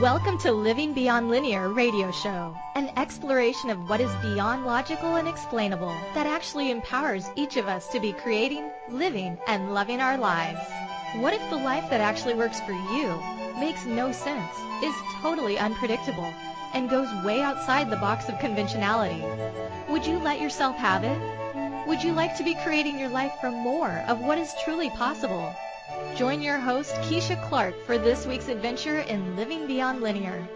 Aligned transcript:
Welcome 0.00 0.36
to 0.40 0.52
Living 0.52 0.92
Beyond 0.92 1.30
Linear 1.30 1.70
radio 1.70 2.10
show, 2.10 2.54
an 2.74 2.90
exploration 2.98 3.70
of 3.70 3.88
what 3.88 3.98
is 3.98 4.14
beyond 4.16 4.66
logical 4.66 5.16
and 5.16 5.26
explainable 5.26 5.96
that 6.12 6.26
actually 6.26 6.70
empowers 6.70 7.30
each 7.34 7.56
of 7.56 7.66
us 7.66 7.88
to 7.88 7.98
be 7.98 8.12
creating, 8.12 8.70
living, 8.90 9.38
and 9.46 9.72
loving 9.72 10.02
our 10.02 10.18
lives. 10.18 10.60
What 11.14 11.32
if 11.32 11.48
the 11.48 11.56
life 11.56 11.88
that 11.88 12.02
actually 12.02 12.34
works 12.34 12.60
for 12.60 12.72
you 12.72 13.18
makes 13.58 13.86
no 13.86 14.12
sense, 14.12 14.52
is 14.82 14.94
totally 15.22 15.58
unpredictable, 15.58 16.30
and 16.74 16.90
goes 16.90 17.08
way 17.24 17.40
outside 17.40 17.88
the 17.88 17.96
box 17.96 18.28
of 18.28 18.38
conventionality? 18.38 19.24
Would 19.88 20.06
you 20.06 20.18
let 20.18 20.42
yourself 20.42 20.76
have 20.76 21.04
it? 21.04 21.88
Would 21.88 22.04
you 22.04 22.12
like 22.12 22.36
to 22.36 22.44
be 22.44 22.54
creating 22.56 22.98
your 22.98 23.08
life 23.08 23.32
from 23.40 23.54
more 23.54 24.04
of 24.08 24.20
what 24.20 24.36
is 24.36 24.54
truly 24.62 24.90
possible? 24.90 25.56
Join 26.16 26.40
your 26.40 26.58
host, 26.58 26.94
Keisha 27.02 27.36
Clark, 27.46 27.74
for 27.84 27.98
this 27.98 28.26
week's 28.26 28.48
adventure 28.48 29.00
in 29.00 29.36
Living 29.36 29.66
Beyond 29.66 30.00
Linear. 30.00 30.48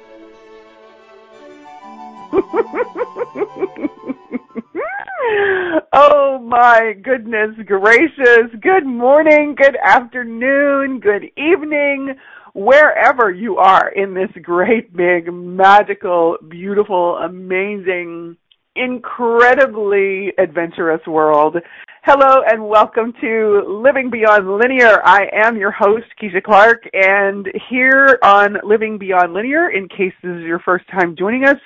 oh 5.93 6.39
my 6.43 6.95
goodness 7.03 7.51
gracious. 7.67 8.49
Good 8.63 8.87
morning, 8.87 9.55
good 9.55 9.77
afternoon, 9.85 10.99
good 10.99 11.31
evening, 11.37 12.15
wherever 12.55 13.31
you 13.31 13.59
are 13.59 13.91
in 13.91 14.15
this 14.15 14.31
great, 14.41 14.97
big, 14.97 15.31
magical, 15.31 16.39
beautiful, 16.49 17.19
amazing, 17.19 18.39
incredibly 18.81 20.33
adventurous 20.39 21.07
world. 21.07 21.57
Hello 22.03 22.43
and 22.51 22.67
welcome 22.67 23.13
to 23.21 23.63
Living 23.69 24.11
Beyond 24.11 24.51
Linear. 24.57 25.03
I 25.05 25.27
am 25.35 25.59
your 25.59 25.71
host, 25.71 26.07
Keisha 26.21 26.43
Clark, 26.43 26.85
and 26.95 27.47
here 27.69 28.19
on 28.23 28.57
Living 28.65 28.97
Beyond 28.97 29.35
Linear, 29.35 29.69
in 29.69 29.87
case 29.87 30.15
this 30.23 30.35
is 30.35 30.45
your 30.45 30.61
first 30.61 30.87
time 30.89 31.15
joining 31.15 31.45
us, 31.45 31.59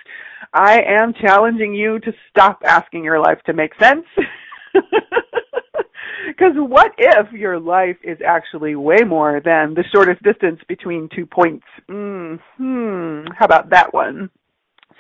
I 0.53 0.81
am 0.83 1.15
challenging 1.15 1.73
you 1.73 2.01
to 2.01 2.13
stop 2.31 2.63
asking 2.65 3.05
your 3.05 3.21
life 3.21 3.39
to 3.47 3.53
make 3.53 3.73
sense. 3.81 4.07
Because 6.27 6.55
what 6.57 6.93
if 6.99 7.33
your 7.33 7.61
life 7.61 7.99
is 8.03 8.19
actually 8.27 8.75
way 8.77 8.99
more 9.07 9.41
than 9.45 9.75
the 9.75 9.85
shortest 9.95 10.23
distance 10.23 10.59
between 10.67 11.09
two 11.15 11.27
points? 11.27 11.67
Hmm, 12.57 13.27
how 13.37 13.45
about 13.45 13.71
that 13.71 13.93
one? 13.93 14.31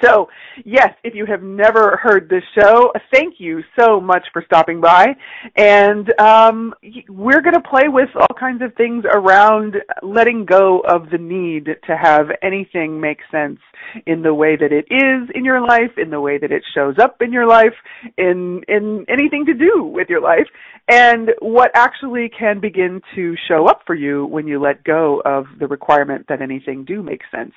So, 0.05 0.29
yes, 0.65 0.91
if 1.03 1.15
you 1.15 1.25
have 1.27 1.43
never 1.43 1.99
heard 2.03 2.29
this 2.29 2.43
show, 2.59 2.93
thank 3.13 3.37
you 3.39 3.63
so 3.79 4.01
much 4.01 4.27
for 4.33 4.43
stopping 4.45 4.81
by. 4.81 5.07
And 5.57 6.13
um, 6.21 6.75
we're 7.09 7.41
going 7.41 7.55
to 7.55 7.69
play 7.69 7.89
with 7.89 8.11
all 8.15 8.37
kinds 8.39 8.63
of 8.63 8.75
things 8.75 9.05
around 9.11 9.77
letting 10.03 10.45
go 10.45 10.81
of 10.81 11.11
the 11.11 11.19
need 11.19 11.67
to 11.87 11.97
have 11.97 12.27
anything 12.43 13.01
make 13.01 13.21
sense 13.31 13.61
in 14.07 14.23
the 14.23 14.35
way 14.35 14.57
that 14.57 14.73
it 14.73 14.87
is 14.91 15.31
in 15.35 15.45
your 15.45 15.65
life, 15.67 15.93
in 15.97 16.11
the 16.11 16.21
way 16.21 16.39
that 16.39 16.53
it 16.53 16.63
shows 16.75 16.97
up 17.01 17.23
in 17.23 17.33
your 17.33 17.47
life, 17.47 17.75
in 18.19 18.63
in 18.69 19.05
anything 19.09 19.47
to 19.47 19.55
do 19.55 19.85
with 19.85 20.09
your 20.09 20.21
life, 20.21 20.47
and 20.89 21.31
what 21.41 21.71
actually 21.75 22.29
can 22.29 22.61
begin 22.61 23.01
to 23.15 23.35
show 23.49 23.67
up 23.67 23.83
for 23.87 23.95
you 23.95 24.27
when 24.27 24.47
you 24.47 24.61
let 24.61 24.85
go 24.85 25.23
of 25.25 25.47
the 25.59 25.67
requirement 25.67 26.27
that 26.29 26.43
anything 26.43 26.85
do 26.85 27.03
make 27.03 27.23
sense. 27.31 27.53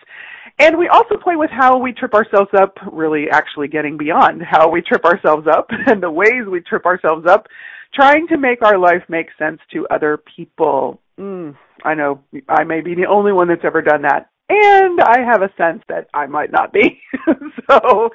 And 0.60 0.78
we 0.78 0.88
also 0.88 1.18
play 1.22 1.36
with 1.36 1.52
how 1.52 1.78
we 1.78 1.92
trip 1.92 2.14
ourselves 2.14 2.37
up, 2.60 2.78
really 2.92 3.26
actually 3.32 3.68
getting 3.68 3.98
beyond 3.98 4.42
how 4.42 4.70
we 4.70 4.82
trip 4.82 5.06
ourselves 5.06 5.48
up 5.48 5.68
and 5.88 6.02
the 6.02 6.12
ways 6.12 6.46
we 6.50 6.62
trip 6.62 6.86
ourselves 6.86 7.26
up, 7.28 7.48
trying 7.94 8.28
to 8.28 8.38
make 8.38 8.62
our 8.62 8.78
life 8.78 9.04
make 9.10 9.28
sense 9.38 9.60
to 9.74 9.88
other 9.90 10.20
people. 10.36 11.00
Mm, 11.20 11.56
I 11.84 11.96
know 11.96 12.22
I 12.48 12.64
may 12.64 12.82
be 12.82 12.96
the 12.96 13.08
only 13.08 13.34
one 13.34 13.48
that's 13.48 13.66
ever 13.66 13.82
done 13.82 14.04
that 14.04 14.30
and 14.50 15.02
I 15.02 15.20
have 15.26 15.42
a 15.42 15.52
sense 15.58 15.84
that 15.90 16.08
I 16.14 16.26
might 16.26 16.52
not 16.52 16.72
be. 16.72 17.02
so, 17.70 18.10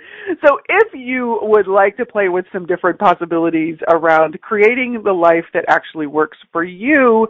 so 0.44 0.58
if 0.68 0.94
you 0.94 1.38
would 1.42 1.66
like 1.66 1.96
to 1.98 2.06
play 2.06 2.28
with 2.28 2.46
some 2.52 2.64
different 2.66 2.98
possibilities 2.98 3.76
around 3.90 4.40
creating 4.40 5.02
the 5.04 5.12
life 5.12 5.44
that 5.52 5.64
actually 5.68 6.06
works 6.06 6.38
for 6.50 6.64
you, 6.64 7.28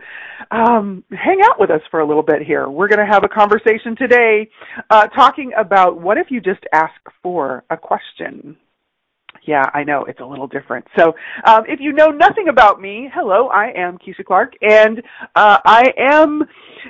um, 0.53 1.03
hang 1.11 1.41
out 1.43 1.59
with 1.59 1.71
us 1.71 1.81
for 1.91 2.01
a 2.01 2.07
little 2.07 2.23
bit 2.23 2.43
here. 2.43 2.69
We're 2.69 2.89
going 2.89 3.05
to 3.05 3.13
have 3.13 3.25
a 3.25 3.29
conversation 3.29 3.97
today, 3.97 4.49
uh, 4.91 5.09
talking 5.09 5.53
about 5.59 6.01
what 6.01 6.17
if 6.17 6.29
you 6.31 6.41
just 6.41 6.65
ask 6.73 6.95
for 7.23 7.65
a 7.71 7.77
question. 7.77 8.57
Yeah, 9.45 9.65
I 9.75 9.83
know 9.83 10.05
it's 10.05 10.21
a 10.21 10.25
little 10.25 10.47
different. 10.47 10.87
So, 10.97 11.15
um, 11.47 11.65
if 11.67 11.81
you 11.81 11.93
know 11.93 12.11
nothing 12.11 12.49
about 12.49 12.81
me, 12.81 13.11
hello, 13.13 13.49
I 13.49 13.73
am 13.77 13.99
Keisha 13.99 14.25
Clark, 14.25 14.53
and 14.63 15.03
uh, 15.35 15.59
I 15.65 15.93
am 15.99 16.43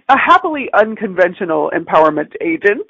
a 0.09 0.19
happily 0.19 0.69
unconventional 0.75 1.71
empowerment 1.75 2.31
agent, 2.43 2.87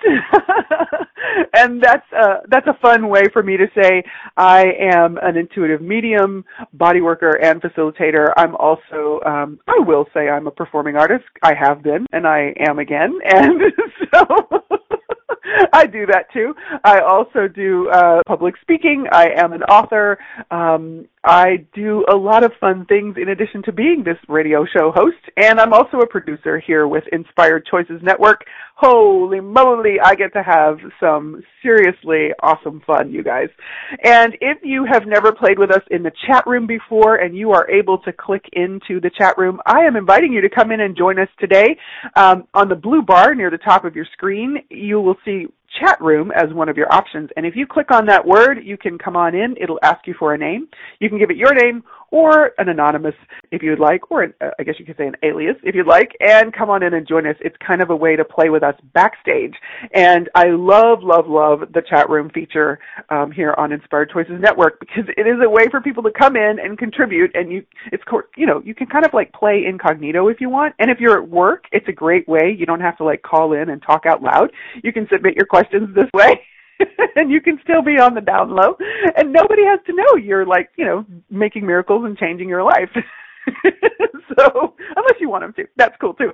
and 1.54 1.80
that's 1.80 2.06
uh, 2.12 2.38
that's 2.48 2.66
a 2.66 2.76
fun 2.82 3.08
way 3.08 3.22
for 3.32 3.44
me 3.44 3.56
to 3.56 3.66
say 3.80 4.02
I 4.36 4.64
am 4.80 5.18
an 5.22 5.36
intuitive 5.36 5.80
medium, 5.80 6.44
body 6.72 7.00
worker, 7.00 7.38
and 7.40 7.62
facilitator. 7.62 8.32
I'm 8.36 8.56
also, 8.56 9.20
um, 9.24 9.60
I 9.68 9.78
will 9.86 10.06
say, 10.12 10.28
I'm 10.28 10.48
a 10.48 10.50
performing 10.50 10.96
artist. 10.96 11.24
I 11.42 11.54
have 11.54 11.84
been, 11.84 12.06
and 12.12 12.26
I 12.26 12.52
am 12.58 12.80
again, 12.80 13.16
and 13.24 13.62
so. 14.12 14.64
I 15.72 15.86
do 15.86 16.06
that 16.06 16.32
too. 16.32 16.54
I 16.84 17.00
also 17.00 17.48
do 17.48 17.88
uh, 17.90 18.20
public 18.26 18.54
speaking. 18.60 19.06
I 19.10 19.30
am 19.36 19.52
an 19.52 19.62
author. 19.64 20.18
Um, 20.50 21.06
I 21.24 21.66
do 21.72 22.04
a 22.12 22.16
lot 22.16 22.42
of 22.42 22.50
fun 22.58 22.84
things 22.86 23.16
in 23.16 23.28
addition 23.28 23.62
to 23.64 23.72
being 23.72 24.02
this 24.04 24.16
radio 24.28 24.64
show 24.64 24.90
host, 24.90 25.22
and 25.36 25.60
I'm 25.60 25.72
also 25.72 25.98
a 25.98 26.06
producer 26.06 26.58
here 26.58 26.88
with 26.88 27.04
Inspired 27.12 27.64
Choices 27.70 28.00
Network. 28.02 28.42
Holy 28.74 29.40
moly, 29.40 30.00
I 30.02 30.16
get 30.16 30.32
to 30.32 30.42
have 30.42 30.78
some 30.98 31.40
seriously 31.62 32.30
awesome 32.42 32.82
fun, 32.84 33.12
you 33.12 33.22
guys. 33.22 33.48
And 34.02 34.36
if 34.40 34.58
you 34.64 34.84
have 34.90 35.06
never 35.06 35.30
played 35.30 35.60
with 35.60 35.70
us 35.70 35.82
in 35.92 36.02
the 36.02 36.10
chat 36.26 36.44
room 36.44 36.66
before 36.66 37.16
and 37.16 37.36
you 37.36 37.52
are 37.52 37.70
able 37.70 37.98
to 37.98 38.12
click 38.12 38.44
into 38.54 39.00
the 39.00 39.10
chat 39.16 39.38
room, 39.38 39.60
I 39.64 39.82
am 39.82 39.94
inviting 39.94 40.32
you 40.32 40.40
to 40.40 40.50
come 40.50 40.72
in 40.72 40.80
and 40.80 40.96
join 40.96 41.20
us 41.20 41.28
today. 41.38 41.76
Um, 42.16 42.48
on 42.54 42.68
the 42.68 42.74
blue 42.74 43.02
bar 43.02 43.36
near 43.36 43.50
the 43.50 43.58
top 43.58 43.84
of 43.84 43.94
your 43.94 44.06
screen, 44.12 44.56
you 44.70 45.00
will 45.00 45.16
see 45.24 45.46
chat 45.80 46.00
room 46.00 46.30
as 46.32 46.52
one 46.52 46.68
of 46.68 46.76
your 46.76 46.92
options. 46.92 47.30
And 47.36 47.46
if 47.46 47.56
you 47.56 47.66
click 47.66 47.90
on 47.90 48.06
that 48.06 48.26
word, 48.26 48.58
you 48.62 48.76
can 48.76 48.98
come 48.98 49.16
on 49.16 49.34
in. 49.34 49.56
It'll 49.60 49.80
ask 49.82 50.06
you 50.06 50.14
for 50.18 50.34
a 50.34 50.38
name. 50.38 50.68
You 51.00 51.08
can 51.08 51.18
give 51.18 51.30
it 51.30 51.36
your 51.36 51.54
name 51.54 51.82
or 52.12 52.52
an 52.58 52.68
anonymous 52.68 53.14
if 53.50 53.62
you'd 53.62 53.80
like, 53.80 54.10
or 54.10 54.22
an, 54.22 54.34
uh, 54.40 54.50
I 54.60 54.62
guess 54.62 54.76
you 54.78 54.84
could 54.84 54.96
say 54.98 55.06
an 55.06 55.16
alias 55.22 55.56
if 55.64 55.74
you'd 55.74 55.86
like, 55.86 56.12
and 56.20 56.52
come 56.52 56.70
on 56.70 56.82
in 56.82 56.94
and 56.94 57.08
join 57.08 57.26
us. 57.26 57.36
It's 57.40 57.56
kind 57.66 57.82
of 57.82 57.90
a 57.90 57.96
way 57.96 58.14
to 58.16 58.24
play 58.24 58.50
with 58.50 58.62
us 58.62 58.74
backstage. 58.92 59.54
And 59.92 60.28
I 60.34 60.50
love, 60.50 61.02
love, 61.02 61.26
love 61.26 61.60
the 61.72 61.82
chat 61.82 62.08
room 62.08 62.30
feature 62.30 62.78
um, 63.08 63.32
here 63.32 63.54
on 63.56 63.72
Inspired 63.72 64.10
Choices 64.10 64.40
Network 64.40 64.78
because 64.78 65.04
it 65.16 65.26
is 65.26 65.38
a 65.42 65.48
way 65.48 65.68
for 65.70 65.80
people 65.80 66.02
to 66.02 66.10
come 66.10 66.36
in 66.36 66.58
and 66.62 66.78
contribute. 66.78 67.30
And 67.34 67.50
you, 67.50 67.64
it's 67.90 68.04
you 68.36 68.46
know, 68.46 68.62
you 68.64 68.74
can 68.74 68.86
kind 68.86 69.06
of 69.06 69.14
like 69.14 69.32
play 69.32 69.64
incognito 69.66 70.28
if 70.28 70.40
you 70.40 70.50
want. 70.50 70.74
And 70.78 70.90
if 70.90 71.00
you're 71.00 71.20
at 71.20 71.28
work, 71.28 71.64
it's 71.72 71.88
a 71.88 71.92
great 71.92 72.28
way. 72.28 72.54
You 72.56 72.66
don't 72.66 72.80
have 72.80 72.98
to 72.98 73.04
like 73.04 73.22
call 73.22 73.54
in 73.54 73.70
and 73.70 73.82
talk 73.82 74.04
out 74.06 74.22
loud. 74.22 74.52
You 74.84 74.92
can 74.92 75.08
submit 75.10 75.34
your 75.34 75.46
questions 75.46 75.94
this 75.94 76.10
way. 76.14 76.40
and 77.16 77.30
you 77.30 77.40
can 77.40 77.58
still 77.62 77.82
be 77.82 77.98
on 77.98 78.14
the 78.14 78.20
down 78.20 78.50
low 78.50 78.76
and 79.16 79.32
nobody 79.32 79.62
has 79.64 79.80
to 79.86 79.92
know 79.94 80.16
you're 80.22 80.46
like, 80.46 80.70
you 80.76 80.84
know, 80.84 81.04
making 81.30 81.66
miracles 81.66 82.04
and 82.04 82.16
changing 82.16 82.48
your 82.48 82.62
life. 82.62 82.90
so, 84.38 84.74
unless 84.96 85.20
you 85.20 85.28
want 85.28 85.42
them 85.42 85.52
to, 85.54 85.64
that's 85.76 85.96
cool 86.00 86.14
too. 86.14 86.32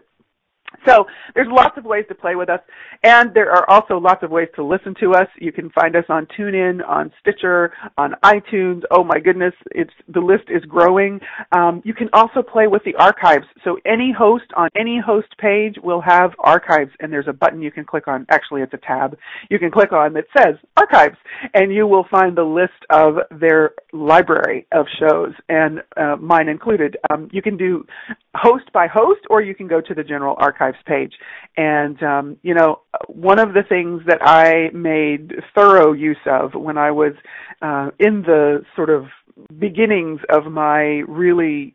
So 0.87 1.07
there's 1.35 1.49
lots 1.51 1.77
of 1.77 1.85
ways 1.85 2.05
to 2.09 2.15
play 2.15 2.35
with 2.35 2.49
us, 2.49 2.61
and 3.03 3.33
there 3.35 3.51
are 3.51 3.69
also 3.69 3.99
lots 3.99 4.23
of 4.23 4.31
ways 4.31 4.49
to 4.57 4.65
listen 4.65 4.95
to 5.01 5.15
us. 5.15 5.29
You 5.39 5.53
can 5.53 5.71
find 5.71 5.97
us 5.97 6.05
on 6.09 6.27
TuneIn, 6.39 6.87
on 6.89 7.13
Stitcher, 7.21 7.73
on 7.97 8.15
iTunes. 8.25 8.83
Oh 8.91 9.05
my 9.05 9.19
goodness, 9.19 9.55
it's 9.73 9.93
the 10.09 10.21
list 10.21 10.45
is 10.49 10.65
growing. 10.65 11.21
Um, 11.53 11.83
you 11.85 11.95
can 11.95 12.09
also 12.13 12.43
play 12.43 12.67
with 12.67 12.83
the 12.85 12.95
archives. 12.97 13.47
So 13.65 13.79
any 13.85 14.13
host 14.17 14.45
on 14.57 14.69
any 14.79 15.01
host 15.05 15.29
page 15.39 15.77
will 15.83 16.01
have 16.01 16.33
archives, 16.39 16.91
and 17.01 17.13
there's 17.13 17.29
a 17.29 17.33
button 17.33 17.61
you 17.61 17.71
can 17.71 17.85
click 17.85 18.09
on. 18.09 18.27
Actually, 18.31 18.63
it's 18.63 18.75
a 18.75 18.79
tab 18.79 19.17
you 19.51 19.59
can 19.59 19.71
click 19.71 19.93
on 19.93 20.13
that 20.15 20.25
says 20.37 20.57
archives, 20.77 21.17
and 21.55 21.73
you 21.73 21.87
will 21.87 22.07
find 22.11 22.37
the 22.37 22.43
list 22.43 22.73
of 22.91 23.17
their 23.41 23.73
library 23.93 24.67
of 24.73 24.87
shows, 24.99 25.33
and 25.49 25.83
uh, 25.97 26.17
mine 26.17 26.49
included. 26.49 26.97
Um, 27.11 27.29
you 27.33 27.43
can 27.43 27.57
do 27.57 27.87
host 28.35 28.71
by 28.73 28.87
host, 28.87 29.21
or 29.31 29.43
you 29.43 29.55
can 29.55 29.67
go 29.67 29.81
to 29.81 29.95
the 29.95 30.05
general 30.05 30.37
archive 30.39 30.68
archives 30.69 30.83
page. 30.87 31.13
And, 31.57 32.03
um, 32.03 32.37
you 32.43 32.55
know, 32.55 32.81
one 33.09 33.39
of 33.39 33.55
the 33.55 33.63
things 33.69 34.03
that 34.07 34.19
I 34.23 34.71
made 34.75 35.35
thorough 35.55 35.93
use 35.93 36.17
of 36.27 36.55
when 36.55 36.79
I 36.79 36.91
was 36.91 37.13
uh, 37.63 37.91
in 37.99 38.23
the 38.23 38.65
sort 38.77 38.91
of 38.91 39.07
beginnings 39.59 40.21
of 40.31 40.51
my 40.51 41.03
really 41.09 41.75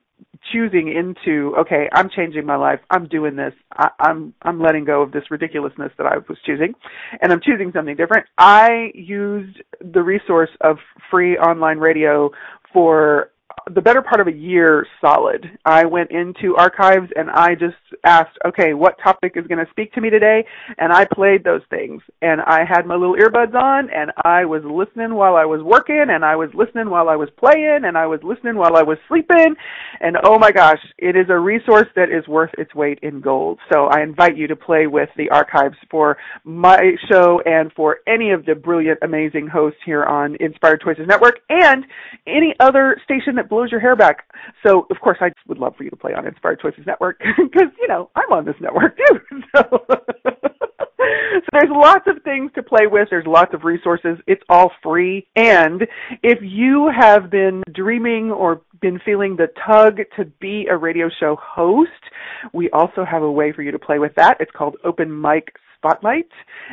choosing 0.51 0.89
into 0.89 1.55
okay 1.57 1.87
i'm 1.93 2.09
changing 2.09 2.45
my 2.45 2.57
life. 2.57 2.81
I'm 2.89 3.07
doing 3.07 3.37
this. 3.37 3.53
I, 3.71 3.89
i'm 3.97 4.33
i'm 4.41 4.61
letting 4.61 4.83
go 4.83 5.01
of 5.01 5.13
this 5.13 5.23
ridiculousness 5.31 5.93
that 5.97 6.05
i 6.05 6.17
was 6.17 6.37
choosing. 6.45 6.73
And 7.21 7.31
i'm 7.31 7.39
choosing 7.41 7.71
something 7.73 7.95
different. 7.95 8.25
I 8.37 8.91
used 8.93 9.59
the 9.79 10.01
resource 10.03 10.49
of 10.59 10.77
free 11.09 11.37
online 11.37 11.77
radio 11.77 12.31
for 12.73 13.29
the 13.73 13.81
better 13.81 14.01
part 14.01 14.19
of 14.19 14.27
a 14.27 14.37
year 14.37 14.85
solid. 14.99 15.45
I 15.65 15.85
went 15.85 16.11
into 16.11 16.55
archives 16.57 17.09
and 17.15 17.29
I 17.29 17.55
just 17.55 17.75
asked, 18.03 18.37
okay, 18.45 18.73
what 18.73 18.97
topic 19.03 19.33
is 19.35 19.47
going 19.47 19.63
to 19.63 19.71
speak 19.71 19.93
to 19.93 20.01
me 20.01 20.09
today? 20.09 20.45
And 20.77 20.91
I 20.91 21.05
played 21.05 21.43
those 21.43 21.61
things. 21.69 22.01
And 22.21 22.41
I 22.41 22.65
had 22.67 22.85
my 22.85 22.95
little 22.95 23.15
earbuds 23.15 23.53
on 23.53 23.89
and 23.89 24.11
I 24.23 24.45
was 24.45 24.63
listening 24.65 25.15
while 25.15 25.35
I 25.35 25.45
was 25.45 25.61
working 25.61 26.05
and 26.09 26.25
I 26.25 26.35
was 26.35 26.49
listening 26.53 26.89
while 26.89 27.09
I 27.09 27.15
was 27.15 27.29
playing 27.37 27.81
and 27.85 27.97
I 27.97 28.05
was 28.07 28.19
listening 28.23 28.55
while 28.55 28.75
I 28.75 28.83
was 28.83 28.97
sleeping. 29.07 29.55
And 30.01 30.17
oh 30.23 30.37
my 30.37 30.51
gosh, 30.51 30.81
it 30.97 31.15
is 31.15 31.27
a 31.29 31.39
resource 31.39 31.87
that 31.95 32.09
is 32.09 32.27
worth 32.27 32.51
its 32.57 32.75
weight 32.75 32.99
in 33.01 33.21
gold. 33.21 33.59
So 33.71 33.85
I 33.85 34.01
invite 34.01 34.37
you 34.37 34.47
to 34.47 34.55
play 34.55 34.87
with 34.87 35.09
the 35.17 35.29
archives 35.29 35.77
for 35.89 36.17
my 36.43 36.79
show 37.09 37.41
and 37.45 37.71
for 37.73 37.97
any 38.07 38.31
of 38.31 38.45
the 38.45 38.55
brilliant, 38.55 38.99
amazing 39.01 39.47
hosts 39.47 39.79
here 39.85 40.03
on 40.03 40.35
Inspired 40.39 40.81
Choices 40.81 41.07
Network 41.07 41.39
and 41.49 41.85
any 42.27 42.53
other 42.59 42.97
station 43.03 43.35
that 43.35 43.49
blows 43.53 43.71
your 43.71 43.79
hair 43.79 43.95
back. 43.95 44.25
So, 44.65 44.87
of 44.89 44.99
course, 44.99 45.19
I 45.21 45.29
would 45.47 45.59
love 45.59 45.75
for 45.77 45.83
you 45.83 45.91
to 45.91 45.95
play 45.95 46.13
on 46.13 46.25
Inspired 46.25 46.59
Choices 46.59 46.85
Network 46.87 47.19
because, 47.37 47.69
you 47.79 47.87
know, 47.87 48.09
I'm 48.15 48.31
on 48.31 48.45
this 48.45 48.55
network 48.59 48.97
too. 48.97 49.19
So. 49.55 49.61
so 49.87 51.49
there's 51.51 51.69
lots 51.69 52.05
of 52.07 52.23
things 52.23 52.51
to 52.55 52.63
play 52.63 52.87
with. 52.87 53.09
There's 53.11 53.27
lots 53.27 53.53
of 53.53 53.63
resources. 53.63 54.17
It's 54.25 54.41
all 54.49 54.71
free. 54.81 55.27
And 55.35 55.83
if 56.23 56.39
you 56.41 56.89
have 56.97 57.29
been 57.29 57.61
dreaming 57.73 58.31
or 58.31 58.61
been 58.81 58.99
feeling 59.05 59.35
the 59.35 59.47
tug 59.67 59.97
to 60.17 60.25
be 60.39 60.65
a 60.69 60.77
radio 60.77 61.09
show 61.19 61.37
host, 61.39 61.91
we 62.53 62.69
also 62.71 63.05
have 63.05 63.21
a 63.21 63.31
way 63.31 63.51
for 63.51 63.61
you 63.61 63.71
to 63.71 63.79
play 63.79 63.99
with 63.99 64.15
that. 64.15 64.37
It's 64.39 64.51
called 64.51 64.77
Open 64.83 65.21
Mic 65.21 65.53
Spotlight, 65.83 66.29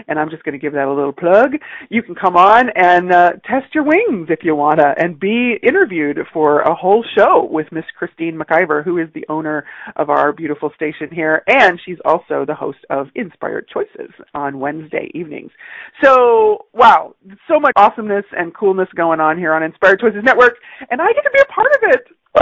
and 0.06 0.20
I'm 0.20 0.30
just 0.30 0.44
going 0.44 0.52
to 0.52 0.58
give 0.58 0.74
that 0.74 0.86
a 0.86 0.92
little 0.92 1.12
plug. 1.12 1.54
You 1.88 2.00
can 2.02 2.14
come 2.14 2.36
on 2.36 2.70
and 2.76 3.12
uh, 3.12 3.32
test 3.44 3.74
your 3.74 3.82
wings 3.82 4.28
if 4.30 4.44
you 4.44 4.54
wanna, 4.54 4.94
and 4.96 5.18
be 5.18 5.58
interviewed 5.64 6.20
for 6.32 6.60
a 6.60 6.72
whole 6.74 7.04
show 7.16 7.48
with 7.50 7.72
Miss 7.72 7.84
Christine 7.98 8.38
McIver, 8.38 8.84
who 8.84 8.98
is 8.98 9.08
the 9.12 9.26
owner 9.28 9.64
of 9.96 10.10
our 10.10 10.32
beautiful 10.32 10.70
station 10.76 11.08
here, 11.10 11.42
and 11.48 11.80
she's 11.84 11.98
also 12.04 12.44
the 12.46 12.54
host 12.54 12.78
of 12.88 13.08
Inspired 13.16 13.66
Choices 13.66 14.12
on 14.32 14.60
Wednesday 14.60 15.10
evenings. 15.12 15.50
So, 16.04 16.66
wow, 16.72 17.16
so 17.48 17.58
much 17.58 17.72
awesomeness 17.74 18.26
and 18.32 18.54
coolness 18.54 18.88
going 18.94 19.18
on 19.18 19.38
here 19.38 19.52
on 19.52 19.64
Inspired 19.64 19.98
Choices 20.00 20.22
Network, 20.22 20.54
and 20.90 21.02
I 21.02 21.12
get 21.12 21.24
to 21.24 21.30
be 21.30 21.40
a 21.40 21.46
part 21.52 21.74
of 21.74 21.82
it. 21.90 22.06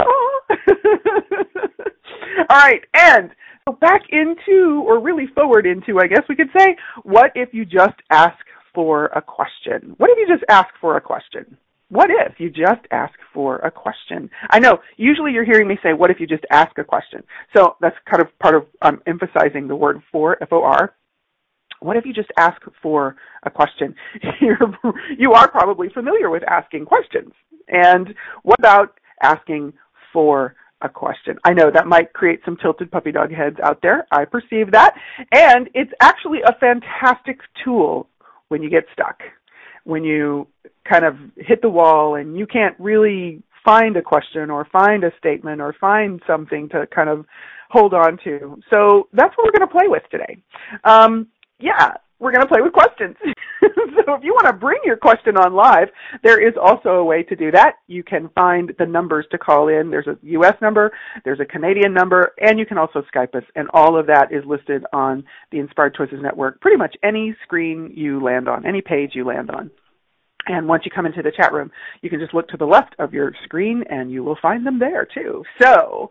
All 2.49 2.57
right, 2.57 2.83
and 2.93 3.31
back 3.71 4.01
into, 4.09 4.83
or 4.87 4.99
really 4.99 5.27
forward 5.33 5.65
into, 5.65 5.99
I 5.99 6.07
guess 6.07 6.23
we 6.27 6.35
could 6.35 6.49
say, 6.57 6.75
what 7.03 7.31
if 7.35 7.49
you 7.53 7.65
just 7.65 7.95
ask 8.09 8.37
for 8.73 9.05
a 9.07 9.21
question? 9.21 9.95
What 9.97 10.09
if 10.11 10.17
you 10.17 10.35
just 10.35 10.45
ask 10.49 10.69
for 10.79 10.97
a 10.97 11.01
question? 11.01 11.57
What 11.89 12.09
if 12.11 12.39
you 12.39 12.49
just 12.49 12.85
ask 12.91 13.13
for 13.33 13.57
a 13.57 13.71
question? 13.71 14.29
I 14.51 14.59
know, 14.59 14.77
usually 14.97 15.31
you're 15.31 15.45
hearing 15.45 15.67
me 15.67 15.77
say, 15.81 15.93
what 15.93 16.11
if 16.11 16.19
you 16.19 16.27
just 16.27 16.45
ask 16.51 16.77
a 16.77 16.83
question? 16.83 17.23
So 17.55 17.77
that's 17.81 17.95
kind 18.09 18.21
of 18.21 18.27
part 18.39 18.55
of 18.55 18.67
um, 18.83 19.01
emphasizing 19.07 19.67
the 19.67 19.75
word 19.75 20.01
for, 20.11 20.41
F-O-R. 20.43 20.93
What 21.79 21.97
if 21.97 22.05
you 22.05 22.13
just 22.13 22.29
ask 22.37 22.61
for 22.81 23.15
a 23.43 23.49
question? 23.49 23.95
You're, 24.41 24.59
you 25.17 25.31
are 25.33 25.49
probably 25.49 25.89
familiar 25.89 26.29
with 26.29 26.43
asking 26.43 26.85
questions. 26.85 27.31
And 27.69 28.13
what 28.43 28.59
about 28.59 28.99
asking 29.23 29.73
for 30.11 30.55
a 30.81 30.89
question. 30.89 31.37
I 31.43 31.53
know 31.53 31.71
that 31.73 31.87
might 31.87 32.13
create 32.13 32.41
some 32.45 32.57
tilted 32.57 32.91
puppy 32.91 33.11
dog 33.11 33.31
heads 33.31 33.57
out 33.63 33.81
there. 33.81 34.07
I 34.11 34.25
perceive 34.25 34.71
that. 34.71 34.95
And 35.31 35.69
it's 35.73 35.91
actually 36.01 36.39
a 36.45 36.53
fantastic 36.59 37.39
tool 37.63 38.07
when 38.47 38.63
you 38.63 38.69
get 38.69 38.85
stuck. 38.93 39.19
When 39.83 40.03
you 40.03 40.47
kind 40.87 41.05
of 41.05 41.15
hit 41.37 41.61
the 41.61 41.69
wall 41.69 42.15
and 42.15 42.37
you 42.37 42.45
can't 42.45 42.75
really 42.79 43.41
find 43.63 43.97
a 43.97 44.01
question 44.01 44.49
or 44.49 44.65
find 44.71 45.03
a 45.03 45.11
statement 45.17 45.61
or 45.61 45.75
find 45.79 46.21
something 46.25 46.69
to 46.69 46.87
kind 46.87 47.09
of 47.09 47.25
hold 47.69 47.93
on 47.93 48.17
to. 48.23 48.59
So 48.69 49.07
that's 49.13 49.37
what 49.37 49.45
we're 49.45 49.59
going 49.59 49.67
to 49.69 49.73
play 49.73 49.87
with 49.87 50.03
today. 50.09 50.37
Um, 50.83 51.27
yeah, 51.59 51.91
we're 52.19 52.31
going 52.31 52.41
to 52.41 52.47
play 52.47 52.61
with 52.61 52.73
questions. 52.73 53.15
so 54.05 54.13
if 54.13 54.23
you 54.23 54.33
want 54.33 54.47
to 54.47 54.53
bring 54.53 54.79
your 54.85 54.97
question 54.97 55.37
on 55.37 55.53
live, 55.53 55.89
there 56.23 56.45
is 56.45 56.53
also 56.61 56.89
a 56.89 57.03
way 57.03 57.23
to 57.23 57.35
do 57.35 57.51
that. 57.51 57.75
You 57.87 58.03
can 58.03 58.29
find 58.35 58.73
the 58.79 58.85
numbers 58.85 59.25
to 59.31 59.37
call 59.37 59.67
in. 59.67 59.89
There's 59.89 60.07
a 60.07 60.17
U.S. 60.21 60.55
number, 60.61 60.91
there's 61.25 61.39
a 61.39 61.45
Canadian 61.45 61.93
number, 61.93 62.33
and 62.39 62.59
you 62.59 62.65
can 62.65 62.77
also 62.77 63.03
Skype 63.13 63.35
us. 63.35 63.43
And 63.55 63.67
all 63.73 63.99
of 63.99 64.07
that 64.07 64.31
is 64.31 64.43
listed 64.45 64.83
on 64.93 65.23
the 65.51 65.59
Inspired 65.59 65.95
Choices 65.95 66.19
Network. 66.21 66.61
Pretty 66.61 66.77
much 66.77 66.95
any 67.03 67.35
screen 67.43 67.91
you 67.95 68.23
land 68.23 68.47
on, 68.47 68.65
any 68.65 68.81
page 68.81 69.11
you 69.13 69.25
land 69.25 69.49
on. 69.51 69.71
And 70.47 70.67
once 70.67 70.83
you 70.85 70.91
come 70.93 71.05
into 71.05 71.21
the 71.21 71.31
chat 71.31 71.53
room, 71.53 71.71
you 72.01 72.09
can 72.09 72.19
just 72.19 72.33
look 72.33 72.47
to 72.49 72.57
the 72.57 72.65
left 72.65 72.95
of 72.97 73.13
your 73.13 73.33
screen 73.43 73.83
and 73.89 74.11
you 74.11 74.23
will 74.23 74.37
find 74.41 74.65
them 74.65 74.79
there 74.79 75.05
too. 75.05 75.43
So, 75.61 76.09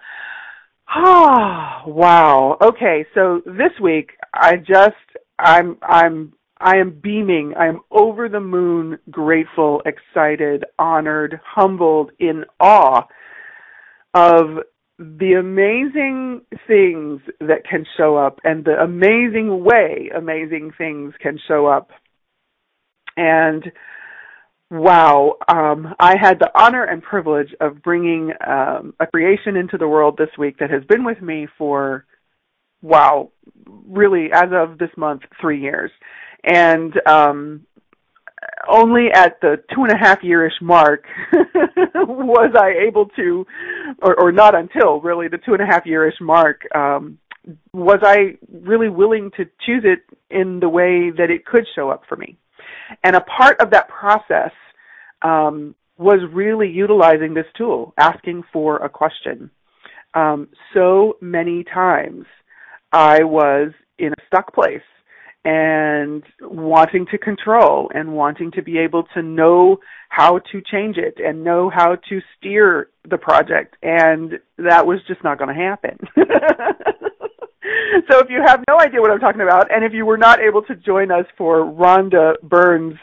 ah, 0.89 1.83
wow. 1.87 2.57
Okay, 2.63 3.05
so 3.15 3.43
this 3.45 3.73
week 3.83 4.13
I 4.33 4.57
just 4.57 4.95
I'm 5.39 5.77
I'm 5.83 6.33
I 6.61 6.77
am 6.77 6.99
beaming. 7.03 7.55
I 7.57 7.67
am 7.67 7.81
over 7.91 8.29
the 8.29 8.41
moon, 8.41 8.99
grateful, 9.11 9.83
excited, 9.87 10.65
honored, 10.79 11.41
humbled, 11.45 12.11
in 12.19 12.45
awe 12.61 13.03
of 14.15 14.59
the 14.99 15.35
amazing 15.35 16.41
things 16.67 17.21
that 17.41 17.65
can 17.69 17.87
show 17.97 18.17
up 18.17 18.41
and 18.43 18.65
the 18.65 18.81
amazing 18.83 19.63
way 19.63 20.11
amazing 20.15 20.73
things 20.77 21.15
can 21.21 21.39
show 21.47 21.67
up. 21.67 21.91
And 23.17 23.71
wow, 24.71 25.37
um, 25.47 25.95
I 26.01 26.17
had 26.21 26.41
the 26.41 26.51
honor 26.55 26.83
and 26.83 27.03
privilege 27.03 27.55
of 27.61 27.83
bringing 27.83 28.33
um, 28.45 28.95
a 28.99 29.07
creation 29.07 29.57
into 29.57 29.79
the 29.79 29.89
world 29.89 30.17
this 30.19 30.37
week 30.37 30.59
that 30.59 30.71
has 30.71 30.83
been 30.85 31.05
with 31.05 31.23
me 31.23 31.47
for 31.57 32.05
wow, 32.83 33.31
really 33.67 34.31
as 34.33 34.51
of 34.53 34.79
this 34.79 34.91
month, 34.97 35.23
three 35.41 35.61
years. 35.61 35.91
And 36.45 36.95
um, 37.07 37.67
only 38.69 39.09
at 39.13 39.41
the 39.41 39.63
two 39.75 39.85
and 39.85 39.93
a 39.93 39.97
half 39.97 40.21
yearish 40.21 40.61
mark 40.61 41.05
was 41.95 42.53
I 42.57 42.87
able 42.87 43.07
to, 43.17 43.47
or, 44.03 44.21
or 44.21 44.33
not 44.33 44.55
until 44.55 45.01
really 45.01 45.29
the 45.29 45.39
two 45.39 45.53
and 45.55 45.63
a 45.63 45.67
half 45.67 45.85
yearish 45.85 46.21
mark, 46.21 46.63
um, 46.75 47.19
was 47.73 48.01
I 48.03 48.37
really 48.53 48.89
willing 48.89 49.31
to 49.37 49.45
choose 49.65 49.85
it 49.85 50.01
in 50.31 50.61
the 50.61 50.69
way 50.69 51.11
that 51.11 51.31
it 51.31 51.47
could 51.47 51.67
show 51.75 51.91
up 51.91 52.03
for 52.09 52.17
me. 52.17 52.37
And 53.05 53.17
a 53.17 53.21
part 53.21 53.61
of 53.61 53.71
that 53.71 53.89
process 53.89 54.53
um, 55.23 55.75
was 55.97 56.21
really 56.33 56.69
utilizing 56.69 57.35
this 57.35 57.47
tool, 57.57 57.95
asking 57.99 58.45
for 58.53 58.77
a 58.77 58.89
question. 58.89 59.51
Um, 60.15 60.49
so 60.75 61.17
many 61.21 61.65
times 61.65 62.27
I 62.93 63.25
was 63.25 63.73
in 63.99 64.13
a 64.13 64.27
stuck 64.27 64.55
place 64.55 64.81
and 65.45 66.23
wanting 66.41 67.07
to 67.11 67.19
control 67.19 67.91
and 67.95 68.13
wanting 68.13 68.51
to 68.53 68.63
be 68.63 68.79
able 68.79 69.05
to 69.15 69.23
know 69.23 69.79
how 70.09 70.39
to 70.53 70.61
change 70.61 70.97
it 70.97 71.19
and 71.25 71.45
know 71.45 71.71
how 71.71 71.97
to 72.09 72.21
steer 72.37 72.89
the 73.09 73.19
project 73.19 73.77
and 73.83 74.41
that 74.59 74.87
was 74.87 74.99
just 75.07 75.23
not 75.23 75.39
going 75.39 75.55
to 75.55 75.61
happen. 75.63 75.99
so 78.11 78.19
if 78.19 78.31
you 78.31 78.43
have 78.45 78.61
no 78.69 78.79
idea 78.79 79.01
what 79.01 79.11
I'm 79.11 79.21
talking 79.21 79.41
about, 79.41 79.73
and 79.73 79.85
if 79.85 79.93
you 79.93 80.07
were 80.07 80.19
not 80.19 80.41
able 80.41 80.63
to 80.63 80.75
join 80.75 81.11
us 81.11 81.27
for 81.37 81.61
Rhonda 81.61 82.35
Burns' 82.43 82.99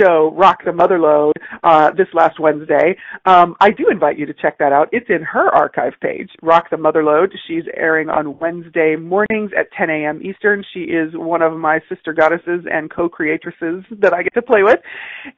show, 0.00 0.32
Rock 0.36 0.58
the 0.64 0.70
Motherlode, 0.70 1.32
uh, 1.62 1.90
this 1.92 2.08
last 2.14 2.38
Wednesday, 2.38 2.96
um, 3.24 3.56
I 3.60 3.70
do 3.70 3.86
invite 3.90 4.18
you 4.18 4.26
to 4.26 4.34
check 4.34 4.58
that 4.58 4.72
out. 4.72 4.88
It's 4.92 5.08
in 5.08 5.22
her 5.22 5.48
archive 5.54 5.94
page, 6.00 6.30
Rock 6.42 6.70
the 6.70 6.76
Motherlode. 6.76 7.32
She's 7.46 7.64
airing 7.76 8.08
on 8.08 8.38
Wednesday 8.38 8.96
mornings 8.96 9.50
at 9.58 9.70
10 9.76 9.90
a.m. 9.90 10.20
Eastern. 10.22 10.64
She 10.72 10.80
is 10.80 11.12
one 11.14 11.42
of 11.42 11.56
my 11.56 11.80
sister 11.88 12.12
goddesses 12.12 12.64
and 12.70 12.90
co-creatresses 12.90 13.84
that 14.00 14.12
I 14.12 14.22
get 14.22 14.34
to 14.34 14.42
play 14.42 14.62
with. 14.62 14.80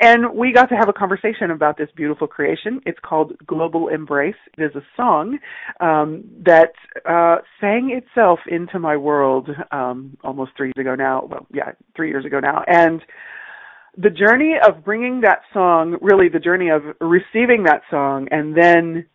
And 0.01 0.35
we 0.35 0.53
got 0.53 0.69
to 0.71 0.77
have 0.77 0.89
a 0.89 0.93
conversation 0.93 1.51
about 1.51 1.77
this 1.77 1.89
beautiful 1.95 2.27
creation. 2.27 2.81
It's 2.87 2.99
called 3.03 3.35
Global 3.47 3.89
Embrace. 3.89 4.35
It 4.59 4.65
is 4.65 4.75
a 4.75 4.83
song 4.97 5.39
um, 5.81 6.25
that 6.45 6.73
uh, 7.09 7.37
sang 7.61 7.91
itself 7.91 8.41
into 8.49 8.79
my 8.81 8.97
world 8.97 9.49
um, 9.71 10.17
almost 10.23 10.53
three 10.57 10.73
years 10.77 10.87
ago 10.87 10.95
now. 10.95 11.27
Well, 11.31 11.47
yeah, 11.53 11.73
three 11.97 12.09
years 12.09 12.25
ago 12.25 12.41
now, 12.41 12.63
and 12.67 13.03
the 13.97 14.11
journey 14.11 14.55
of 14.67 14.85
bringing 14.85 15.23
that 15.23 15.41
song, 15.53 15.99
really 16.01 16.29
the 16.29 16.39
journey 16.39 16.71
of 16.71 16.83
receiving 17.01 17.65
that 17.65 17.83
song, 17.91 18.29
and 18.31 18.57
then 18.57 19.07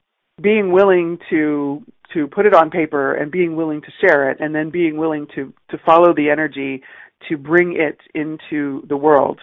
being 0.41 0.71
willing 0.71 1.17
to 1.29 1.83
to 2.13 2.27
put 2.27 2.45
it 2.45 2.53
on 2.53 2.69
paper 2.69 3.15
and 3.15 3.31
being 3.31 3.55
willing 3.55 3.81
to 3.81 3.87
share 4.01 4.29
it, 4.29 4.37
and 4.39 4.53
then 4.53 4.69
being 4.69 4.97
willing 4.97 5.27
to 5.35 5.53
to 5.69 5.77
follow 5.85 6.13
the 6.13 6.29
energy 6.29 6.83
to 7.29 7.37
bring 7.37 7.75
it 7.75 7.99
into 8.13 8.85
the 8.87 8.97
world 8.97 9.39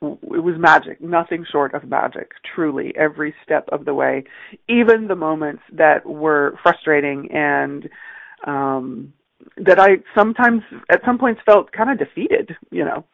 it 0.00 0.42
was 0.42 0.54
magic, 0.58 1.00
nothing 1.00 1.44
short 1.50 1.74
of 1.74 1.88
magic, 1.88 2.30
truly, 2.54 2.92
every 2.96 3.34
step 3.42 3.68
of 3.72 3.84
the 3.84 3.94
way. 3.94 4.24
Even 4.68 5.08
the 5.08 5.16
moments 5.16 5.62
that 5.72 6.06
were 6.06 6.56
frustrating 6.62 7.28
and 7.32 7.88
um 8.46 9.12
that 9.56 9.78
I 9.78 9.98
sometimes 10.16 10.62
at 10.90 11.00
some 11.04 11.18
points 11.18 11.40
felt 11.44 11.72
kind 11.72 11.90
of 11.90 11.98
defeated, 11.98 12.56
you 12.70 12.84
know. 12.84 13.04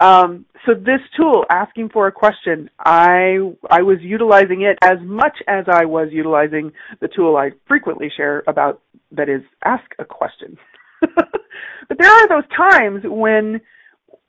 Um, 0.00 0.46
so 0.66 0.74
this 0.74 1.00
tool, 1.16 1.44
asking 1.50 1.90
for 1.90 2.06
a 2.06 2.12
question, 2.12 2.70
I 2.78 3.38
I 3.70 3.82
was 3.82 3.98
utilizing 4.00 4.62
it 4.62 4.78
as 4.82 4.98
much 5.02 5.38
as 5.48 5.64
I 5.68 5.84
was 5.84 6.08
utilizing 6.10 6.72
the 7.00 7.08
tool 7.08 7.36
I 7.36 7.50
frequently 7.66 8.10
share 8.16 8.42
about 8.46 8.80
that 9.12 9.28
is 9.28 9.42
ask 9.64 9.84
a 9.98 10.04
question. 10.04 10.56
but 11.00 11.98
there 11.98 12.10
are 12.10 12.28
those 12.28 12.48
times 12.56 13.02
when 13.04 13.60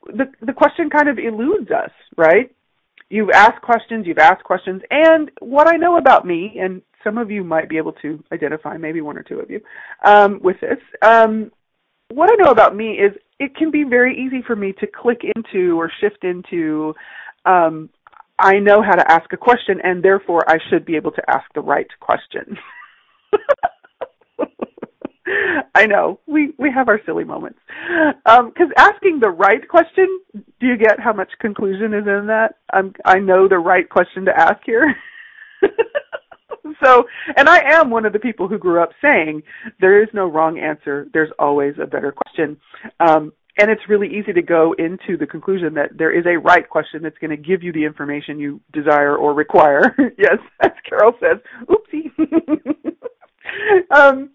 the 0.06 0.26
the 0.42 0.52
question 0.52 0.90
kind 0.90 1.08
of 1.08 1.18
eludes 1.18 1.70
us, 1.70 1.90
right? 2.16 2.54
You've 3.14 3.30
asked 3.30 3.62
questions, 3.62 4.08
you've 4.08 4.18
asked 4.18 4.42
questions, 4.42 4.82
and 4.90 5.30
what 5.38 5.72
I 5.72 5.76
know 5.76 5.98
about 5.98 6.26
me, 6.26 6.58
and 6.60 6.82
some 7.04 7.16
of 7.16 7.30
you 7.30 7.44
might 7.44 7.68
be 7.68 7.76
able 7.76 7.92
to 8.02 8.18
identify, 8.32 8.76
maybe 8.76 9.02
one 9.02 9.16
or 9.16 9.22
two 9.22 9.38
of 9.38 9.48
you, 9.48 9.60
um, 10.04 10.40
with 10.42 10.56
this. 10.60 10.80
Um, 11.00 11.52
what 12.08 12.28
I 12.28 12.34
know 12.42 12.50
about 12.50 12.74
me 12.74 12.94
is 12.94 13.12
it 13.38 13.54
can 13.54 13.70
be 13.70 13.84
very 13.84 14.20
easy 14.20 14.42
for 14.44 14.56
me 14.56 14.72
to 14.80 14.88
click 14.88 15.20
into 15.36 15.78
or 15.78 15.92
shift 16.00 16.24
into 16.24 16.92
um, 17.44 17.88
I 18.40 18.58
know 18.58 18.82
how 18.82 18.96
to 18.96 19.08
ask 19.08 19.32
a 19.32 19.36
question 19.36 19.80
and 19.84 20.02
therefore 20.02 20.42
I 20.48 20.58
should 20.68 20.84
be 20.84 20.96
able 20.96 21.12
to 21.12 21.22
ask 21.30 21.44
the 21.54 21.60
right 21.60 21.86
question. 22.00 22.58
I 25.74 25.86
know 25.86 26.20
we 26.26 26.52
we 26.58 26.70
have 26.70 26.88
our 26.88 27.00
silly 27.06 27.24
moments 27.24 27.58
because 28.26 28.68
um, 28.68 28.72
asking 28.76 29.20
the 29.20 29.30
right 29.30 29.66
question. 29.68 30.20
Do 30.60 30.66
you 30.66 30.76
get 30.76 31.00
how 31.00 31.12
much 31.12 31.30
conclusion 31.40 31.94
is 31.94 32.06
in 32.06 32.26
that? 32.28 32.56
I'm, 32.72 32.94
I 33.04 33.18
know 33.18 33.48
the 33.48 33.58
right 33.58 33.88
question 33.88 34.24
to 34.26 34.38
ask 34.38 34.60
here. 34.64 34.94
so, 36.84 37.04
and 37.36 37.48
I 37.48 37.60
am 37.72 37.90
one 37.90 38.06
of 38.06 38.12
the 38.12 38.18
people 38.18 38.48
who 38.48 38.58
grew 38.58 38.82
up 38.82 38.90
saying 39.02 39.42
there 39.80 40.02
is 40.02 40.08
no 40.12 40.26
wrong 40.26 40.58
answer. 40.58 41.06
There's 41.12 41.30
always 41.38 41.74
a 41.80 41.86
better 41.86 42.12
question. 42.12 42.56
Um, 43.00 43.32
and 43.56 43.70
it's 43.70 43.88
really 43.88 44.08
easy 44.08 44.32
to 44.32 44.42
go 44.42 44.74
into 44.78 45.16
the 45.16 45.26
conclusion 45.26 45.74
that 45.74 45.96
there 45.96 46.10
is 46.10 46.26
a 46.26 46.38
right 46.38 46.68
question 46.68 47.02
that's 47.02 47.18
going 47.18 47.30
to 47.30 47.36
give 47.36 47.62
you 47.62 47.72
the 47.72 47.84
information 47.84 48.38
you 48.38 48.60
desire 48.72 49.16
or 49.16 49.32
require. 49.32 49.94
yes, 50.18 50.38
as 50.60 50.72
Carol 50.88 51.12
says. 51.20 51.38
Oopsie. 51.68 52.10
um, 53.92 54.30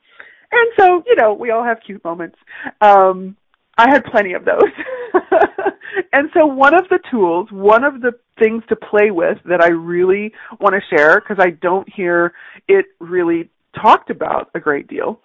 and 0.51 0.71
so, 0.77 1.03
you 1.05 1.15
know, 1.15 1.33
we 1.33 1.51
all 1.51 1.63
have 1.63 1.77
cute 1.85 2.03
moments. 2.03 2.37
Um, 2.81 3.35
I 3.77 3.89
had 3.89 4.03
plenty 4.05 4.33
of 4.33 4.45
those. 4.45 4.71
and 6.13 6.29
so 6.33 6.45
one 6.45 6.73
of 6.73 6.89
the 6.89 6.99
tools, 7.09 7.47
one 7.51 7.83
of 7.83 8.01
the 8.01 8.11
things 8.37 8.63
to 8.69 8.75
play 8.75 9.11
with 9.11 9.37
that 9.45 9.61
I 9.61 9.69
really 9.69 10.33
want 10.59 10.75
to 10.75 10.95
share 10.95 11.19
because 11.19 11.37
I 11.39 11.51
don't 11.51 11.87
hear 11.91 12.33
it 12.67 12.85
really 12.99 13.49
talked 13.81 14.09
about 14.09 14.49
a 14.55 14.59
great 14.59 14.87
deal 14.87 15.21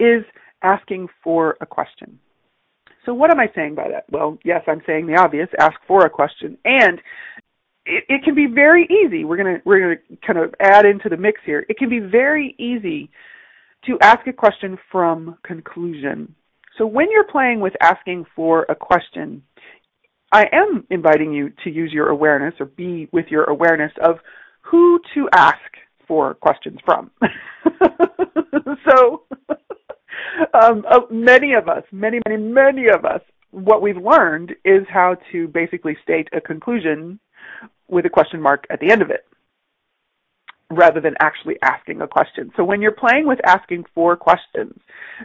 is 0.00 0.24
asking 0.62 1.08
for 1.22 1.56
a 1.60 1.66
question. 1.66 2.18
So 3.04 3.14
what 3.14 3.30
am 3.30 3.40
I 3.40 3.50
saying 3.54 3.74
by 3.74 3.88
that? 3.88 4.04
Well, 4.10 4.38
yes, 4.44 4.62
I'm 4.66 4.82
saying 4.86 5.06
the 5.06 5.16
obvious, 5.16 5.48
ask 5.58 5.74
for 5.86 6.06
a 6.06 6.10
question. 6.10 6.56
And 6.64 7.00
it, 7.84 8.04
it 8.08 8.24
can 8.24 8.34
be 8.34 8.46
very 8.46 8.86
easy. 8.86 9.24
We're 9.24 9.36
going 9.36 9.56
to 9.56 9.62
we're 9.64 9.80
going 9.80 9.96
to 9.96 10.26
kind 10.26 10.38
of 10.38 10.54
add 10.60 10.86
into 10.86 11.08
the 11.08 11.16
mix 11.16 11.40
here. 11.44 11.66
It 11.68 11.78
can 11.78 11.88
be 11.88 11.98
very 11.98 12.54
easy 12.58 13.10
to 13.86 13.98
ask 14.00 14.26
a 14.26 14.32
question 14.32 14.78
from 14.90 15.36
conclusion. 15.44 16.34
So 16.78 16.86
when 16.86 17.10
you're 17.10 17.24
playing 17.24 17.60
with 17.60 17.74
asking 17.80 18.26
for 18.34 18.64
a 18.68 18.74
question, 18.74 19.42
I 20.32 20.46
am 20.52 20.86
inviting 20.90 21.32
you 21.32 21.52
to 21.64 21.70
use 21.70 21.92
your 21.92 22.08
awareness 22.08 22.54
or 22.58 22.66
be 22.66 23.08
with 23.12 23.26
your 23.28 23.44
awareness 23.44 23.92
of 24.02 24.18
who 24.62 24.98
to 25.14 25.28
ask 25.34 25.58
for 26.08 26.34
questions 26.34 26.78
from. 26.84 27.10
so 28.88 29.22
um, 30.54 30.84
uh, 30.90 31.00
many 31.10 31.52
of 31.52 31.68
us, 31.68 31.82
many, 31.92 32.20
many, 32.26 32.42
many 32.42 32.86
of 32.88 33.04
us, 33.04 33.20
what 33.50 33.82
we've 33.82 33.98
learned 33.98 34.52
is 34.64 34.86
how 34.88 35.16
to 35.30 35.48
basically 35.48 35.96
state 36.02 36.28
a 36.32 36.40
conclusion 36.40 37.20
with 37.88 38.06
a 38.06 38.10
question 38.10 38.40
mark 38.40 38.66
at 38.70 38.80
the 38.80 38.90
end 38.90 39.02
of 39.02 39.10
it 39.10 39.26
rather 40.74 41.00
than 41.00 41.14
actually 41.20 41.56
asking 41.62 42.00
a 42.00 42.08
question. 42.08 42.50
So 42.56 42.64
when 42.64 42.80
you're 42.80 42.92
playing 42.92 43.26
with 43.26 43.38
asking 43.44 43.84
for 43.94 44.16
questions, 44.16 44.74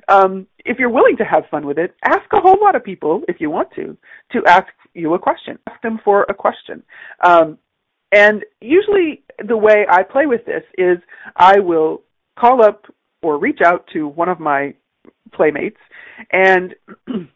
um, 0.08 0.48
if 0.66 0.78
you're 0.80 0.90
willing 0.90 1.18
to 1.18 1.24
have 1.24 1.44
fun 1.50 1.66
with 1.66 1.78
it, 1.78 1.96
ask 2.04 2.24
a 2.34 2.42
whole 2.42 2.58
lot 2.62 2.76
of 2.76 2.84
people, 2.84 3.22
if 3.28 3.38
you 3.40 3.50
want 3.50 3.70
to, 3.76 3.98
to 4.32 4.42
ask 4.48 4.68
you 4.94 5.14
a 5.14 5.20
question. 5.20 5.58
Ask 5.70 5.82
them 5.82 6.00
for 6.04 6.26
a 6.30 6.34
question. 6.34 6.84
Um, 7.24 7.58
and 8.12 8.44
usually 8.62 9.24
the 9.48 9.58
way 9.58 9.86
I 9.90 10.04
play 10.04 10.26
with 10.26 10.46
this 10.46 10.64
is 10.78 10.98
I 11.36 11.60
will 11.60 12.02
call 12.40 12.62
up 12.62 12.86
or 13.22 13.38
reach 13.38 13.60
out 13.64 13.86
to 13.94 14.08
one 14.08 14.30
of 14.30 14.40
my 14.40 14.74
playmates 15.34 15.80
and 16.32 16.76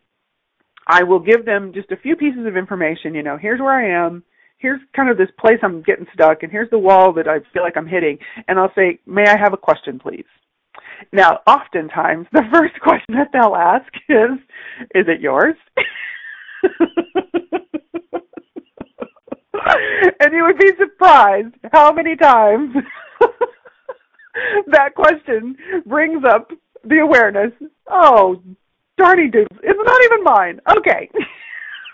I 0.88 1.04
will 1.04 1.20
give 1.20 1.46
them 1.46 1.72
just 1.74 1.92
a 1.92 1.98
few 1.98 2.16
pieces 2.16 2.46
of 2.46 2.58
information, 2.58 3.14
you 3.16 3.24
know, 3.24 3.38
here's 3.38 3.60
where 3.60 3.72
I 3.72 4.06
am, 4.06 4.24
here's 4.62 4.80
kind 4.96 5.10
of 5.10 5.18
this 5.18 5.30
place 5.40 5.58
I'm 5.64 5.82
getting 5.82 6.06
stuck, 6.14 6.44
and 6.44 6.52
here's 6.52 6.70
the 6.70 6.78
wall 6.78 7.12
that 7.14 7.28
I 7.28 7.40
feel 7.52 7.64
like 7.64 7.76
I'm 7.76 7.88
hitting, 7.88 8.18
and 8.48 8.60
I'll 8.60 8.74
say, 8.76 9.00
may 9.06 9.26
I 9.28 9.38
have 9.38 9.54
a 9.54 9.58
question, 9.58 10.00
please? 10.00 10.26
Now, 11.12 11.40
oftentimes, 11.48 12.28
the 12.32 12.44
first 12.54 12.80
question 12.82 13.16
that 13.16 13.30
they'll 13.34 13.56
ask 13.56 13.92
is, 14.08 14.38
is 14.94 15.06
it 15.08 15.20
yours? 15.20 15.56
and 20.20 20.34
you 20.34 20.44
would 20.44 20.58
be 20.60 20.72
surprised 20.78 21.56
how 21.72 21.92
many 21.92 22.16
times 22.16 22.76
that 24.68 24.94
question 24.96 25.56
brings 25.88 26.24
up 26.24 26.52
the 26.84 27.00
awareness, 27.00 27.52
oh, 27.90 28.42
darny 29.00 29.32
dudes, 29.32 29.50
it's 29.64 29.80
not 29.84 30.02
even 30.06 30.24
mine. 30.24 30.62
Okay. 30.78 31.10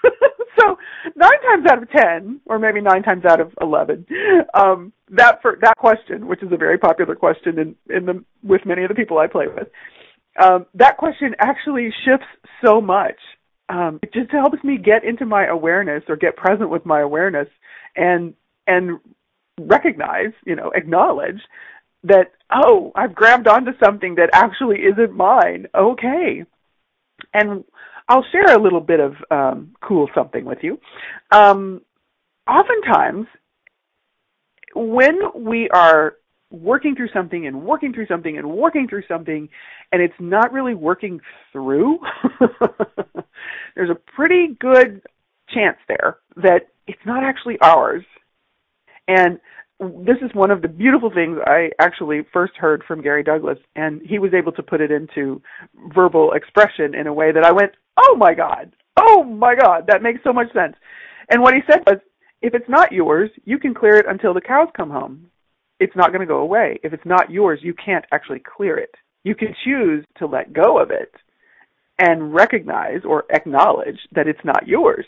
so 0.60 0.78
nine 1.16 1.42
times 1.42 1.66
out 1.70 1.82
of 1.82 1.90
ten, 1.90 2.40
or 2.46 2.60
maybe 2.60 2.82
nine 2.82 3.04
times 3.04 3.26
out 3.26 3.40
of 3.40 3.54
eleven, 3.62 4.06
um, 4.54 4.94
that 5.10 5.42
for 5.42 5.58
that 5.62 5.78
question, 5.78 6.28
which 6.28 6.44
is 6.44 6.52
a 6.52 6.58
very 6.58 6.78
popular 6.78 7.16
question 7.16 7.60
in 7.60 7.76
in 7.96 8.06
the 8.06 8.24
with 8.44 8.66
many 8.66 8.84
of 8.84 8.90
the 8.90 8.96
people 8.96 9.18
I 9.18 9.28
play 9.28 9.48
with, 9.48 9.68
um, 10.42 10.66
that 10.76 10.98
question 10.98 11.36
actually 11.40 11.94
shifts 12.06 12.28
so 12.64 12.82
much. 12.82 13.18
Um, 13.70 14.00
it 14.02 14.14
just 14.14 14.32
helps 14.32 14.64
me 14.64 14.78
get 14.78 15.04
into 15.04 15.26
my 15.26 15.46
awareness 15.48 16.04
or 16.08 16.16
get 16.16 16.38
present 16.38 16.70
with 16.70 16.86
my 16.86 17.02
awareness 17.02 17.48
and 17.96 18.34
and 18.66 19.00
recognize, 19.60 20.32
you 20.46 20.56
know, 20.56 20.72
acknowledge 20.76 21.42
that 22.04 22.32
oh, 22.52 22.92
I've 22.96 23.16
grabbed 23.16 23.48
onto 23.48 23.72
something 23.84 24.16
that 24.16 24.30
actually 24.34 24.78
isn't 24.80 25.14
mine. 25.16 25.68
Okay. 25.76 26.46
And 27.34 27.64
I'll 28.08 28.26
share 28.32 28.56
a 28.56 28.62
little 28.62 28.82
bit 28.82 29.00
of 29.00 29.16
um, 29.32 29.76
cool 29.82 30.10
something 30.16 30.46
with 30.46 30.60
you. 30.62 30.80
Um, 31.32 31.82
oftentimes, 32.48 33.28
when 34.76 35.20
we 35.36 35.70
are 35.70 36.16
working 36.50 36.96
through 36.96 37.10
something 37.14 37.48
and 37.48 37.64
working 37.64 37.92
through 37.94 38.08
something 38.08 38.38
and 38.38 38.50
working 38.50 38.88
through 38.88 39.04
something 39.08 39.50
and 39.92 40.02
it's 40.02 40.14
not 40.20 40.54
really 40.54 40.76
working 40.76 41.20
through, 41.52 42.00
there's 43.76 43.90
a 43.90 43.98
pretty 44.16 44.56
good 44.60 45.02
chance 45.50 45.78
there 45.88 46.18
that 46.38 46.68
it's 46.88 47.00
not 47.06 47.24
actually 47.24 47.58
ours. 47.62 48.04
And 49.08 49.40
this 49.80 50.18
is 50.24 50.34
one 50.34 50.50
of 50.50 50.62
the 50.62 50.68
beautiful 50.68 51.12
things 51.14 51.38
I 51.46 51.70
actually 51.80 52.22
first 52.34 52.54
heard 52.58 52.84
from 52.88 53.02
Gary 53.02 53.24
Douglas, 53.24 53.60
and 53.76 54.02
he 54.04 54.18
was 54.18 54.34
able 54.34 54.52
to 54.54 54.64
put 54.64 54.82
it 54.82 54.92
into 54.92 55.42
verbal 55.94 56.34
expression 56.34 56.96
in 56.96 57.08
a 57.08 57.14
way 57.14 57.32
that 57.32 57.46
I 57.46 57.52
went, 57.52 57.74
oh 57.98 58.16
my 58.18 58.34
God, 58.34 58.74
oh 59.00 59.24
my 59.24 59.56
God, 59.56 59.86
that 59.88 60.02
makes 60.02 60.24
so 60.24 60.34
much 60.34 60.52
sense. 60.54 60.76
And 61.30 61.42
what 61.42 61.54
he 61.54 61.62
said 61.70 61.82
was, 61.86 62.00
if 62.42 62.54
it's 62.54 62.70
not 62.70 62.92
yours, 62.92 63.30
you 63.46 63.60
can 63.60 63.74
clear 63.74 63.98
it 63.98 64.06
until 64.08 64.34
the 64.34 64.42
cows 64.42 64.70
come 64.76 64.90
home. 64.90 65.28
It's 65.80 65.96
not 65.96 66.10
going 66.10 66.22
to 66.22 66.26
go 66.26 66.40
away. 66.40 66.80
If 66.84 66.94
it's 66.94 67.06
not 67.06 67.30
yours, 67.30 67.60
you 67.62 67.74
can't 67.74 68.06
actually 68.12 68.42
clear 68.58 68.78
it. 68.78 68.94
You 69.24 69.36
can 69.36 69.56
choose 69.64 70.06
to 70.18 70.26
let 70.26 70.54
go 70.54 70.80
of 70.80 70.90
it 70.90 71.14
and 72.00 72.34
recognize 72.34 73.02
or 73.04 73.26
acknowledge 73.32 74.00
that 74.14 74.28
it's 74.28 74.44
not 74.44 74.68
yours. 74.68 75.06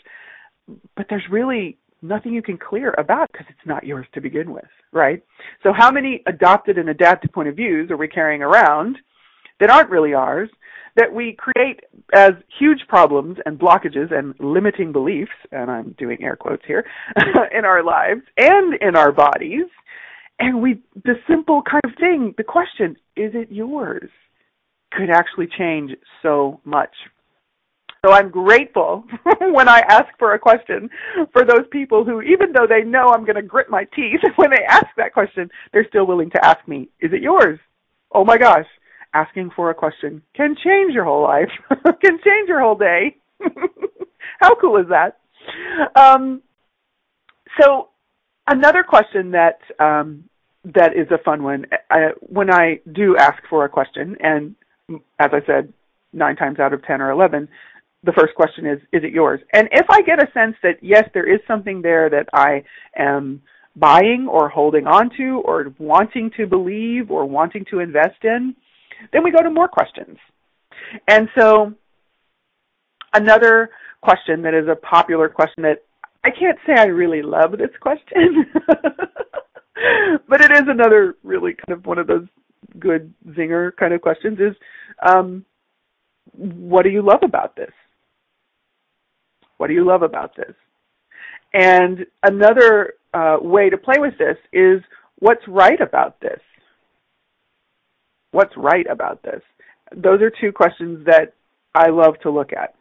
But 0.96 1.06
there's 1.08 1.24
really 1.30 1.78
nothing 2.02 2.32
you 2.32 2.42
can 2.42 2.58
clear 2.58 2.94
about 2.98 3.30
because 3.32 3.46
it's 3.48 3.66
not 3.66 3.84
yours 3.84 4.06
to 4.14 4.20
begin 4.20 4.52
with, 4.52 4.68
right? 4.92 5.22
So 5.62 5.72
how 5.76 5.90
many 5.90 6.22
adopted 6.26 6.78
and 6.78 6.88
adapted 6.88 7.32
point 7.32 7.48
of 7.48 7.56
views 7.56 7.90
are 7.90 7.96
we 7.96 8.08
carrying 8.08 8.42
around 8.42 8.98
that 9.60 9.70
aren't 9.70 9.90
really 9.90 10.14
ours, 10.14 10.48
that 10.96 11.12
we 11.12 11.36
create 11.38 11.80
as 12.14 12.32
huge 12.58 12.80
problems 12.88 13.38
and 13.46 13.58
blockages 13.58 14.12
and 14.12 14.34
limiting 14.40 14.92
beliefs, 14.92 15.30
and 15.52 15.70
I'm 15.70 15.94
doing 15.98 16.22
air 16.22 16.36
quotes 16.36 16.64
here, 16.66 16.84
in 17.56 17.64
our 17.64 17.82
lives 17.82 18.22
and 18.36 18.74
in 18.80 18.96
our 18.96 19.12
bodies. 19.12 19.66
And 20.38 20.62
we, 20.62 20.82
the 21.04 21.16
simple 21.28 21.62
kind 21.62 21.84
of 21.84 21.92
thing, 22.00 22.34
the 22.36 22.44
question, 22.44 22.96
is 23.14 23.32
it 23.34 23.52
yours? 23.52 24.10
Could 24.92 25.10
actually 25.10 25.48
change 25.56 25.92
so 26.22 26.60
much 26.64 26.90
so 28.04 28.12
I'm 28.12 28.30
grateful 28.30 29.04
when 29.40 29.68
I 29.68 29.80
ask 29.80 30.06
for 30.18 30.34
a 30.34 30.38
question 30.38 30.88
for 31.32 31.44
those 31.44 31.66
people 31.70 32.04
who, 32.04 32.22
even 32.22 32.52
though 32.52 32.66
they 32.66 32.82
know 32.82 33.08
I'm 33.08 33.24
going 33.24 33.36
to 33.36 33.42
grit 33.42 33.68
my 33.70 33.84
teeth 33.94 34.20
when 34.36 34.50
they 34.50 34.64
ask 34.68 34.86
that 34.96 35.12
question, 35.12 35.50
they're 35.72 35.86
still 35.88 36.06
willing 36.06 36.30
to 36.30 36.44
ask 36.44 36.66
me, 36.66 36.88
is 37.00 37.12
it 37.12 37.22
yours? 37.22 37.58
Oh 38.12 38.24
my 38.24 38.38
gosh. 38.38 38.66
asking 39.14 39.50
for 39.54 39.70
a 39.70 39.74
question 39.74 40.22
can 40.34 40.56
change 40.64 40.94
your 40.94 41.04
whole 41.04 41.22
life, 41.22 41.50
can 41.70 42.18
change 42.24 42.48
your 42.48 42.60
whole 42.60 42.76
day. 42.76 43.16
How 44.40 44.54
cool 44.54 44.78
is 44.78 44.86
that? 44.88 45.18
Um, 45.94 46.42
so 47.60 47.88
another 48.46 48.82
question 48.82 49.32
that 49.32 49.58
um, 49.78 50.24
that 50.64 50.92
is 50.96 51.10
a 51.10 51.22
fun 51.24 51.42
one. 51.42 51.66
I, 51.90 52.10
when 52.20 52.52
I 52.52 52.80
do 52.92 53.16
ask 53.16 53.42
for 53.48 53.64
a 53.64 53.68
question, 53.68 54.16
and 54.20 54.54
as 55.18 55.30
I 55.32 55.40
said, 55.46 55.72
nine 56.12 56.36
times 56.36 56.58
out 56.58 56.72
of 56.72 56.84
ten 56.84 57.00
or 57.00 57.10
eleven, 57.10 57.48
the 58.02 58.12
first 58.12 58.34
question 58.34 58.66
is, 58.66 58.80
"Is 58.92 59.04
it 59.04 59.12
yours?" 59.12 59.40
And 59.52 59.68
if 59.72 59.86
I 59.90 60.02
get 60.02 60.22
a 60.22 60.30
sense 60.32 60.56
that 60.62 60.82
yes, 60.82 61.08
there 61.12 61.28
is 61.28 61.40
something 61.46 61.82
there 61.82 62.08
that 62.10 62.28
I 62.32 62.64
am 62.96 63.42
buying 63.76 64.26
or 64.28 64.48
holding 64.48 64.86
on 64.86 65.10
to 65.16 65.40
or 65.44 65.72
wanting 65.78 66.30
to 66.36 66.46
believe 66.46 67.10
or 67.10 67.24
wanting 67.24 67.64
to 67.70 67.80
invest 67.80 68.24
in, 68.24 68.54
then 69.12 69.22
we 69.22 69.30
go 69.30 69.42
to 69.42 69.50
more 69.50 69.68
questions. 69.68 70.18
And 71.08 71.28
so 71.36 71.72
another 73.14 73.70
question 74.02 74.42
that 74.42 74.54
is 74.54 74.68
a 74.68 74.76
popular 74.76 75.28
question 75.28 75.62
that 75.62 75.82
I 76.24 76.30
can't 76.30 76.58
say 76.66 76.74
I 76.76 76.86
really 76.86 77.22
love 77.22 77.52
this 77.52 77.70
question, 77.80 78.46
but 80.28 80.40
it 80.40 80.50
is 80.50 80.64
another 80.66 81.16
really 81.22 81.54
kind 81.54 81.78
of 81.78 81.86
one 81.86 81.98
of 81.98 82.06
those 82.06 82.26
good 82.78 83.12
zinger 83.28 83.74
kind 83.76 83.94
of 83.94 84.02
questions 84.02 84.38
is 84.38 84.54
um, 85.06 85.44
what 86.32 86.82
do 86.82 86.90
you 86.90 87.02
love 87.02 87.20
about 87.22 87.56
this? 87.56 87.72
What 89.60 89.66
do 89.66 89.74
you 89.74 89.84
love 89.84 90.00
about 90.00 90.34
this? 90.36 90.54
And 91.52 92.06
another 92.22 92.94
uh, 93.12 93.36
way 93.42 93.68
to 93.68 93.76
play 93.76 93.96
with 93.98 94.16
this 94.16 94.38
is 94.54 94.80
what's 95.18 95.46
right 95.46 95.78
about 95.82 96.18
this? 96.22 96.40
What's 98.30 98.56
right 98.56 98.86
about 98.90 99.22
this? 99.22 99.42
Those 99.94 100.22
are 100.22 100.32
two 100.40 100.50
questions 100.50 101.04
that 101.04 101.34
I 101.74 101.90
love 101.90 102.14
to 102.22 102.30
look 102.30 102.52
at 102.54 102.74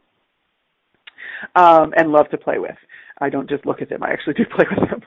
um, 1.53 1.93
and 1.97 2.13
love 2.13 2.29
to 2.29 2.37
play 2.37 2.59
with. 2.59 2.77
I 3.19 3.29
don't 3.29 3.49
just 3.49 3.65
look 3.65 3.81
at 3.81 3.89
them; 3.89 4.01
I 4.01 4.11
actually 4.13 4.35
do 4.35 4.45
play 4.55 4.65
with 4.71 4.89
them. 4.89 5.01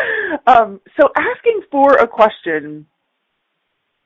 um, 0.46 0.80
so, 0.98 1.10
asking 1.18 1.60
for 1.70 1.96
a 1.96 2.08
question 2.08 2.86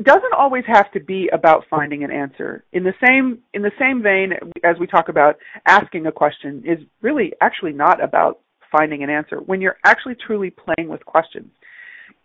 doesn't 0.03 0.35
always 0.37 0.65
have 0.67 0.91
to 0.93 1.01
be 1.01 1.29
about 1.33 1.65
finding 1.71 2.03
an 2.03 2.11
answer. 2.11 2.65
In 2.73 2.83
the 2.83 2.95
same 3.05 3.39
in 3.53 3.63
the 3.63 3.71
same 3.79 4.03
vein 4.03 4.33
as 4.65 4.77
we 4.81 4.87
talk 4.87 5.09
about 5.09 5.37
asking 5.67 6.07
a 6.07 6.13
question 6.13 6.63
is 6.67 6.79
really 7.01 7.33
actually 7.41 7.73
not 7.73 8.03
about 8.03 8.41
finding 8.77 9.05
an 9.05 9.11
answer. 9.11 9.37
When 9.37 9.61
you're 9.61 9.77
actually 9.85 10.17
truly 10.27 10.51
playing 10.51 10.89
with 10.89 11.05
questions, 11.05 11.51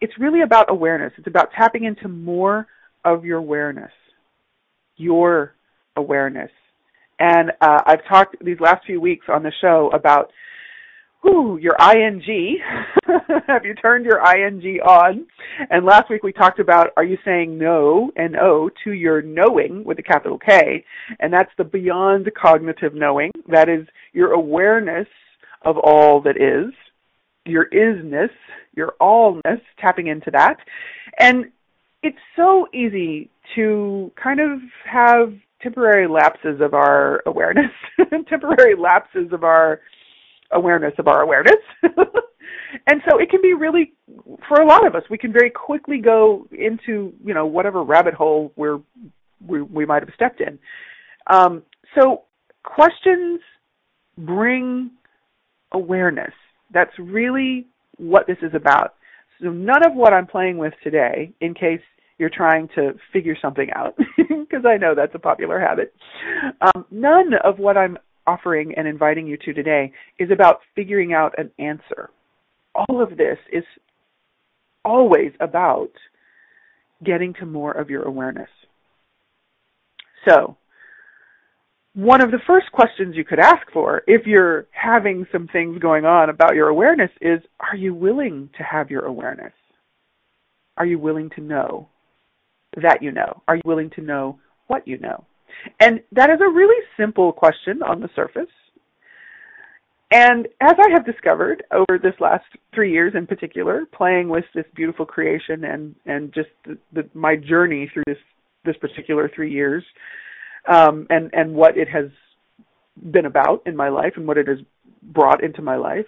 it's 0.01 0.13
really 0.17 0.41
about 0.41 0.71
awareness. 0.71 1.13
It's 1.17 1.27
about 1.27 1.51
tapping 1.55 1.83
into 1.83 2.07
more 2.07 2.67
of 3.05 3.23
your 3.23 3.37
awareness, 3.37 3.91
your 4.97 5.53
awareness. 5.95 6.51
And 7.19 7.51
uh, 7.61 7.81
I've 7.85 8.05
talked 8.07 8.37
these 8.43 8.59
last 8.59 8.85
few 8.85 8.99
weeks 8.99 9.27
on 9.29 9.43
the 9.43 9.51
show 9.61 9.91
about 9.93 10.31
whew, 11.21 11.57
your 11.57 11.75
ing. 11.81 12.57
Have 13.47 13.65
you 13.65 13.75
turned 13.75 14.05
your 14.05 14.19
ing 14.19 14.61
on? 14.81 15.25
And 15.69 15.85
last 15.85 16.09
week 16.09 16.23
we 16.23 16.31
talked 16.31 16.59
about 16.59 16.91
are 16.97 17.03
you 17.03 17.17
saying 17.25 17.57
no, 17.57 18.11
N-O, 18.17 18.69
to 18.83 18.91
your 18.91 19.21
knowing 19.21 19.83
with 19.83 19.99
a 19.99 20.03
capital 20.03 20.37
K? 20.37 20.83
And 21.19 21.31
that's 21.33 21.51
the 21.57 21.63
beyond 21.63 22.29
cognitive 22.39 22.93
knowing. 22.93 23.31
That 23.47 23.69
is 23.69 23.87
your 24.13 24.33
awareness 24.33 25.07
of 25.63 25.77
all 25.77 26.21
that 26.21 26.37
is, 26.37 26.73
your 27.45 27.69
isness, 27.69 28.29
your 28.75 28.93
allness, 29.01 29.61
tapping 29.79 30.07
into 30.07 30.31
that. 30.31 30.57
And 31.19 31.45
it's 32.01 32.17
so 32.35 32.67
easy 32.73 33.29
to 33.55 34.11
kind 34.21 34.39
of 34.39 34.59
have 34.85 35.33
temporary 35.61 36.07
lapses 36.07 36.61
of 36.61 36.73
our 36.73 37.21
awareness, 37.25 37.71
temporary 38.29 38.75
lapses 38.75 39.33
of 39.33 39.43
our 39.43 39.81
awareness 40.51 40.93
of 40.97 41.07
our 41.07 41.21
awareness. 41.21 41.55
and 41.83 43.01
so 43.09 43.17
it 43.17 43.29
can 43.29 43.41
be 43.41 43.53
really, 43.53 43.93
for 44.47 44.61
a 44.61 44.65
lot 44.65 44.85
of 44.85 44.95
us, 44.95 45.03
we 45.09 45.17
can 45.17 45.31
very 45.31 45.49
quickly 45.49 45.99
go 45.99 46.47
into, 46.51 47.13
you 47.23 47.33
know, 47.33 47.45
whatever 47.45 47.83
rabbit 47.83 48.13
hole 48.13 48.51
we're, 48.55 48.79
we, 49.45 49.61
we 49.61 49.85
might 49.85 50.03
have 50.03 50.13
stepped 50.15 50.41
in. 50.41 50.59
Um, 51.27 51.63
so 51.95 52.23
questions 52.63 53.39
bring 54.17 54.91
awareness. 55.71 56.33
That's 56.73 56.91
really 56.99 57.67
what 57.97 58.27
this 58.27 58.37
is 58.41 58.53
about. 58.53 58.95
So 59.41 59.49
none 59.49 59.85
of 59.85 59.93
what 59.93 60.13
I'm 60.13 60.27
playing 60.27 60.57
with 60.57 60.73
today, 60.83 61.33
in 61.41 61.53
case 61.53 61.81
you're 62.17 62.29
trying 62.29 62.67
to 62.75 62.93
figure 63.13 63.37
something 63.41 63.69
out, 63.73 63.95
because 64.17 64.65
I 64.67 64.77
know 64.77 64.93
that's 64.93 65.15
a 65.15 65.19
popular 65.19 65.59
habit, 65.59 65.93
um, 66.61 66.85
none 66.91 67.31
of 67.43 67.59
what 67.59 67.77
I'm 67.77 67.97
offering 68.29 68.73
and 68.77 68.87
inviting 68.87 69.27
you 69.27 69.37
to 69.37 69.53
today 69.53 69.91
is 70.19 70.29
about 70.31 70.59
figuring 70.75 71.13
out 71.13 71.33
an 71.37 71.51
answer. 71.59 72.09
All 72.75 73.01
of 73.01 73.17
this 73.17 73.37
is 73.51 73.63
always 74.85 75.31
about 75.39 75.91
getting 77.03 77.33
to 77.35 77.45
more 77.45 77.71
of 77.71 77.89
your 77.89 78.03
awareness. 78.03 78.49
So, 80.27 80.57
one 81.93 82.21
of 82.21 82.31
the 82.31 82.39
first 82.45 82.71
questions 82.71 83.15
you 83.15 83.25
could 83.25 83.39
ask 83.39 83.65
for 83.73 84.03
if 84.05 84.25
you're 84.25 84.67
having 84.71 85.25
some 85.31 85.47
things 85.47 85.79
going 85.79 86.05
on 86.05 86.29
about 86.29 86.55
your 86.55 86.67
awareness 86.67 87.11
is 87.21 87.39
Are 87.59 87.75
you 87.75 87.93
willing 87.93 88.49
to 88.57 88.63
have 88.63 88.91
your 88.91 89.05
awareness? 89.05 89.53
Are 90.77 90.85
you 90.85 90.99
willing 90.99 91.29
to 91.35 91.41
know 91.41 91.89
that 92.81 93.01
you 93.01 93.11
know? 93.11 93.41
Are 93.47 93.55
you 93.55 93.61
willing 93.65 93.89
to 93.91 94.01
know 94.01 94.39
what 94.67 94.87
you 94.87 94.97
know? 94.99 95.25
And 95.79 96.01
that 96.11 96.29
is 96.29 96.39
a 96.41 96.49
really 96.49 96.83
simple 96.97 97.31
question 97.31 97.83
on 97.83 98.01
the 98.01 98.09
surface. 98.15 98.49
And 100.11 100.47
as 100.59 100.73
I 100.79 100.91
have 100.91 101.05
discovered 101.05 101.63
over 101.71 101.99
this 102.01 102.15
last 102.19 102.45
three 102.73 102.91
years 102.91 103.13
in 103.15 103.27
particular, 103.27 103.85
playing 103.93 104.27
with 104.27 104.45
this 104.55 104.65
beautiful 104.75 105.05
creation 105.05 105.65
and, 105.65 105.95
and 106.05 106.33
just 106.33 106.49
the, 106.65 106.77
the, 106.93 107.07
my 107.13 107.35
journey 107.35 107.89
through 107.93 108.03
this, 108.07 108.17
this 108.65 108.75
particular 108.77 109.29
three 109.33 109.51
years, 109.51 109.83
um, 110.67 111.05
and, 111.11 111.29
and 111.33 111.53
what 111.53 111.77
it 111.77 111.87
has 111.89 112.09
been 113.11 113.27
about 113.27 113.61
in 113.67 113.75
my 113.75 113.89
life 113.89 114.13
and 114.15 114.27
what 114.27 114.37
it 114.37 114.47
has 114.47 114.57
brought 115.03 115.43
into 115.43 115.61
my 115.61 115.75
life, 115.75 116.07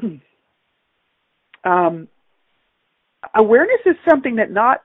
um, 1.64 2.08
awareness 3.34 3.80
is 3.84 3.96
something 4.08 4.36
that 4.36 4.50
not, 4.50 4.82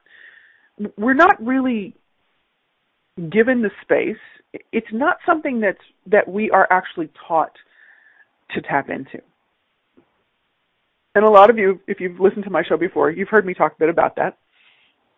we're 0.97 1.13
not 1.13 1.43
really 1.43 1.95
given 3.31 3.61
the 3.61 3.71
space, 3.81 4.17
it's 4.71 4.87
not 4.91 5.17
something 5.25 5.59
that's 5.59 5.77
that 6.05 6.27
we 6.27 6.49
are 6.51 6.67
actually 6.71 7.09
taught 7.27 7.51
to 8.51 8.61
tap 8.61 8.89
into. 8.89 9.21
And 11.15 11.25
a 11.25 11.29
lot 11.29 11.49
of 11.49 11.57
you, 11.57 11.81
if 11.87 11.99
you've 11.99 12.19
listened 12.19 12.43
to 12.43 12.51
my 12.51 12.63
show 12.63 12.77
before, 12.77 13.09
you've 13.09 13.29
heard 13.29 13.45
me 13.45 13.53
talk 13.53 13.73
a 13.73 13.79
bit 13.79 13.89
about 13.89 14.15
that. 14.17 14.37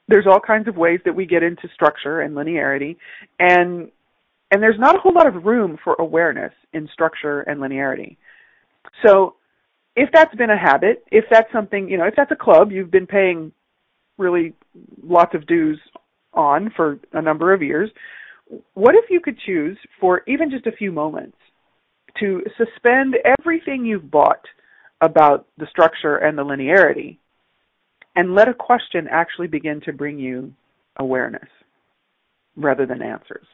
There's 0.08 0.26
all 0.26 0.40
kinds 0.40 0.68
of 0.68 0.78
ways 0.78 1.02
that 1.06 1.14
we 1.14 1.26
get 1.26 1.44
into 1.44 1.68
structure 1.74 2.22
and 2.22 2.36
linearity, 2.36 2.96
and 3.38 3.92
and 4.52 4.64
there's 4.64 4.80
not 4.80 4.96
a 4.96 5.00
whole 5.00 5.14
lot 5.14 5.28
of 5.28 5.46
room 5.46 5.78
for 5.84 5.96
awareness 6.00 6.54
in 6.74 6.90
structure 6.92 7.42
and 7.42 7.60
linearity. 7.60 8.18
So 9.06 9.36
if 9.96 10.10
that's 10.12 10.34
been 10.36 10.50
a 10.50 10.58
habit, 10.58 11.04
if 11.12 11.26
that's 11.30 11.52
something, 11.52 11.88
you 11.88 11.98
know, 11.98 12.06
if 12.06 12.16
that's 12.16 12.32
a 12.32 12.36
club 12.36 12.72
you've 12.72 12.90
been 12.90 13.06
paying 13.06 13.52
really 14.18 14.54
lots 15.04 15.36
of 15.36 15.46
dues 15.46 15.80
on 16.34 16.72
for 16.76 17.00
a 17.14 17.22
number 17.22 17.54
of 17.54 17.62
years, 17.62 17.90
what 18.74 18.96
if 18.96 19.06
you 19.10 19.20
could 19.20 19.38
choose 19.46 19.78
for 20.00 20.22
even 20.28 20.50
just 20.50 20.68
a 20.68 20.72
few 20.72 20.92
moments 20.92 21.38
to 22.20 22.44
suspend 22.58 23.16
everything 23.40 23.86
you've 23.86 24.10
bought 24.10 24.46
about 25.02 25.48
the 25.58 25.68
structure 25.70 26.18
and 26.18 26.38
the 26.38 26.44
linearity 26.44 27.18
and 28.16 28.36
let 28.36 28.50
a 28.50 28.54
question 28.54 29.08
actually 29.10 29.48
begin 29.48 29.80
to 29.82 29.94
bring 29.94 30.18
you 30.20 30.52
awareness 30.98 31.48
rather 32.56 32.86
than 32.86 33.02
answers? 33.02 33.46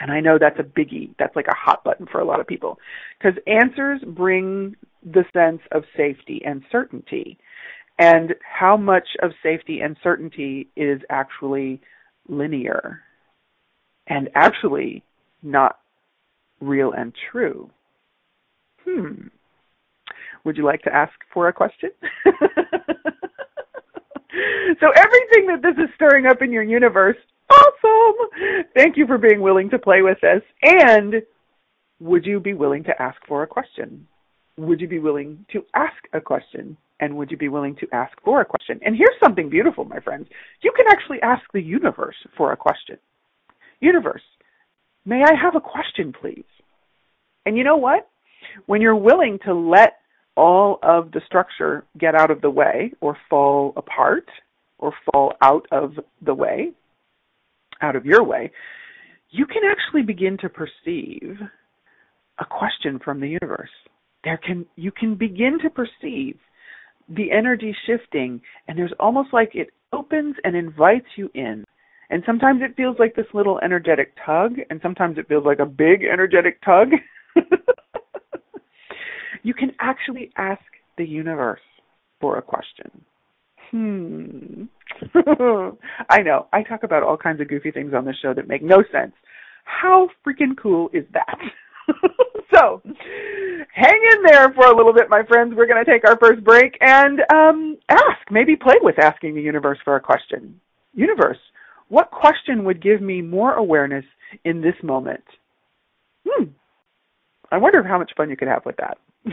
And 0.00 0.10
I 0.10 0.20
know 0.20 0.38
that's 0.38 0.58
a 0.58 0.64
biggie. 0.64 1.14
That's 1.18 1.36
like 1.36 1.46
a 1.46 1.56
hot 1.56 1.84
button 1.84 2.06
for 2.10 2.20
a 2.20 2.24
lot 2.24 2.40
of 2.40 2.46
people 2.48 2.78
because 3.18 3.38
answers 3.46 4.00
bring 4.04 4.74
the 5.04 5.24
sense 5.32 5.60
of 5.70 5.84
safety 5.96 6.42
and 6.44 6.62
certainty 6.72 7.38
and 7.98 8.34
how 8.42 8.76
much 8.76 9.08
of 9.22 9.32
safety 9.42 9.80
and 9.80 9.96
certainty 10.02 10.68
is 10.76 11.00
actually 11.10 11.80
linear 12.28 13.00
and 14.06 14.28
actually 14.34 15.02
not 15.42 15.78
real 16.60 16.92
and 16.92 17.12
true. 17.30 17.70
Hmm. 18.84 19.28
Would 20.44 20.56
you 20.56 20.64
like 20.64 20.82
to 20.82 20.94
ask 20.94 21.12
for 21.32 21.48
a 21.48 21.52
question? 21.52 21.90
so 22.24 22.32
everything 24.96 25.46
that 25.46 25.60
this 25.62 25.76
is 25.78 25.88
stirring 25.94 26.26
up 26.26 26.42
in 26.42 26.52
your 26.52 26.62
universe, 26.62 27.16
awesome! 27.50 28.64
Thank 28.76 28.96
you 28.96 29.06
for 29.06 29.16
being 29.16 29.40
willing 29.40 29.70
to 29.70 29.78
play 29.78 30.02
with 30.02 30.18
this. 30.20 30.42
And 30.62 31.22
would 32.00 32.26
you 32.26 32.40
be 32.40 32.52
willing 32.54 32.84
to 32.84 33.02
ask 33.02 33.16
for 33.26 33.42
a 33.42 33.46
question? 33.46 34.06
Would 34.58 34.80
you 34.80 34.88
be 34.88 34.98
willing 34.98 35.46
to 35.52 35.64
ask 35.74 35.96
a 36.12 36.20
question? 36.20 36.76
And 37.00 37.16
would 37.16 37.30
you 37.30 37.36
be 37.36 37.48
willing 37.48 37.76
to 37.76 37.88
ask 37.92 38.12
for 38.24 38.40
a 38.40 38.44
question? 38.44 38.80
And 38.84 38.96
here's 38.96 39.18
something 39.22 39.48
beautiful, 39.50 39.84
my 39.84 40.00
friends. 40.00 40.28
You 40.62 40.72
can 40.76 40.86
actually 40.88 41.20
ask 41.22 41.42
the 41.52 41.62
universe 41.62 42.16
for 42.36 42.52
a 42.52 42.56
question. 42.56 42.98
universe, 43.80 44.22
may 45.04 45.22
I 45.22 45.34
have 45.40 45.56
a 45.56 45.60
question, 45.60 46.12
please? 46.18 46.44
And 47.44 47.56
you 47.56 47.64
know 47.64 47.76
what? 47.76 48.08
When 48.66 48.80
you're 48.80 48.96
willing 48.96 49.38
to 49.44 49.54
let 49.54 49.98
all 50.36 50.78
of 50.82 51.12
the 51.12 51.20
structure 51.26 51.84
get 51.98 52.14
out 52.14 52.30
of 52.30 52.40
the 52.40 52.50
way 52.50 52.92
or 53.00 53.16
fall 53.28 53.72
apart 53.76 54.28
or 54.78 54.92
fall 55.12 55.34
out 55.42 55.66
of 55.70 55.94
the 56.22 56.34
way, 56.34 56.72
out 57.80 57.96
of 57.96 58.06
your 58.06 58.22
way, 58.22 58.50
you 59.30 59.46
can 59.46 59.62
actually 59.68 60.02
begin 60.02 60.38
to 60.38 60.48
perceive 60.48 61.38
a 62.38 62.44
question 62.44 62.98
from 63.04 63.20
the 63.20 63.28
universe. 63.28 63.70
There 64.22 64.38
can 64.38 64.66
you 64.76 64.90
can 64.90 65.16
begin 65.16 65.58
to 65.62 65.70
perceive 65.70 66.38
the 67.08 67.30
energy 67.30 67.74
shifting 67.86 68.40
and 68.68 68.78
there's 68.78 68.92
almost 68.98 69.32
like 69.32 69.50
it 69.54 69.68
opens 69.92 70.36
and 70.44 70.56
invites 70.56 71.06
you 71.16 71.30
in. 71.34 71.64
And 72.10 72.22
sometimes 72.26 72.60
it 72.62 72.76
feels 72.76 72.96
like 72.98 73.14
this 73.14 73.26
little 73.32 73.58
energetic 73.62 74.14
tug 74.24 74.56
and 74.70 74.80
sometimes 74.82 75.18
it 75.18 75.28
feels 75.28 75.44
like 75.44 75.58
a 75.58 75.66
big 75.66 76.04
energetic 76.04 76.62
tug. 76.62 76.88
you 79.42 79.54
can 79.54 79.72
actually 79.80 80.30
ask 80.36 80.62
the 80.96 81.04
universe 81.04 81.60
for 82.20 82.38
a 82.38 82.42
question. 82.42 83.04
Hmm. 83.70 84.64
I 86.10 86.22
know. 86.22 86.46
I 86.52 86.62
talk 86.62 86.82
about 86.82 87.02
all 87.02 87.16
kinds 87.16 87.40
of 87.40 87.48
goofy 87.48 87.70
things 87.70 87.92
on 87.94 88.04
this 88.04 88.16
show 88.22 88.34
that 88.34 88.48
make 88.48 88.62
no 88.62 88.82
sense. 88.92 89.12
How 89.64 90.08
freaking 90.26 90.56
cool 90.60 90.90
is 90.92 91.04
that? 91.12 91.38
so, 92.54 92.82
hang 93.74 94.00
in 94.12 94.22
there 94.22 94.52
for 94.54 94.66
a 94.66 94.76
little 94.76 94.92
bit, 94.92 95.10
my 95.10 95.24
friends. 95.24 95.54
We're 95.56 95.66
going 95.66 95.84
to 95.84 95.90
take 95.90 96.08
our 96.08 96.16
first 96.18 96.44
break 96.44 96.78
and 96.80 97.20
um, 97.32 97.76
ask, 97.88 98.30
maybe 98.30 98.56
play 98.56 98.76
with 98.80 98.98
asking 98.98 99.34
the 99.34 99.42
universe 99.42 99.78
for 99.84 99.96
a 99.96 100.00
question. 100.00 100.60
Universe, 100.94 101.38
what 101.88 102.10
question 102.10 102.64
would 102.64 102.80
give 102.80 103.02
me 103.02 103.20
more 103.20 103.54
awareness 103.54 104.04
in 104.44 104.60
this 104.60 104.76
moment? 104.82 105.24
Hmm. 106.26 106.44
I 107.50 107.58
wonder 107.58 107.82
how 107.82 107.98
much 107.98 108.12
fun 108.16 108.30
you 108.30 108.36
could 108.36 108.48
have 108.48 108.64
with 108.64 108.76
that. 108.76 108.98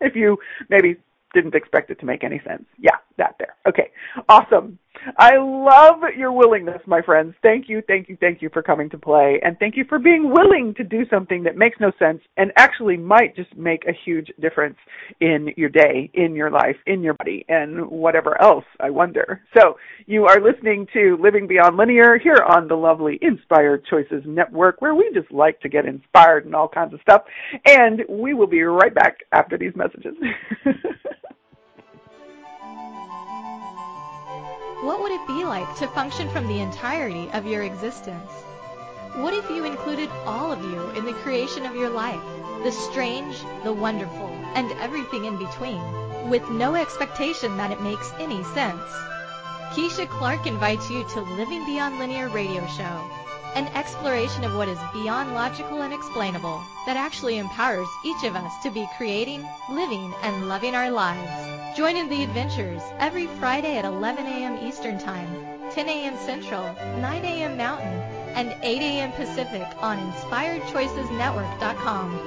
if 0.00 0.14
you 0.14 0.36
maybe 0.68 0.96
didn't 1.34 1.54
expect 1.54 1.90
it 1.90 1.98
to 2.00 2.06
make 2.06 2.24
any 2.24 2.40
sense. 2.46 2.64
Yeah, 2.78 2.96
that 3.16 3.36
there. 3.38 3.54
Okay, 3.66 3.90
awesome. 4.28 4.78
I 5.16 5.36
love 5.38 6.00
your 6.16 6.32
willingness, 6.32 6.80
my 6.86 7.00
friends. 7.00 7.34
Thank 7.42 7.68
you, 7.68 7.82
thank 7.86 8.08
you, 8.08 8.16
thank 8.20 8.42
you 8.42 8.50
for 8.52 8.62
coming 8.62 8.90
to 8.90 8.98
play, 8.98 9.40
and 9.42 9.58
thank 9.58 9.76
you 9.76 9.84
for 9.88 9.98
being 9.98 10.30
willing 10.30 10.74
to 10.76 10.84
do 10.84 11.04
something 11.08 11.42
that 11.44 11.56
makes 11.56 11.78
no 11.80 11.90
sense 11.98 12.20
and 12.36 12.52
actually 12.56 12.96
might 12.96 13.34
just 13.34 13.54
make 13.56 13.84
a 13.86 13.92
huge 14.04 14.30
difference 14.40 14.76
in 15.20 15.52
your 15.56 15.68
day, 15.68 16.10
in 16.14 16.34
your 16.34 16.50
life, 16.50 16.76
in 16.86 17.02
your 17.02 17.14
body, 17.14 17.44
and 17.48 17.88
whatever 17.88 18.40
else, 18.42 18.64
I 18.78 18.90
wonder. 18.90 19.42
So, 19.56 19.76
you 20.06 20.26
are 20.26 20.40
listening 20.40 20.86
to 20.92 21.16
Living 21.20 21.46
Beyond 21.46 21.76
Linear 21.76 22.18
here 22.18 22.44
on 22.48 22.68
the 22.68 22.76
lovely 22.76 23.18
Inspired 23.22 23.84
Choices 23.86 24.22
Network, 24.26 24.82
where 24.82 24.94
we 24.94 25.10
just 25.14 25.30
like 25.32 25.60
to 25.60 25.68
get 25.68 25.86
inspired 25.86 26.44
and 26.44 26.54
all 26.54 26.68
kinds 26.68 26.92
of 26.92 27.00
stuff, 27.00 27.22
and 27.64 28.02
we 28.08 28.34
will 28.34 28.46
be 28.46 28.62
right 28.62 28.94
back 28.94 29.18
after 29.32 29.56
these 29.56 29.74
messages. 29.74 30.14
What 34.82 35.02
would 35.02 35.12
it 35.12 35.26
be 35.26 35.44
like 35.44 35.76
to 35.76 35.88
function 35.88 36.30
from 36.30 36.48
the 36.48 36.60
entirety 36.60 37.28
of 37.34 37.44
your 37.46 37.64
existence? 37.64 38.30
What 39.16 39.34
if 39.34 39.50
you 39.50 39.64
included 39.64 40.08
all 40.24 40.50
of 40.50 40.64
you 40.64 40.88
in 40.92 41.04
the 41.04 41.12
creation 41.12 41.66
of 41.66 41.76
your 41.76 41.90
life, 41.90 42.22
the 42.64 42.72
strange, 42.72 43.44
the 43.62 43.74
wonderful, 43.74 44.30
and 44.54 44.72
everything 44.80 45.26
in 45.26 45.36
between, 45.36 45.82
with 46.30 46.48
no 46.48 46.76
expectation 46.76 47.58
that 47.58 47.70
it 47.70 47.82
makes 47.82 48.14
any 48.18 48.42
sense? 48.42 48.90
Keisha 49.74 50.08
Clark 50.08 50.46
invites 50.46 50.88
you 50.88 51.04
to 51.08 51.20
Living 51.20 51.66
Beyond 51.66 51.98
Linear 51.98 52.30
radio 52.30 52.66
show, 52.68 53.10
an 53.54 53.66
exploration 53.74 54.44
of 54.44 54.54
what 54.54 54.68
is 54.68 54.78
beyond 54.92 55.34
logical 55.34 55.82
and 55.82 55.92
explainable 55.92 56.62
that 56.86 56.96
actually 56.96 57.38
empowers 57.38 57.88
each 58.04 58.22
of 58.24 58.36
us 58.36 58.52
to 58.62 58.70
be 58.70 58.88
creating, 58.96 59.46
living, 59.70 60.14
and 60.22 60.48
loving 60.48 60.74
our 60.74 60.90
lives. 60.90 61.76
Join 61.76 61.96
in 61.96 62.08
the 62.08 62.22
adventures 62.22 62.80
every 62.98 63.26
Friday 63.26 63.76
at 63.76 63.84
11 63.84 64.24
a.m. 64.26 64.66
Eastern 64.66 64.98
Time, 64.98 65.28
10 65.72 65.88
a.m. 65.88 66.16
Central, 66.18 66.62
9 66.62 67.24
a.m. 67.24 67.56
Mountain, 67.56 68.00
and 68.34 68.54
8 68.62 68.80
a.m. 68.80 69.12
Pacific 69.12 69.66
on 69.80 69.98
InspiredChoicesNetwork.com. 70.12 72.18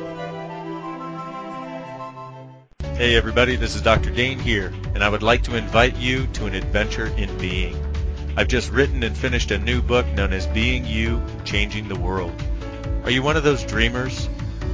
Hey 2.96 3.16
everybody, 3.16 3.56
this 3.56 3.76
is 3.76 3.82
Dr. 3.82 4.12
Dain 4.12 4.40
Heer, 4.40 4.72
and 4.94 5.04
I 5.04 5.10
would 5.10 5.24
like 5.24 5.42
to 5.44 5.56
invite 5.56 5.96
you 5.98 6.28
to 6.28 6.46
an 6.46 6.54
adventure 6.54 7.08
in 7.18 7.36
being. 7.38 7.93
I've 8.36 8.48
just 8.48 8.72
written 8.72 9.04
and 9.04 9.15
finished 9.15 9.52
a 9.52 9.60
new 9.60 9.80
book 9.80 10.08
known 10.08 10.34
as 10.34 10.48
Being 10.48 10.86
You, 10.86 11.22
Changing 11.46 11.88
the 11.88 12.00
World. 12.00 12.34
Are 13.04 13.12
you 13.12 13.22
one 13.22 13.38
of 13.38 13.43
those 13.43 13.63
dreamers? 13.63 14.26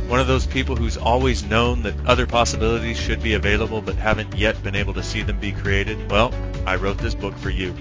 One 0.07 0.21
of 0.21 0.27
those 0.27 0.47
people 0.47 0.77
who's 0.77 0.95
always 0.95 1.43
known 1.43 1.83
that 1.83 2.05
other 2.05 2.25
possibilities 2.25 2.97
should 2.97 3.21
be 3.21 3.33
available 3.33 3.81
but 3.81 3.95
haven't 3.95 4.37
yet 4.37 4.63
been 4.63 4.75
able 4.75 4.93
to 4.93 5.03
see 5.03 5.23
them 5.23 5.41
be 5.41 5.51
created? 5.51 6.09
Well, 6.09 6.33
I 6.65 6.77
wrote 6.77 6.99
this 6.99 7.13
book 7.13 7.35
for 7.35 7.49
you. 7.49 7.75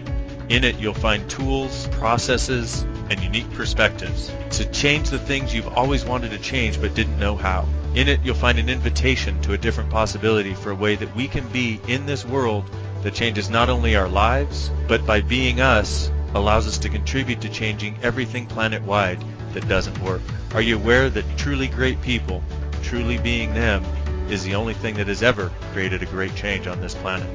In 0.49 0.65
it, 0.65 0.81
you'll 0.81 0.95
find 0.95 1.31
tools, 1.31 1.87
processes, 1.93 2.83
and 3.09 3.23
unique 3.23 3.51
perspectives 3.53 4.33
to 4.51 4.65
change 4.73 5.11
the 5.11 5.19
things 5.19 5.55
you've 5.55 5.69
always 5.69 6.05
wanted 6.05 6.33
to 6.33 6.39
change 6.39 6.81
but 6.81 6.95
didn't 6.95 7.21
know 7.21 7.37
how. 7.37 7.69
In 7.95 8.09
it, 8.09 8.21
you'll 8.25 8.35
find 8.35 8.59
an 8.59 8.69
invitation 8.69 9.41
to 9.43 9.53
a 9.53 9.59
different 9.59 9.91
possibility 9.91 10.55
for 10.55 10.73
a 10.73 10.75
way 10.75 10.97
that 10.97 11.15
we 11.15 11.29
can 11.29 11.47
be 11.49 11.81
in 11.87 12.05
this 12.07 12.25
world 12.25 12.69
that 13.03 13.15
changes 13.15 13.49
not 13.49 13.69
only 13.69 13.97
our 13.97 14.09
lives, 14.09 14.71
but 14.87 15.07
by 15.07 15.21
being 15.21 15.61
us, 15.61 16.11
allows 16.35 16.67
us 16.67 16.79
to 16.79 16.89
contribute 16.89 17.41
to 17.41 17.49
changing 17.49 17.97
everything 18.03 18.47
planet-wide 18.47 19.23
that 19.53 19.69
doesn't 19.69 19.99
work. 20.01 20.23
Are 20.55 20.63
you 20.63 20.77
aware 20.77 21.09
that 21.11 21.25
truly 21.37 21.69
great 21.69 22.01
people, 22.03 22.43
truly 22.83 23.19
being 23.19 23.55
them, 23.55 23.85
is 24.29 24.45
the 24.45 24.55
only 24.55 24.75
thing 24.75 24.95
that 24.97 25.09
has 25.09 25.23
ever 25.23 25.51
created 25.73 26.03
a 26.03 26.07
great 26.07 26.35
change 26.35 26.67
on 26.67 26.81
this 26.81 26.95
planet? 26.95 27.29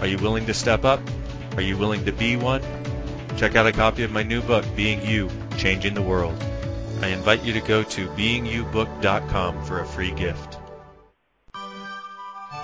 Are 0.00 0.06
you 0.06 0.18
willing 0.18 0.46
to 0.46 0.54
step 0.54 0.84
up? 0.84 1.00
Are 1.56 1.62
you 1.62 1.76
willing 1.76 2.04
to 2.06 2.12
be 2.12 2.36
one? 2.36 2.62
Check 3.36 3.56
out 3.56 3.66
a 3.66 3.72
copy 3.72 4.02
of 4.02 4.10
my 4.10 4.22
new 4.22 4.40
book, 4.40 4.64
Being 4.74 5.04
You, 5.04 5.30
Changing 5.58 5.94
the 5.94 6.02
World. 6.02 6.42
I 7.02 7.08
invite 7.08 7.42
you 7.42 7.52
to 7.54 7.60
go 7.60 7.82
to 7.82 8.08
beingyoubook.com 8.08 9.64
for 9.64 9.80
a 9.80 9.86
free 9.86 10.12
gift. 10.12 10.49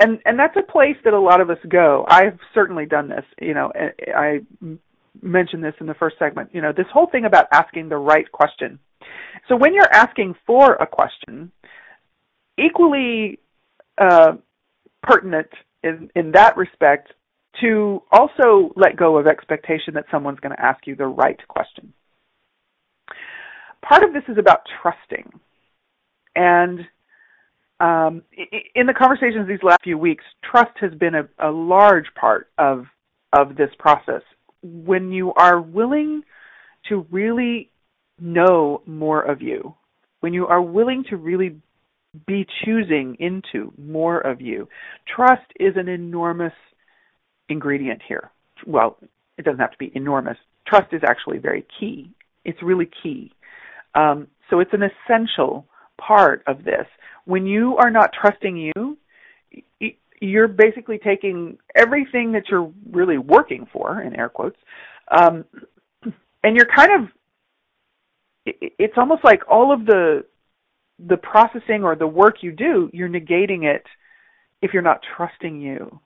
And 0.00 0.18
and 0.24 0.38
that's 0.38 0.56
a 0.56 0.72
place 0.72 0.96
that 1.04 1.12
a 1.12 1.20
lot 1.20 1.40
of 1.40 1.48
us 1.48 1.58
go. 1.68 2.04
I've 2.08 2.38
certainly 2.54 2.86
done 2.86 3.08
this. 3.08 3.24
You 3.40 3.54
know, 3.54 3.72
I 4.16 4.40
mentioned 5.20 5.62
this 5.62 5.74
in 5.80 5.86
the 5.86 5.94
first 5.94 6.16
segment. 6.18 6.50
You 6.52 6.60
know, 6.60 6.72
this 6.76 6.86
whole 6.92 7.06
thing 7.06 7.24
about 7.24 7.46
asking 7.52 7.88
the 7.88 7.98
right 7.98 8.30
question. 8.32 8.80
So 9.48 9.56
when 9.56 9.74
you're 9.74 9.92
asking 9.92 10.34
for 10.46 10.74
a 10.74 10.86
question, 10.86 11.50
equally 12.58 13.38
uh, 13.98 14.32
pertinent 15.02 15.48
in, 15.82 16.10
in 16.14 16.32
that 16.32 16.56
respect 16.56 17.12
to 17.60 18.02
also 18.10 18.72
let 18.76 18.96
go 18.96 19.18
of 19.18 19.26
expectation 19.26 19.94
that 19.94 20.04
someone's 20.10 20.40
going 20.40 20.54
to 20.56 20.62
ask 20.62 20.86
you 20.86 20.96
the 20.96 21.06
right 21.06 21.38
question. 21.48 21.92
Part 23.82 24.04
of 24.04 24.12
this 24.12 24.22
is 24.28 24.38
about 24.38 24.60
trusting. 24.80 25.30
And 26.34 26.80
um, 27.80 28.22
in 28.74 28.86
the 28.86 28.94
conversations 28.94 29.48
these 29.48 29.62
last 29.62 29.80
few 29.82 29.98
weeks, 29.98 30.24
trust 30.48 30.72
has 30.80 30.94
been 30.94 31.14
a, 31.14 31.28
a 31.38 31.50
large 31.50 32.06
part 32.18 32.48
of 32.58 32.86
of 33.32 33.56
this 33.56 33.70
process. 33.78 34.22
When 34.62 35.10
you 35.10 35.32
are 35.34 35.60
willing 35.60 36.22
to 36.88 37.06
really 37.10 37.71
know 38.22 38.82
more 38.86 39.22
of 39.22 39.42
you, 39.42 39.74
when 40.20 40.32
you 40.32 40.46
are 40.46 40.62
willing 40.62 41.04
to 41.10 41.16
really 41.16 41.60
be 42.26 42.46
choosing 42.64 43.16
into 43.20 43.72
more 43.78 44.20
of 44.20 44.40
you. 44.40 44.68
Trust 45.16 45.50
is 45.58 45.74
an 45.76 45.88
enormous 45.88 46.52
ingredient 47.48 48.02
here. 48.06 48.30
Well, 48.66 48.98
it 49.38 49.44
doesn't 49.44 49.60
have 49.60 49.72
to 49.72 49.78
be 49.78 49.90
enormous. 49.94 50.36
Trust 50.66 50.92
is 50.92 51.00
actually 51.08 51.38
very 51.38 51.66
key. 51.80 52.10
It's 52.44 52.62
really 52.62 52.90
key. 53.02 53.32
Um, 53.94 54.28
so 54.50 54.60
it's 54.60 54.72
an 54.74 54.82
essential 54.82 55.66
part 55.98 56.42
of 56.46 56.64
this. 56.64 56.86
When 57.24 57.46
you 57.46 57.76
are 57.78 57.90
not 57.90 58.10
trusting 58.12 58.56
you, 58.56 58.98
you're 60.20 60.48
basically 60.48 60.98
taking 60.98 61.58
everything 61.74 62.32
that 62.32 62.44
you're 62.50 62.70
really 62.90 63.18
working 63.18 63.66
for, 63.72 64.02
in 64.02 64.14
air 64.14 64.28
quotes, 64.28 64.58
um, 65.10 65.44
and 66.44 66.56
you're 66.56 66.68
kind 66.76 66.90
of. 67.02 67.08
It's 68.44 68.94
almost 68.96 69.24
like 69.24 69.42
all 69.48 69.72
of 69.72 69.86
the 69.86 70.24
the 70.98 71.16
processing 71.16 71.82
or 71.82 71.96
the 71.96 72.06
work 72.06 72.36
you 72.42 72.52
do, 72.52 72.88
you're 72.92 73.08
negating 73.08 73.64
it 73.64 73.84
if 74.60 74.72
you're 74.72 74.82
not 74.82 75.00
trusting 75.16 75.60
you. 75.60 76.00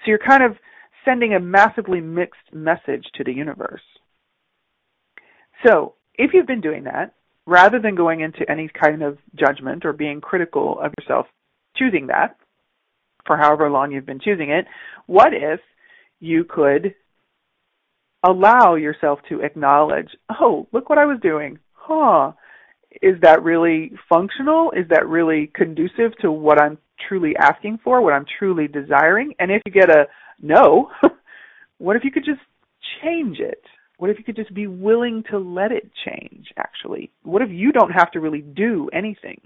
So 0.00 0.08
you're 0.08 0.18
kind 0.18 0.42
of 0.42 0.56
sending 1.04 1.34
a 1.34 1.40
massively 1.40 2.00
mixed 2.00 2.52
message 2.52 3.06
to 3.14 3.24
the 3.24 3.32
universe. 3.32 3.82
So 5.64 5.94
if 6.14 6.32
you've 6.34 6.46
been 6.46 6.60
doing 6.60 6.84
that, 6.84 7.14
rather 7.46 7.78
than 7.78 7.94
going 7.94 8.20
into 8.20 8.48
any 8.50 8.68
kind 8.68 9.02
of 9.02 9.18
judgment 9.36 9.84
or 9.84 9.92
being 9.92 10.20
critical 10.20 10.80
of 10.80 10.92
yourself 10.98 11.26
choosing 11.76 12.08
that 12.08 12.36
for 13.26 13.36
however 13.36 13.70
long 13.70 13.92
you've 13.92 14.06
been 14.06 14.20
choosing 14.20 14.50
it, 14.50 14.66
what 15.06 15.32
if 15.32 15.60
you 16.20 16.44
could 16.44 16.94
allow 18.26 18.74
yourself 18.74 19.20
to 19.28 19.40
acknowledge, 19.40 20.08
oh, 20.40 20.66
look 20.72 20.88
what 20.88 20.98
I 20.98 21.06
was 21.06 21.18
doing. 21.22 21.58
Huh 21.72 22.32
is 23.02 23.16
that 23.22 23.42
really 23.42 23.92
functional? 24.08 24.70
Is 24.72 24.88
that 24.90 25.06
really 25.08 25.50
conducive 25.54 26.16
to 26.20 26.30
what 26.30 26.60
I'm 26.60 26.78
truly 27.08 27.34
asking 27.38 27.78
for, 27.84 28.00
what 28.00 28.14
I'm 28.14 28.26
truly 28.38 28.68
desiring? 28.68 29.34
And 29.38 29.50
if 29.50 29.62
you 29.66 29.72
get 29.72 29.90
a 29.90 30.06
no, 30.40 30.90
what 31.78 31.96
if 31.96 32.04
you 32.04 32.10
could 32.10 32.24
just 32.24 32.40
change 33.02 33.38
it? 33.38 33.62
What 33.98 34.10
if 34.10 34.18
you 34.18 34.24
could 34.24 34.36
just 34.36 34.52
be 34.52 34.66
willing 34.66 35.24
to 35.30 35.38
let 35.38 35.72
it 35.72 35.90
change, 36.04 36.48
actually? 36.56 37.10
What 37.22 37.42
if 37.42 37.48
you 37.50 37.72
don't 37.72 37.90
have 37.90 38.10
to 38.12 38.20
really 38.20 38.42
do 38.42 38.90
anything? 38.92 39.40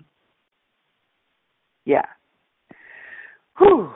Yeah. 1.84 2.06
Whew. 3.58 3.92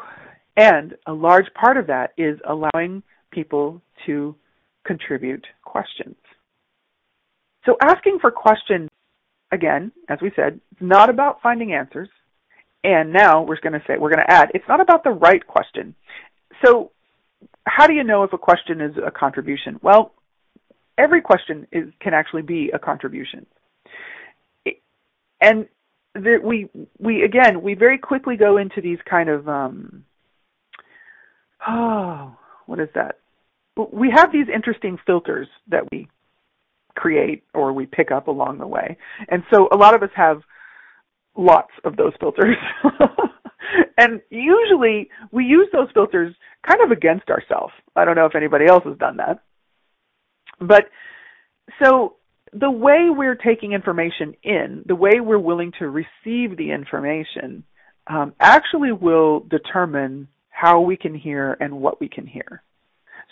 And 0.57 0.95
a 1.07 1.13
large 1.13 1.47
part 1.61 1.77
of 1.77 1.89
that 1.89 2.13
is 2.17 2.39
allowing 2.49 3.03
people 3.33 3.83
to 4.07 4.37
contribute 4.85 5.47
questions. 5.63 6.17
So 7.67 7.77
asking 7.83 8.19
for 8.21 8.31
questions 8.31 8.91
again, 9.53 9.93
as 10.09 10.19
we 10.21 10.31
said, 10.37 10.61
it's 10.73 10.83
not 10.83 11.09
about 11.09 11.41
finding 11.43 11.73
answers. 11.73 12.09
And 12.83 13.13
now 13.13 13.43
we're 13.43 13.59
going 13.61 13.73
to 13.73 13.83
say, 13.87 13.97
we're 13.99 14.11
going 14.15 14.25
to 14.27 14.31
add, 14.31 14.51
it's 14.53 14.69
not 14.69 14.81
about 14.81 15.05
the 15.05 15.11
right 15.11 15.45
question. 15.47 15.95
So 16.63 16.91
how 17.67 17.87
do 17.87 17.95
you 17.95 18.05
know 18.05 18.25
if 18.25 18.33
a 18.33 18.39
question 18.39 18.81
is 18.81 18.95
a 19.05 19.11
contribution? 19.11 19.81
Well, 19.83 20.13
every 20.99 21.23
question 21.23 21.67
is, 21.73 21.85
can 22.01 22.13
actually 22.13 22.43
be 22.43 22.71
a 22.75 22.79
contribution. 22.79 23.47
And 25.41 25.67
we, 26.15 26.69
we, 26.99 27.23
again, 27.23 27.63
we 27.63 27.75
very 27.75 27.99
quickly 27.99 28.37
go 28.37 28.59
into 28.59 28.81
these 28.81 28.99
kind 29.09 29.29
of, 29.29 29.49
um, 29.49 30.05
oh, 31.67 32.37
what 32.67 32.81
is 32.81 32.89
that? 32.95 33.19
We 33.77 34.11
have 34.15 34.33
these 34.33 34.47
interesting 34.55 34.99
filters 35.07 35.49
that 35.69 35.85
we 35.91 36.09
create 36.95 37.45
or 37.55 37.73
we 37.73 37.87
pick 37.87 38.11
up 38.11 38.29
along 38.29 38.59
the 38.59 38.67
way. 38.67 38.97
And 39.29 39.43
so 39.53 39.69
a 39.73 39.77
lot 39.77 39.95
of 39.95 40.03
us 40.03 40.11
have 40.15 40.43
lots 41.37 41.73
of 41.85 41.97
those 41.97 42.13
filters. 42.21 42.57
and 43.99 44.21
usually 44.31 45.11
we 45.33 45.45
use 45.45 45.69
those 45.73 45.89
filters 45.93 46.35
kind 46.67 46.81
of 46.83 46.91
against 46.91 47.29
ourselves. 47.31 47.73
I 47.97 48.05
don't 48.05 48.17
know 48.17 48.27
if 48.27 48.37
anybody 48.37 48.67
else 48.67 48.85
has 48.85 48.97
done 48.99 49.17
that. 49.17 49.43
But 50.61 50.85
so 51.83 52.17
the 52.53 52.71
way 52.71 53.09
we're 53.11 53.35
taking 53.35 53.73
information 53.73 54.35
in, 54.43 54.85
the 54.87 54.95
way 54.95 55.21
we're 55.21 55.39
willing 55.39 55.73
to 55.81 55.89
receive 55.89 56.57
the 56.57 56.71
information, 56.71 57.65
um, 58.07 58.35
actually 58.39 58.93
will 58.93 59.41
determine 59.41 60.29
how 60.51 60.81
we 60.81 60.97
can 60.97 61.15
hear 61.15 61.57
and 61.59 61.81
what 61.81 62.01
we 62.01 62.09
can 62.09 62.27
hear. 62.27 62.63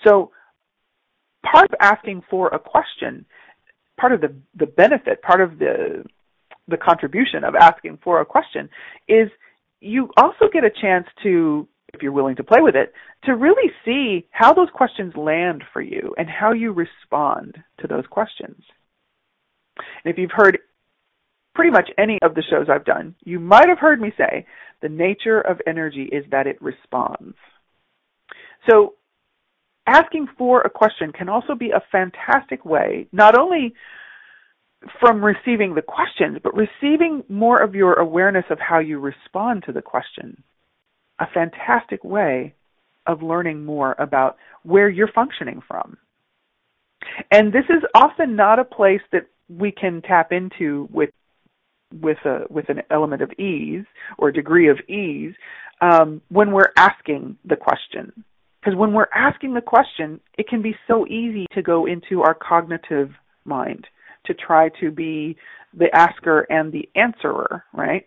So 0.04 0.30
part 1.44 1.64
of 1.64 1.74
asking 1.80 2.22
for 2.30 2.48
a 2.48 2.58
question 2.58 3.24
part 3.98 4.12
of 4.12 4.20
the 4.20 4.34
the 4.56 4.66
benefit, 4.66 5.22
part 5.22 5.40
of 5.40 5.58
the 5.58 6.04
the 6.68 6.76
contribution 6.76 7.44
of 7.44 7.54
asking 7.54 7.98
for 8.02 8.20
a 8.20 8.24
question 8.24 8.68
is 9.08 9.28
you 9.80 10.08
also 10.16 10.46
get 10.52 10.64
a 10.64 10.70
chance 10.70 11.06
to 11.22 11.68
if 11.92 12.02
you're 12.02 12.12
willing 12.12 12.36
to 12.36 12.44
play 12.44 12.60
with 12.60 12.74
it 12.74 12.92
to 13.24 13.36
really 13.36 13.70
see 13.84 14.26
how 14.30 14.52
those 14.52 14.68
questions 14.72 15.12
land 15.16 15.62
for 15.72 15.82
you 15.82 16.14
and 16.16 16.28
how 16.28 16.52
you 16.52 16.72
respond 16.72 17.58
to 17.80 17.86
those 17.86 18.06
questions. 18.08 18.62
And 19.76 20.12
if 20.12 20.18
you've 20.18 20.30
heard 20.34 20.58
pretty 21.54 21.70
much 21.70 21.90
any 21.98 22.18
of 22.22 22.34
the 22.34 22.42
shows 22.48 22.68
I've 22.70 22.84
done, 22.84 23.14
you 23.24 23.38
might 23.38 23.68
have 23.68 23.78
heard 23.78 24.00
me 24.00 24.12
say 24.16 24.46
the 24.80 24.88
nature 24.88 25.40
of 25.40 25.60
energy 25.66 26.08
is 26.10 26.24
that 26.30 26.46
it 26.46 26.60
responds. 26.62 27.36
So 28.70 28.94
asking 29.86 30.28
for 30.38 30.62
a 30.62 30.70
question 30.70 31.12
can 31.12 31.28
also 31.28 31.54
be 31.54 31.70
a 31.70 31.82
fantastic 31.90 32.64
way, 32.64 33.08
not 33.12 33.38
only 33.38 33.74
from 35.00 35.24
receiving 35.24 35.74
the 35.74 35.82
questions, 35.82 36.38
but 36.42 36.54
receiving 36.56 37.22
more 37.28 37.60
of 37.62 37.74
your 37.74 37.94
awareness 37.94 38.44
of 38.50 38.58
how 38.58 38.78
you 38.78 38.98
respond 38.98 39.62
to 39.64 39.72
the 39.72 39.82
question. 39.82 40.42
A 41.18 41.26
fantastic 41.32 42.02
way 42.02 42.54
of 43.06 43.22
learning 43.22 43.64
more 43.64 43.94
about 43.98 44.36
where 44.62 44.88
you're 44.88 45.12
functioning 45.12 45.60
from. 45.66 45.96
And 47.30 47.52
this 47.52 47.64
is 47.68 47.82
often 47.94 48.36
not 48.36 48.58
a 48.58 48.64
place 48.64 49.00
that 49.12 49.26
we 49.48 49.72
can 49.72 50.02
tap 50.02 50.32
into 50.32 50.88
with 50.92 51.10
with 52.00 52.18
a 52.24 52.44
with 52.48 52.68
an 52.70 52.82
element 52.90 53.22
of 53.22 53.30
ease 53.32 53.84
or 54.18 54.32
degree 54.32 54.68
of 54.68 54.78
ease 54.88 55.34
um, 55.80 56.22
when 56.28 56.52
we're 56.52 56.72
asking 56.76 57.36
the 57.44 57.56
question. 57.56 58.24
Because 58.62 58.78
when 58.78 58.92
we're 58.92 59.08
asking 59.12 59.54
the 59.54 59.60
question, 59.60 60.20
it 60.38 60.48
can 60.48 60.62
be 60.62 60.76
so 60.86 61.06
easy 61.06 61.46
to 61.52 61.62
go 61.62 61.86
into 61.86 62.22
our 62.22 62.34
cognitive 62.34 63.10
mind 63.44 63.86
to 64.26 64.34
try 64.34 64.68
to 64.80 64.90
be 64.92 65.36
the 65.74 65.92
asker 65.94 66.46
and 66.48 66.72
the 66.72 66.88
answerer, 66.94 67.64
right? 67.72 68.06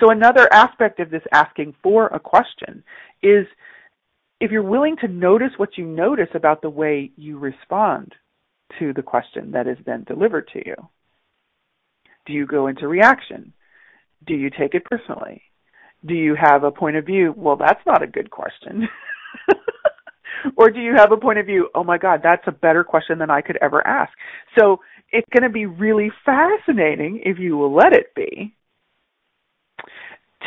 So 0.00 0.10
another 0.10 0.48
aspect 0.52 1.00
of 1.00 1.10
this 1.10 1.22
asking 1.32 1.74
for 1.82 2.06
a 2.06 2.18
question 2.18 2.82
is 3.22 3.46
if 4.40 4.50
you're 4.50 4.62
willing 4.62 4.96
to 5.02 5.08
notice 5.08 5.50
what 5.58 5.76
you 5.76 5.84
notice 5.84 6.30
about 6.34 6.62
the 6.62 6.70
way 6.70 7.12
you 7.16 7.38
respond 7.38 8.14
to 8.78 8.94
the 8.94 9.02
question 9.02 9.50
that 9.50 9.66
is 9.66 9.76
then 9.84 10.04
delivered 10.04 10.48
to 10.54 10.62
you. 10.64 10.76
Do 12.26 12.32
you 12.32 12.46
go 12.46 12.68
into 12.68 12.88
reaction? 12.88 13.52
Do 14.26 14.34
you 14.34 14.48
take 14.50 14.74
it 14.74 14.84
personally? 14.84 15.42
Do 16.06 16.14
you 16.14 16.34
have 16.40 16.64
a 16.64 16.70
point 16.70 16.96
of 16.96 17.04
view? 17.04 17.34
Well, 17.36 17.56
that's 17.56 17.84
not 17.86 18.02
a 18.02 18.06
good 18.06 18.30
question. 18.30 18.88
or 20.56 20.70
do 20.70 20.80
you 20.80 20.94
have 20.96 21.12
a 21.12 21.16
point 21.16 21.38
of 21.38 21.46
view? 21.46 21.68
Oh 21.74 21.84
my 21.84 21.98
God, 21.98 22.20
that's 22.22 22.46
a 22.46 22.52
better 22.52 22.84
question 22.84 23.18
than 23.18 23.30
I 23.30 23.40
could 23.40 23.58
ever 23.60 23.86
ask. 23.86 24.12
So 24.58 24.78
it's 25.12 25.28
going 25.32 25.42
to 25.42 25.52
be 25.52 25.66
really 25.66 26.10
fascinating 26.24 27.22
if 27.24 27.38
you 27.38 27.56
will 27.56 27.74
let 27.74 27.92
it 27.92 28.14
be 28.14 28.54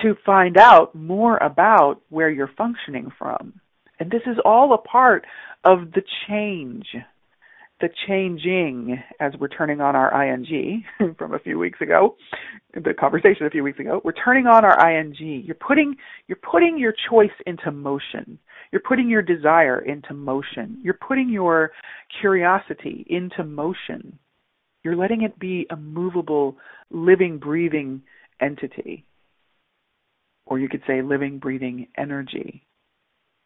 to 0.01 0.15
find 0.25 0.57
out 0.57 0.95
more 0.95 1.37
about 1.37 2.01
where 2.09 2.29
you're 2.29 2.51
functioning 2.57 3.11
from. 3.17 3.53
And 3.99 4.09
this 4.09 4.21
is 4.25 4.37
all 4.43 4.73
a 4.73 4.77
part 4.77 5.25
of 5.63 5.91
the 5.91 6.01
change 6.27 6.87
the 7.83 7.89
changing 8.07 8.97
as 9.19 9.33
we're 9.41 9.49
turning 9.49 9.81
on 9.81 9.93
our 9.93 10.23
ing 10.23 10.85
from 11.17 11.33
a 11.33 11.39
few 11.39 11.59
weeks 11.59 11.81
ago, 11.81 12.15
the 12.73 12.93
conversation 12.93 13.45
a 13.45 13.49
few 13.49 13.61
weeks 13.61 13.77
ago. 13.77 13.99
We're 14.05 14.13
turning 14.13 14.47
on 14.47 14.63
our 14.63 14.89
ing. 14.89 15.13
You're 15.19 15.55
putting 15.55 15.97
you're 16.27 16.39
putting 16.49 16.77
your 16.77 16.93
choice 17.09 17.35
into 17.45 17.71
motion. 17.71 18.39
You're 18.73 18.81
putting 18.81 19.07
your 19.07 19.21
desire 19.21 19.79
into 19.79 20.13
motion. 20.13 20.79
You're 20.83 20.95
putting 20.95 21.29
your 21.29 21.71
curiosity 22.19 23.05
into 23.07 23.45
motion. 23.45 24.19
You're 24.83 24.97
letting 24.97 25.21
it 25.21 25.39
be 25.39 25.67
a 25.69 25.77
movable, 25.77 26.57
living, 26.91 27.37
breathing 27.37 28.01
entity. 28.41 29.05
Or 30.47 30.59
you 30.59 30.67
could 30.67 30.81
say 30.85 31.01
living, 31.01 31.37
breathing 31.37 31.87
energy 31.97 32.65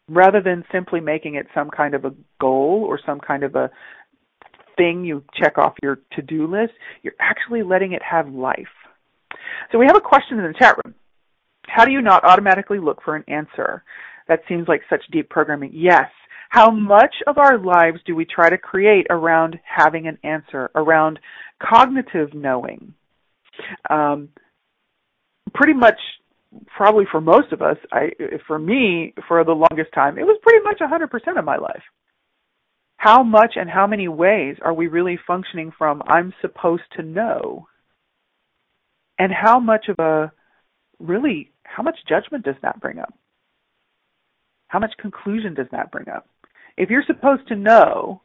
rather 0.09 0.41
than 0.41 0.63
simply 0.71 1.01
making 1.01 1.35
it 1.35 1.47
some 1.53 1.69
kind 1.69 1.93
of 1.93 2.05
a 2.05 2.13
goal 2.39 2.85
or 2.87 2.99
some 3.05 3.19
kind 3.19 3.43
of 3.43 3.55
a 3.55 3.69
thing 4.77 5.03
you 5.03 5.23
check 5.33 5.57
off 5.57 5.73
your 5.81 5.99
to-do 6.13 6.47
list, 6.47 6.73
you're 7.01 7.13
actually 7.19 7.63
letting 7.63 7.93
it 7.93 8.01
have 8.01 8.29
life. 8.29 8.67
So 9.71 9.77
we 9.77 9.85
have 9.85 9.97
a 9.97 10.01
question 10.01 10.39
in 10.39 10.45
the 10.45 10.57
chat 10.57 10.77
room. 10.85 10.95
How 11.67 11.83
do 11.83 11.91
you 11.91 12.01
not 12.01 12.23
automatically 12.23 12.79
look 12.79 13.01
for 13.03 13.15
an 13.15 13.25
answer? 13.27 13.83
That 14.27 14.41
seems 14.47 14.67
like 14.67 14.81
such 14.89 15.03
deep 15.11 15.29
programming. 15.29 15.71
Yes. 15.73 16.09
How 16.49 16.71
much 16.71 17.15
of 17.27 17.37
our 17.37 17.57
lives 17.57 17.99
do 18.05 18.15
we 18.15 18.25
try 18.25 18.49
to 18.49 18.57
create 18.57 19.07
around 19.09 19.59
having 19.63 20.07
an 20.07 20.17
answer, 20.23 20.69
around 20.75 21.19
cognitive 21.61 22.33
knowing? 22.33 22.93
Um, 23.89 24.29
pretty 25.53 25.73
much 25.73 25.99
probably 26.75 27.05
for 27.11 27.19
most 27.19 27.51
of 27.51 27.61
us, 27.61 27.77
I 27.91 28.09
for 28.47 28.57
me, 28.57 29.13
for 29.27 29.43
the 29.43 29.51
longest 29.51 29.93
time, 29.93 30.17
it 30.17 30.23
was 30.23 30.39
pretty 30.41 30.63
much 30.63 30.79
100% 30.79 31.37
of 31.37 31.45
my 31.45 31.57
life. 31.57 31.83
How 32.97 33.23
much 33.23 33.53
and 33.55 33.69
how 33.69 33.85
many 33.85 34.07
ways 34.07 34.57
are 34.63 34.73
we 34.73 34.87
really 34.87 35.19
functioning 35.27 35.71
from 35.77 36.01
I'm 36.07 36.33
supposed 36.41 36.83
to 36.95 37.03
know? 37.03 37.67
And 39.19 39.31
how 39.31 39.59
much 39.59 39.87
of 39.89 39.99
a 39.99 40.31
really 40.99 41.51
how 41.63 41.83
much 41.83 41.97
judgment 42.07 42.45
does 42.45 42.55
that 42.61 42.79
bring 42.79 42.99
up? 42.99 43.13
How 44.67 44.79
much 44.79 44.93
conclusion 44.97 45.53
does 45.53 45.67
that 45.71 45.91
bring 45.91 46.09
up? 46.09 46.27
If 46.77 46.89
you're 46.89 47.03
supposed 47.07 47.47
to 47.47 47.55
know, 47.55 48.21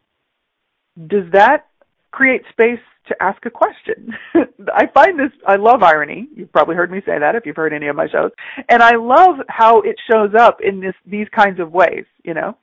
does 1.06 1.24
that 1.32 1.66
create 2.10 2.42
space 2.50 2.80
to 3.08 3.22
ask 3.22 3.44
a 3.46 3.50
question. 3.50 4.14
I 4.74 4.86
find 4.94 5.18
this, 5.18 5.32
I 5.46 5.56
love 5.56 5.82
irony. 5.82 6.28
You've 6.34 6.52
probably 6.52 6.76
heard 6.76 6.90
me 6.90 7.00
say 7.04 7.18
that 7.18 7.34
if 7.34 7.46
you've 7.46 7.56
heard 7.56 7.72
any 7.72 7.88
of 7.88 7.96
my 7.96 8.06
shows. 8.08 8.30
And 8.68 8.82
I 8.82 8.96
love 8.96 9.36
how 9.48 9.80
it 9.80 9.96
shows 10.10 10.30
up 10.38 10.60
in 10.62 10.80
this, 10.80 10.94
these 11.06 11.26
kinds 11.34 11.58
of 11.58 11.72
ways, 11.72 12.04
you 12.24 12.34
know? 12.34 12.56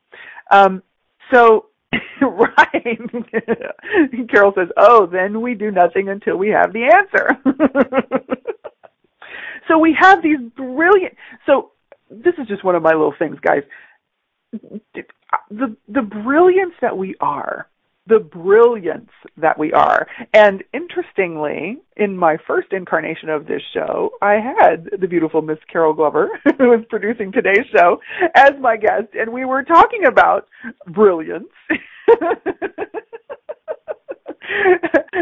Um, 0.51 0.81
so, 1.33 1.65
right. 2.21 2.99
Carol 4.29 4.53
says, 4.55 4.69
oh, 4.77 5.07
then 5.07 5.41
we 5.41 5.55
do 5.55 5.71
nothing 5.71 6.09
until 6.09 6.37
we 6.37 6.49
have 6.49 6.71
the 6.71 6.85
answer. 6.85 7.37
so 9.67 9.77
we 9.77 9.95
have 9.99 10.23
these 10.23 10.39
brilliant, 10.55 11.15
so 11.45 11.71
this 12.09 12.33
is 12.37 12.47
just 12.47 12.63
one 12.63 12.75
of 12.75 12.83
my 12.83 12.91
little 12.91 13.13
things, 13.17 13.37
guys. 13.41 13.63
The, 14.51 15.75
the 15.87 16.01
brilliance 16.01 16.73
that 16.81 16.97
we 16.97 17.15
are 17.19 17.67
the 18.09 18.19
brilliance 18.19 19.11
that 19.37 19.57
we 19.57 19.71
are. 19.71 20.07
And 20.33 20.63
interestingly, 20.73 21.77
in 21.95 22.17
my 22.17 22.37
first 22.47 22.73
incarnation 22.73 23.29
of 23.29 23.45
this 23.45 23.61
show, 23.73 24.09
I 24.21 24.33
had 24.33 24.89
the 24.99 25.07
beautiful 25.07 25.41
Miss 25.41 25.59
Carol 25.71 25.93
Glover, 25.93 26.29
who 26.57 26.73
is 26.73 26.81
producing 26.89 27.31
today's 27.31 27.65
show, 27.73 28.01
as 28.35 28.51
my 28.59 28.75
guest, 28.75 29.13
and 29.13 29.31
we 29.31 29.45
were 29.45 29.63
talking 29.63 30.05
about 30.07 30.47
brilliance. 30.87 31.47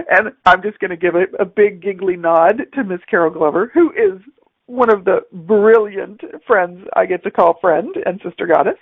and 0.09 0.31
I'm 0.45 0.61
just 0.61 0.79
going 0.79 0.91
to 0.91 0.97
give 0.97 1.15
a, 1.15 1.25
a 1.39 1.45
big 1.45 1.81
giggly 1.81 2.15
nod 2.15 2.61
to 2.73 2.83
Miss 2.83 3.01
Carol 3.09 3.31
Glover, 3.31 3.69
who 3.73 3.91
is 3.91 4.21
one 4.67 4.89
of 4.93 5.05
the 5.05 5.21
brilliant 5.31 6.21
friends 6.45 6.85
I 6.95 7.05
get 7.05 7.23
to 7.23 7.31
call 7.31 7.57
friend 7.59 7.95
and 8.05 8.21
sister 8.23 8.45
goddess. 8.45 8.77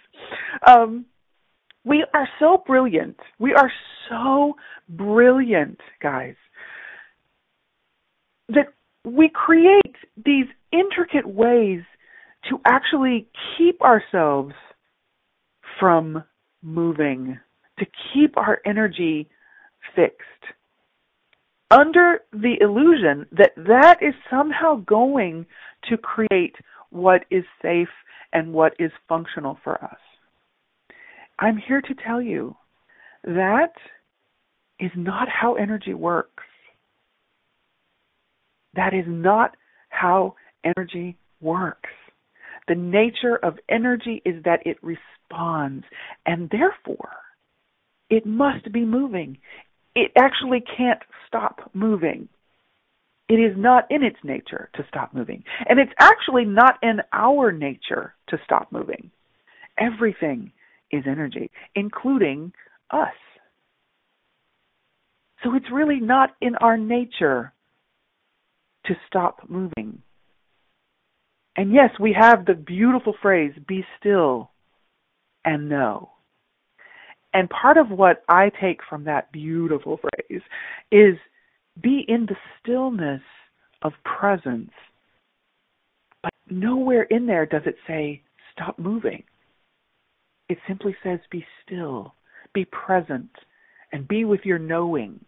Um, 0.67 1.05
we 1.83 2.03
are 2.13 2.27
so 2.39 2.63
brilliant. 2.65 3.17
We 3.39 3.53
are 3.53 3.71
so 4.09 4.55
brilliant, 4.89 5.79
guys, 6.01 6.35
that 8.49 8.67
we 9.05 9.29
create 9.29 9.95
these 10.25 10.45
intricate 10.71 11.27
ways 11.27 11.81
to 12.49 12.59
actually 12.65 13.27
keep 13.57 13.81
ourselves 13.81 14.53
from 15.79 16.23
moving, 16.63 17.39
to 17.77 17.85
keep 18.13 18.37
our 18.37 18.59
energy 18.65 19.29
fixed. 19.95 20.23
Under 21.71 22.19
the 22.31 22.55
illusion 22.61 23.25
that 23.31 23.51
that 23.55 23.97
is 24.01 24.13
somehow 24.29 24.75
going 24.75 25.45
to 25.89 25.97
create 25.97 26.55
what 26.91 27.25
is 27.31 27.43
safe 27.61 27.89
and 28.33 28.53
what 28.53 28.73
is 28.79 28.91
functional 29.09 29.57
for 29.63 29.83
us. 29.83 29.97
I'm 31.39 31.57
here 31.57 31.81
to 31.81 31.95
tell 31.95 32.21
you 32.21 32.55
that 33.23 33.73
is 34.79 34.91
not 34.95 35.27
how 35.27 35.55
energy 35.55 35.93
works. 35.93 36.43
That 38.75 38.93
is 38.93 39.05
not 39.07 39.55
how 39.89 40.35
energy 40.63 41.17
works. 41.41 41.89
The 42.67 42.75
nature 42.75 43.37
of 43.41 43.57
energy 43.69 44.21
is 44.25 44.43
that 44.43 44.65
it 44.65 44.77
responds, 44.81 45.85
and 46.25 46.49
therefore, 46.49 47.11
it 48.09 48.25
must 48.25 48.71
be 48.71 48.83
moving. 48.83 49.37
It 49.95 50.11
actually 50.17 50.61
can't 50.61 51.01
stop 51.27 51.71
moving. 51.73 52.27
It 53.27 53.35
is 53.35 53.57
not 53.57 53.89
in 53.89 54.03
its 54.03 54.17
nature 54.23 54.69
to 54.75 54.85
stop 54.87 55.13
moving. 55.13 55.43
And 55.67 55.79
it's 55.79 55.93
actually 55.99 56.45
not 56.45 56.75
in 56.83 57.01
our 57.11 57.51
nature 57.51 58.13
to 58.27 58.37
stop 58.43 58.71
moving. 58.71 59.09
Everything 59.77 60.51
is 60.91 61.03
energy, 61.07 61.49
including 61.73 62.53
us. 62.91 63.13
So 65.43 65.55
it's 65.55 65.71
really 65.71 65.99
not 65.99 66.31
in 66.41 66.55
our 66.55 66.77
nature 66.77 67.53
to 68.85 68.93
stop 69.07 69.41
moving. 69.47 70.01
And 71.55 71.73
yes, 71.73 71.91
we 71.99 72.13
have 72.19 72.45
the 72.45 72.53
beautiful 72.53 73.15
phrase, 73.21 73.53
be 73.67 73.85
still 73.99 74.51
and 75.43 75.69
know. 75.69 76.09
And 77.35 77.49
part 77.49 77.75
of 77.75 77.89
what 77.89 78.23
I 78.29 78.49
take 78.61 78.79
from 78.89 79.03
that 79.03 79.29
beautiful 79.33 79.99
phrase 79.99 80.41
is 80.89 81.17
be 81.81 82.05
in 82.07 82.27
the 82.27 82.37
stillness 82.57 83.21
of 83.81 83.91
presence. 84.05 84.71
But 86.23 86.31
nowhere 86.49 87.03
in 87.03 87.27
there 87.27 87.45
does 87.45 87.63
it 87.65 87.75
say 87.85 88.21
stop 88.53 88.79
moving. 88.79 89.21
It 90.47 90.59
simply 90.65 90.95
says 91.03 91.19
be 91.29 91.45
still, 91.61 92.15
be 92.53 92.63
present, 92.63 93.31
and 93.91 94.07
be 94.07 94.23
with 94.23 94.45
your 94.45 94.59
knowing. 94.59 95.19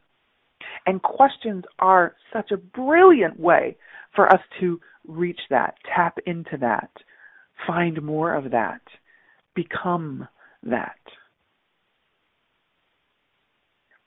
And 0.85 1.01
questions 1.01 1.65
are 1.79 2.15
such 2.31 2.51
a 2.51 2.57
brilliant 2.57 3.37
way 3.37 3.75
for 4.15 4.33
us 4.33 4.41
to 4.61 4.79
reach 5.05 5.41
that, 5.49 5.75
tap 5.93 6.19
into 6.25 6.55
that, 6.61 6.89
find 7.67 8.01
more 8.01 8.33
of 8.33 8.51
that, 8.51 8.81
become 9.55 10.25
that. 10.63 10.95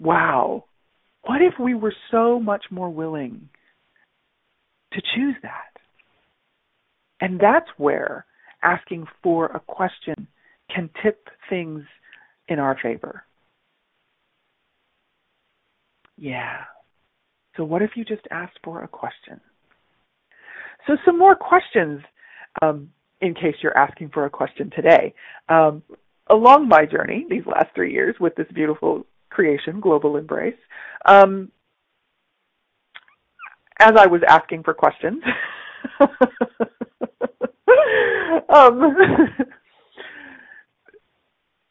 Wow. 0.01 0.65
What 1.23 1.43
if 1.43 1.55
we 1.61 1.75
were 1.75 1.95
so 2.11 2.41
much 2.41 2.65
more 2.71 2.91
willing 2.91 3.51
to 4.93 5.03
choose 5.15 5.37
that? 5.43 5.77
And 7.21 7.39
that's 7.39 7.69
where 7.77 8.25
asking 8.63 9.07
for 9.23 9.47
a 9.47 9.61
question 9.61 10.27
can 10.75 10.89
tip 11.03 11.29
things 11.49 11.83
in 12.49 12.59
our 12.59 12.77
favor. 12.83 13.25
Yeah. 16.17 16.65
So, 17.57 17.65
what 17.65 17.83
if 17.83 17.91
you 17.97 18.05
just 18.05 18.27
asked 18.31 18.59
for 18.65 18.83
a 18.83 18.89
question? 18.89 19.41
So, 20.87 20.97
some 21.05 21.19
more 21.19 21.35
questions 21.35 22.01
um, 22.63 22.91
in 23.21 23.35
case 23.35 23.57
you're 23.63 23.77
asking 23.77 24.11
for 24.11 24.25
a 24.25 24.31
question 24.31 24.71
today. 24.75 25.15
Um, 25.49 25.83
along 26.29 26.69
my 26.69 26.87
journey, 26.87 27.27
these 27.29 27.44
last 27.46 27.75
three 27.75 27.92
years 27.92 28.17
with 28.21 28.35
this 28.37 28.46
beautiful 28.55 29.07
creation, 29.31 29.81
Global 29.81 30.16
Embrace, 30.16 30.54
um, 31.06 31.50
as 33.78 33.92
I 33.96 34.06
was 34.06 34.20
asking 34.28 34.62
for 34.62 34.74
questions, 34.74 35.22
um, 38.48 38.96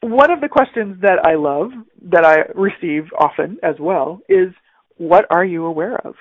one 0.00 0.30
of 0.30 0.40
the 0.40 0.48
questions 0.48 1.00
that 1.02 1.24
I 1.24 1.34
love, 1.36 1.70
that 2.10 2.24
I 2.24 2.38
receive 2.54 3.04
often 3.18 3.58
as 3.62 3.76
well, 3.78 4.20
is 4.28 4.48
what 4.96 5.26
are 5.30 5.44
you 5.44 5.66
aware 5.66 5.96
of? 6.04 6.14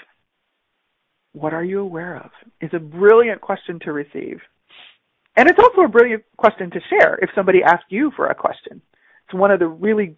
What 1.33 1.53
are 1.53 1.63
you 1.63 1.79
aware 1.79 2.17
of? 2.17 2.31
Is 2.61 2.71
a 2.73 2.79
brilliant 2.79 3.41
question 3.41 3.79
to 3.83 3.91
receive. 3.91 4.39
And 5.35 5.49
it's 5.49 5.59
also 5.59 5.81
a 5.81 5.87
brilliant 5.87 6.23
question 6.37 6.69
to 6.71 6.79
share 6.89 7.17
if 7.21 7.29
somebody 7.33 7.63
asks 7.63 7.85
you 7.89 8.11
for 8.15 8.27
a 8.27 8.35
question. 8.35 8.81
It's 9.25 9.33
one 9.33 9.51
of 9.51 9.59
the 9.59 9.67
really 9.67 10.15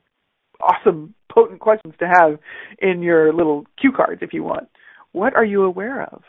awesome 0.62 1.14
potent 1.32 1.60
questions 1.60 1.94
to 2.00 2.08
have 2.08 2.40
in 2.80 3.02
your 3.02 3.34
little 3.34 3.66
cue 3.80 3.92
cards 3.92 4.22
if 4.22 4.34
you 4.34 4.44
want. 4.44 4.70
What 5.12 5.36
are 5.36 5.46
you 5.46 5.64
aware 5.64 6.04
of? 6.04 6.24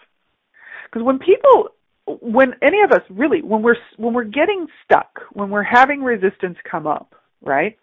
Because 0.86 1.04
when 1.04 1.18
people 1.18 1.70
when 2.06 2.54
any 2.62 2.82
of 2.82 2.90
us 2.90 3.02
really 3.10 3.42
when 3.42 3.62
we're 3.62 3.76
when 3.96 4.14
we're 4.14 4.24
getting 4.24 4.66
stuck, 4.84 5.20
when 5.32 5.50
we're 5.50 5.62
having 5.62 6.02
resistance 6.02 6.56
come 6.68 6.86
up, 6.86 7.14
right? 7.42 7.78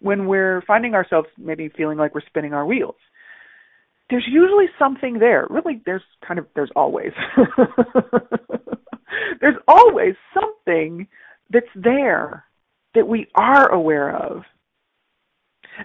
When 0.00 0.26
we're 0.26 0.62
finding 0.66 0.94
ourselves 0.94 1.28
maybe 1.38 1.68
feeling 1.68 1.98
like 1.98 2.14
we're 2.14 2.26
spinning 2.26 2.52
our 2.52 2.66
wheels, 2.66 2.96
there's 4.10 4.26
usually 4.28 4.66
something 4.78 5.18
there. 5.18 5.46
Really, 5.48 5.80
there's 5.86 6.02
kind 6.26 6.38
of 6.38 6.46
there's 6.54 6.72
always 6.74 7.12
there's 9.40 9.56
always 9.68 10.14
something 10.34 11.06
that's 11.50 11.66
there 11.74 12.44
that 12.94 13.06
we 13.06 13.28
are 13.34 13.70
aware 13.70 14.14
of 14.14 14.42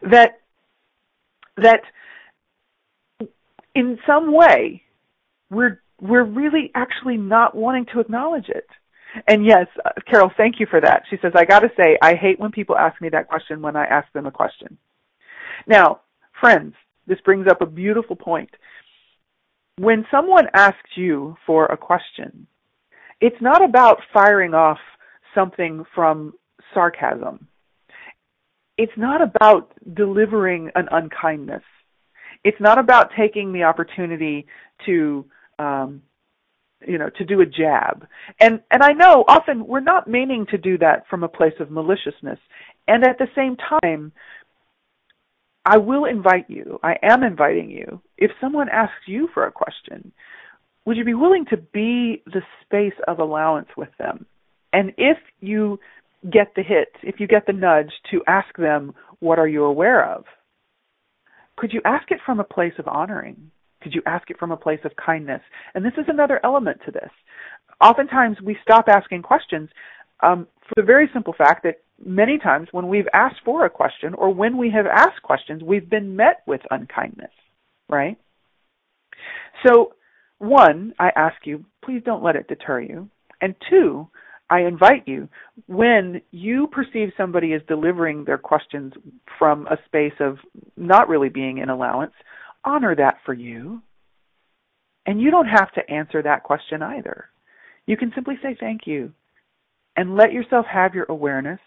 that 0.09 0.39
that 1.57 1.81
in 3.75 3.97
some 4.05 4.33
way 4.33 4.83
we're 5.49 5.81
we're 6.01 6.23
really 6.23 6.71
actually 6.75 7.17
not 7.17 7.55
wanting 7.55 7.85
to 7.93 7.99
acknowledge 7.99 8.49
it. 8.49 8.67
And 9.27 9.45
yes, 9.45 9.65
uh, 9.83 9.91
Carol, 10.09 10.31
thank 10.37 10.59
you 10.59 10.67
for 10.69 10.79
that. 10.79 11.03
She 11.09 11.17
says, 11.21 11.31
I 11.35 11.45
got 11.45 11.61
to 11.61 11.69
say, 11.75 11.97
I 12.01 12.13
hate 12.13 12.39
when 12.39 12.51
people 12.51 12.77
ask 12.77 13.01
me 13.01 13.09
that 13.09 13.27
question 13.27 13.61
when 13.61 13.75
I 13.75 13.85
ask 13.85 14.11
them 14.13 14.27
a 14.27 14.31
question. 14.31 14.77
Now, 15.65 16.01
friends, 16.39 16.75
this 17.07 17.19
brings 17.21 17.47
up 17.47 17.61
a 17.61 17.65
beautiful 17.65 18.15
point. 18.15 18.49
When 19.77 20.05
someone 20.11 20.47
asks 20.53 20.91
you 20.95 21.35
for 21.45 21.65
a 21.65 21.77
question, 21.77 22.47
it's 23.21 23.41
not 23.41 23.63
about 23.63 23.99
firing 24.13 24.53
off 24.53 24.79
something 25.33 25.83
from 25.95 26.33
sarcasm. 26.73 27.47
It's 28.77 28.93
not 28.97 29.21
about 29.21 29.73
delivering 29.93 30.71
an 30.75 30.87
unkindness. 30.91 31.63
It's 32.43 32.59
not 32.59 32.77
about 32.77 33.11
taking 33.17 33.51
the 33.51 33.63
opportunity 33.63 34.47
to 34.85 35.25
um, 35.59 36.01
you 36.85 36.97
know 36.97 37.09
to 37.17 37.25
do 37.25 37.41
a 37.41 37.45
jab. 37.45 38.07
And 38.39 38.61
and 38.69 38.83
i 38.83 38.93
know 38.93 39.25
often 39.27 39.65
we're 39.65 39.79
not 39.79 40.07
meaning 40.07 40.45
to 40.51 40.57
do 40.57 40.77
that 40.77 41.07
from 41.09 41.23
a 41.23 41.27
place 41.27 41.55
of 41.59 41.71
maliciousness. 41.71 42.39
And 42.87 43.03
at 43.03 43.17
the 43.17 43.27
same 43.35 43.57
time 43.81 44.11
i 45.65 45.77
will 45.77 46.05
invite 46.05 46.49
you 46.49 46.79
i 46.83 46.95
am 47.01 47.23
inviting 47.23 47.69
you 47.69 48.01
if 48.17 48.31
someone 48.39 48.69
asks 48.69 49.07
you 49.07 49.27
for 49.33 49.47
a 49.47 49.51
question 49.51 50.13
would 50.87 50.95
you 50.95 51.03
be 51.03 51.13
willing 51.13 51.45
to 51.47 51.57
be 51.57 52.23
the 52.27 52.41
space 52.63 52.97
of 53.09 53.19
allowance 53.19 53.67
with 53.75 53.89
them? 53.99 54.25
And 54.71 54.93
if 54.97 55.17
you 55.41 55.81
get 56.31 56.53
the 56.55 56.63
hit 56.63 56.89
if 57.03 57.19
you 57.19 57.27
get 57.27 57.45
the 57.45 57.53
nudge 57.53 57.91
to 58.11 58.21
ask 58.27 58.55
them 58.57 58.93
what 59.19 59.39
are 59.39 59.47
you 59.47 59.63
aware 59.63 60.05
of 60.13 60.25
could 61.55 61.73
you 61.73 61.81
ask 61.85 62.11
it 62.11 62.19
from 62.25 62.39
a 62.39 62.43
place 62.43 62.73
of 62.79 62.87
honoring 62.87 63.51
could 63.81 63.93
you 63.93 64.01
ask 64.05 64.29
it 64.29 64.39
from 64.39 64.51
a 64.51 64.57
place 64.57 64.79
of 64.83 64.91
kindness? 64.95 65.41
And 65.73 65.85
this 65.85 65.93
is 65.97 66.05
another 66.07 66.39
element 66.43 66.81
to 66.85 66.91
this. 66.91 67.09
Oftentimes 67.79 68.37
we 68.41 68.57
stop 68.61 68.85
asking 68.87 69.21
questions 69.21 69.69
um, 70.21 70.47
for 70.67 70.73
the 70.75 70.83
very 70.83 71.09
simple 71.13 71.33
fact 71.37 71.63
that 71.63 71.81
many 72.03 72.39
times 72.39 72.67
when 72.71 72.87
we've 72.87 73.07
asked 73.13 73.41
for 73.45 73.65
a 73.65 73.69
question 73.69 74.13
or 74.13 74.33
when 74.33 74.57
we 74.57 74.71
have 74.71 74.87
asked 74.87 75.21
questions, 75.21 75.61
we've 75.63 75.89
been 75.89 76.15
met 76.15 76.41
with 76.47 76.61
unkindness, 76.71 77.31
right? 77.87 78.17
So, 79.65 79.93
one, 80.39 80.93
I 80.99 81.11
ask 81.15 81.35
you, 81.45 81.65
please 81.83 82.01
don't 82.03 82.23
let 82.23 82.35
it 82.35 82.47
deter 82.47 82.81
you. 82.81 83.09
And 83.41 83.55
two, 83.69 84.07
I 84.49 84.61
invite 84.61 85.07
you, 85.07 85.27
when 85.65 86.21
you 86.31 86.67
perceive 86.67 87.09
somebody 87.17 87.53
as 87.53 87.61
delivering 87.67 88.23
their 88.23 88.37
questions 88.37 88.93
from 89.37 89.67
a 89.67 89.77
space 89.85 90.13
of 90.19 90.37
not 90.77 91.09
really 91.09 91.29
being 91.29 91.57
in 91.57 91.69
allowance, 91.69 92.13
honor 92.63 92.95
that 92.95 93.17
for 93.25 93.33
you. 93.33 93.81
And 95.05 95.21
you 95.21 95.31
don't 95.31 95.47
have 95.47 95.71
to 95.73 95.89
answer 95.89 96.21
that 96.21 96.43
question 96.43 96.81
either. 96.81 97.25
You 97.85 97.97
can 97.97 98.11
simply 98.13 98.35
say 98.41 98.55
thank 98.59 98.81
you 98.85 99.13
and 99.95 100.15
let 100.15 100.33
yourself 100.33 100.65
have 100.71 100.93
your 100.93 101.05
awareness 101.09 101.59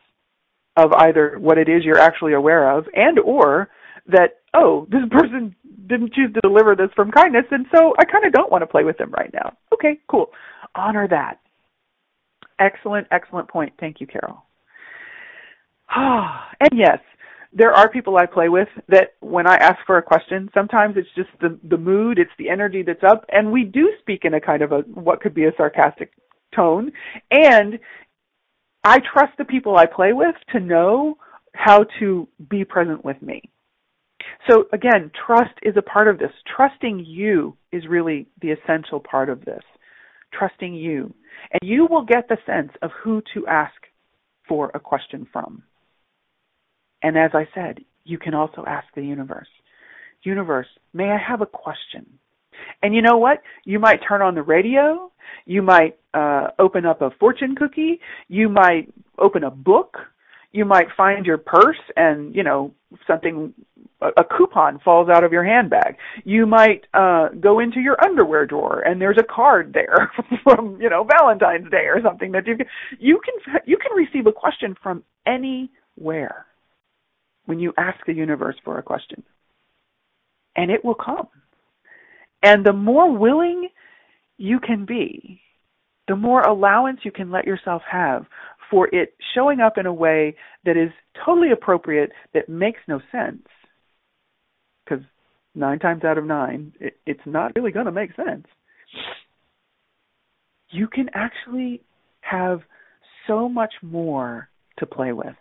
of 0.77 0.93
either 0.93 1.37
what 1.39 1.59
it 1.59 1.69
is 1.69 1.85
you're 1.85 1.99
actually 1.99 2.33
aware 2.33 2.71
of 2.77 2.85
and 2.95 3.19
or 3.19 3.69
that 4.07 4.39
oh 4.55 4.87
this 4.91 5.01
person 5.11 5.55
didn't 5.89 6.15
choose 6.15 6.33
to 6.33 6.41
deliver 6.41 6.77
this 6.77 6.91
from 6.95 7.11
kindness 7.11 7.45
and 7.51 7.67
so 7.75 7.93
I 7.99 8.05
kind 8.05 8.25
of 8.25 8.33
don't 8.33 8.53
want 8.53 8.63
to 8.63 8.67
play 8.67 8.85
with 8.85 8.97
them 8.99 9.11
right 9.11 9.33
now. 9.33 9.57
Okay, 9.75 9.99
cool. 10.09 10.31
Honor 10.75 11.09
that. 11.09 11.41
Excellent, 12.61 13.07
excellent 13.11 13.49
point. 13.49 13.73
Thank 13.81 14.01
you, 14.01 14.07
Carol. 14.07 14.45
and 15.97 16.71
yes, 16.73 16.99
there 17.53 17.73
are 17.73 17.91
people 17.91 18.17
I 18.17 18.27
play 18.27 18.49
with 18.49 18.69
that 18.89 19.15
when 19.21 19.49
I 19.49 19.57
ask 19.57 19.79
for 19.87 19.99
a 19.99 20.03
question, 20.03 20.49
sometimes 20.55 20.97
it's 20.97 21.09
just 21.17 21.31
the 21.41 21.59
the 21.69 21.79
mood, 21.79 22.19
it's 22.19 22.31
the 22.39 22.49
energy 22.49 22.83
that's 22.83 23.03
up, 23.03 23.25
and 23.31 23.51
we 23.51 23.65
do 23.65 23.91
speak 24.01 24.25
in 24.25 24.35
a 24.35 24.41
kind 24.41 24.63
of 24.63 24.73
a 24.73 24.81
what 24.81 25.21
could 25.21 25.35
be 25.35 25.47
a 25.47 25.53
sarcastic 25.57 26.13
tone, 26.55 26.93
and 27.31 27.79
I 28.85 28.99
trust 29.13 29.33
the 29.39 29.45
people 29.45 29.77
I 29.77 29.87
play 29.87 30.13
with 30.13 30.37
to 30.53 30.61
know 30.61 31.17
how 31.55 31.85
to 31.99 32.29
be 32.49 32.65
present 32.65 33.05
with 33.05 33.21
me. 33.21 33.51
So 34.49 34.67
again, 34.73 35.11
trust 35.27 35.55
is 35.63 35.77
a 35.77 35.83
part 35.83 36.09
of 36.09 36.19
this. 36.19 36.31
Trusting 36.57 37.05
you 37.07 37.57
is 37.73 37.87
really 37.89 38.29
the 38.41 38.53
essential 38.53 39.01
part 39.01 39.29
of 39.29 39.45
this. 39.45 39.63
Trusting 40.33 40.75
you. 40.75 41.15
And 41.53 41.69
you 41.69 41.87
will 41.87 42.05
get 42.05 42.29
the 42.29 42.39
sense 42.47 42.73
of 42.83 42.91
who 43.03 43.23
to 43.35 43.47
ask 43.47 43.75
for 44.49 44.71
a 44.75 44.81
question 44.81 45.27
from. 45.33 45.63
And 47.03 47.17
as 47.17 47.31
I 47.35 47.49
said, 47.55 47.81
you 48.05 48.19
can 48.19 48.35
also 48.35 48.65
ask 48.67 48.87
the 48.95 49.03
universe, 49.03 49.49
universe, 50.23 50.67
may 50.93 51.11
I 51.11 51.19
have 51.19 51.41
a 51.41 51.47
question? 51.47 52.07
And 52.83 52.95
you 52.95 53.03
know 53.03 53.17
what? 53.17 53.43
You 53.65 53.79
might 53.79 54.01
turn 54.07 54.23
on 54.23 54.35
the 54.35 54.43
radio. 54.43 55.11
You 55.47 55.63
might 55.63 55.99
uh, 56.13 56.49
open 56.59 56.85
up 56.85 57.01
a 57.01 57.11
fortune 57.19 57.55
cookie. 57.55 58.01
You 58.29 58.49
might 58.49 58.93
open 59.19 59.45
a 59.45 59.51
book. 59.51 59.97
You 60.53 60.65
might 60.65 60.89
find 60.97 61.27
your 61.27 61.39
purse 61.39 61.81
and, 61.97 62.35
you 62.35 62.43
know, 62.43 62.75
something, 63.07 63.55
a, 64.01 64.25
coupon 64.25 64.81
falls 64.81 65.09
out 65.09 65.23
of 65.23 65.33
your 65.33 65.45
handbag. 65.45 65.97
You 66.25 66.47
might 66.47 66.87
uh, 66.93 67.29
go 67.41 67.61
into 67.61 67.81
your 67.81 68.03
underwear 68.03 68.47
drawer 68.47 68.81
and 68.81 69.01
there's 69.01 69.19
a 69.19 69.23
card 69.23 69.73
there 69.73 70.11
from, 70.43 70.81
you 70.81 70.91
know, 70.91 71.05
Valentine's 71.05 71.71
Day 71.71 71.85
or 71.87 72.01
something 72.03 72.33
that 72.33 72.47
you 72.47 72.57
can, 72.57 72.67
you 72.99 73.21
can, 73.25 73.61
you 73.65 73.77
can 73.77 73.97
receive 73.97 74.27
a 74.27 74.33
question 74.33 74.77
from 74.83 75.05
anywhere 75.27 76.47
when 77.47 77.61
you 77.61 77.73
ask 77.79 77.99
the 78.07 78.15
universe 78.15 78.57
for 78.65 78.79
a 78.79 78.83
question. 78.83 79.23
And 80.57 80.71
it 80.71 80.85
will 80.85 80.95
come. 80.95 81.29
And 82.43 82.65
the 82.65 82.73
more 82.73 83.17
willing 83.17 83.69
you 84.39 84.59
can 84.59 84.85
be, 84.85 85.41
the 86.09 86.17
more 86.17 86.41
allowance 86.41 87.01
you 87.05 87.13
can 87.13 87.31
let 87.31 87.45
yourself 87.45 87.83
have 87.91 88.27
for 88.71 88.89
it 88.95 89.15
showing 89.35 89.61
up 89.61 89.79
in 89.79 89.87
a 89.87 89.93
way 89.93 90.37
that 90.65 90.77
is 90.77 90.91
totally 91.25 91.51
appropriate, 91.51 92.13
that 92.35 92.49
makes 92.49 92.81
no 92.87 93.01
sense. 93.11 93.47
Because 94.85 95.05
nine 95.55 95.79
times 95.79 96.05
out 96.05 96.19
of 96.19 96.25
nine, 96.25 96.73
it, 96.81 96.97
it's 97.07 97.21
not 97.27 97.53
really 97.57 97.73
going 97.73 97.87
to 97.87 97.93
make 97.93 98.15
sense. 98.15 98.47
You 100.71 100.87
can 100.87 101.11
actually 101.15 101.83
have 102.21 102.61
so 103.27 103.49
much 103.49 103.75
more 103.83 104.49
to 104.79 104.87
play 104.87 105.13
with. 105.13 105.37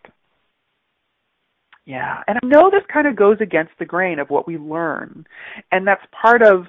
Yeah, 1.85 2.21
and 2.27 2.37
I 2.43 2.45
know 2.45 2.69
this 2.69 2.83
kind 2.91 3.07
of 3.07 3.15
goes 3.15 3.37
against 3.41 3.71
the 3.79 3.85
grain 3.85 4.19
of 4.19 4.29
what 4.29 4.47
we 4.47 4.57
learn, 4.57 5.25
and 5.71 5.87
that's 5.87 6.03
part 6.21 6.43
of, 6.43 6.65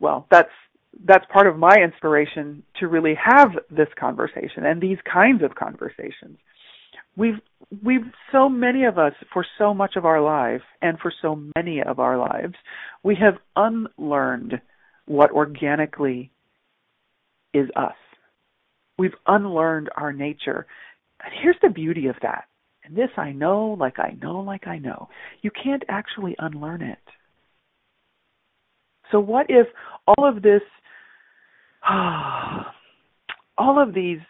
well, 0.00 0.26
that's 0.30 0.50
that's 1.04 1.24
part 1.32 1.46
of 1.46 1.58
my 1.58 1.76
inspiration 1.82 2.62
to 2.80 2.88
really 2.88 3.14
have 3.14 3.50
this 3.70 3.88
conversation 3.98 4.64
and 4.64 4.80
these 4.80 4.98
kinds 5.10 5.42
of 5.42 5.54
conversations. 5.54 6.38
We've 7.16 7.40
we've 7.82 8.06
so 8.32 8.48
many 8.48 8.84
of 8.84 8.98
us 8.98 9.12
for 9.32 9.46
so 9.58 9.72
much 9.72 9.96
of 9.96 10.04
our 10.04 10.20
life 10.20 10.62
and 10.82 10.98
for 10.98 11.12
so 11.22 11.40
many 11.56 11.82
of 11.82 11.98
our 11.98 12.18
lives, 12.18 12.54
we 13.02 13.16
have 13.16 13.34
unlearned 13.56 14.60
what 15.06 15.30
organically 15.30 16.30
is 17.52 17.68
us. 17.76 17.94
We've 18.98 19.14
unlearned 19.26 19.90
our 19.96 20.12
nature. 20.12 20.66
And 21.22 21.32
here's 21.40 21.56
the 21.62 21.70
beauty 21.70 22.06
of 22.08 22.16
that 22.22 22.44
and 22.84 22.94
this 22.94 23.10
I 23.16 23.32
know, 23.32 23.76
like 23.78 23.98
I 23.98 24.16
know, 24.20 24.40
like 24.40 24.66
I 24.66 24.78
know. 24.78 25.08
You 25.42 25.50
can't 25.50 25.82
actually 25.88 26.36
unlearn 26.38 26.82
it. 26.82 26.98
So 29.10 29.20
what 29.20 29.46
if 29.48 29.66
all 30.06 30.28
of 30.28 30.42
this, 30.42 30.62
Ah, 31.84 32.74
all 33.58 33.80
of 33.82 33.94
these 33.94 34.20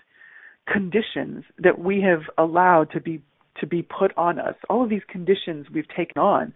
conditions 0.67 1.45
that 1.59 1.79
we 1.79 2.01
have 2.01 2.23
allowed 2.39 2.91
to 2.93 3.01
be 3.01 3.23
to 3.61 3.67
be 3.67 3.83
put 3.83 4.13
on 4.17 4.39
us, 4.39 4.57
all 4.69 4.83
of 4.83 4.91
these 4.91 5.03
conditions 5.09 5.67
we've 5.73 5.89
taken 5.97 6.21
on, 6.21 6.53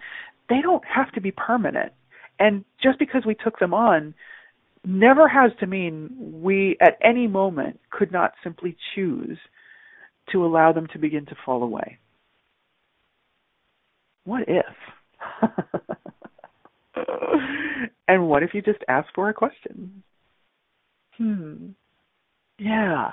they 0.48 0.60
don't 0.60 0.82
have 0.84 1.12
to 1.12 1.20
be 1.20 1.30
permanent. 1.30 1.92
And 2.40 2.64
just 2.82 2.98
because 2.98 3.22
we 3.24 3.36
took 3.36 3.58
them 3.60 3.72
on 3.72 4.14
never 4.84 5.28
has 5.28 5.52
to 5.60 5.66
mean 5.66 6.10
we 6.42 6.76
at 6.80 6.98
any 7.02 7.26
moment 7.26 7.78
could 7.90 8.10
not 8.10 8.32
simply 8.42 8.76
choose 8.94 9.38
to 10.32 10.44
allow 10.44 10.72
them 10.72 10.86
to 10.92 10.98
begin 10.98 11.26
to 11.26 11.36
fall 11.44 11.62
away. 11.62 11.98
What 14.24 14.44
if? 14.48 14.66
and 18.08 18.28
what 18.28 18.42
if 18.42 18.50
you 18.54 18.62
just 18.62 18.82
ask 18.88 19.08
for 19.14 19.28
a 19.28 19.34
question? 19.34 20.02
Hmm. 21.18 21.68
Yeah. 22.58 23.10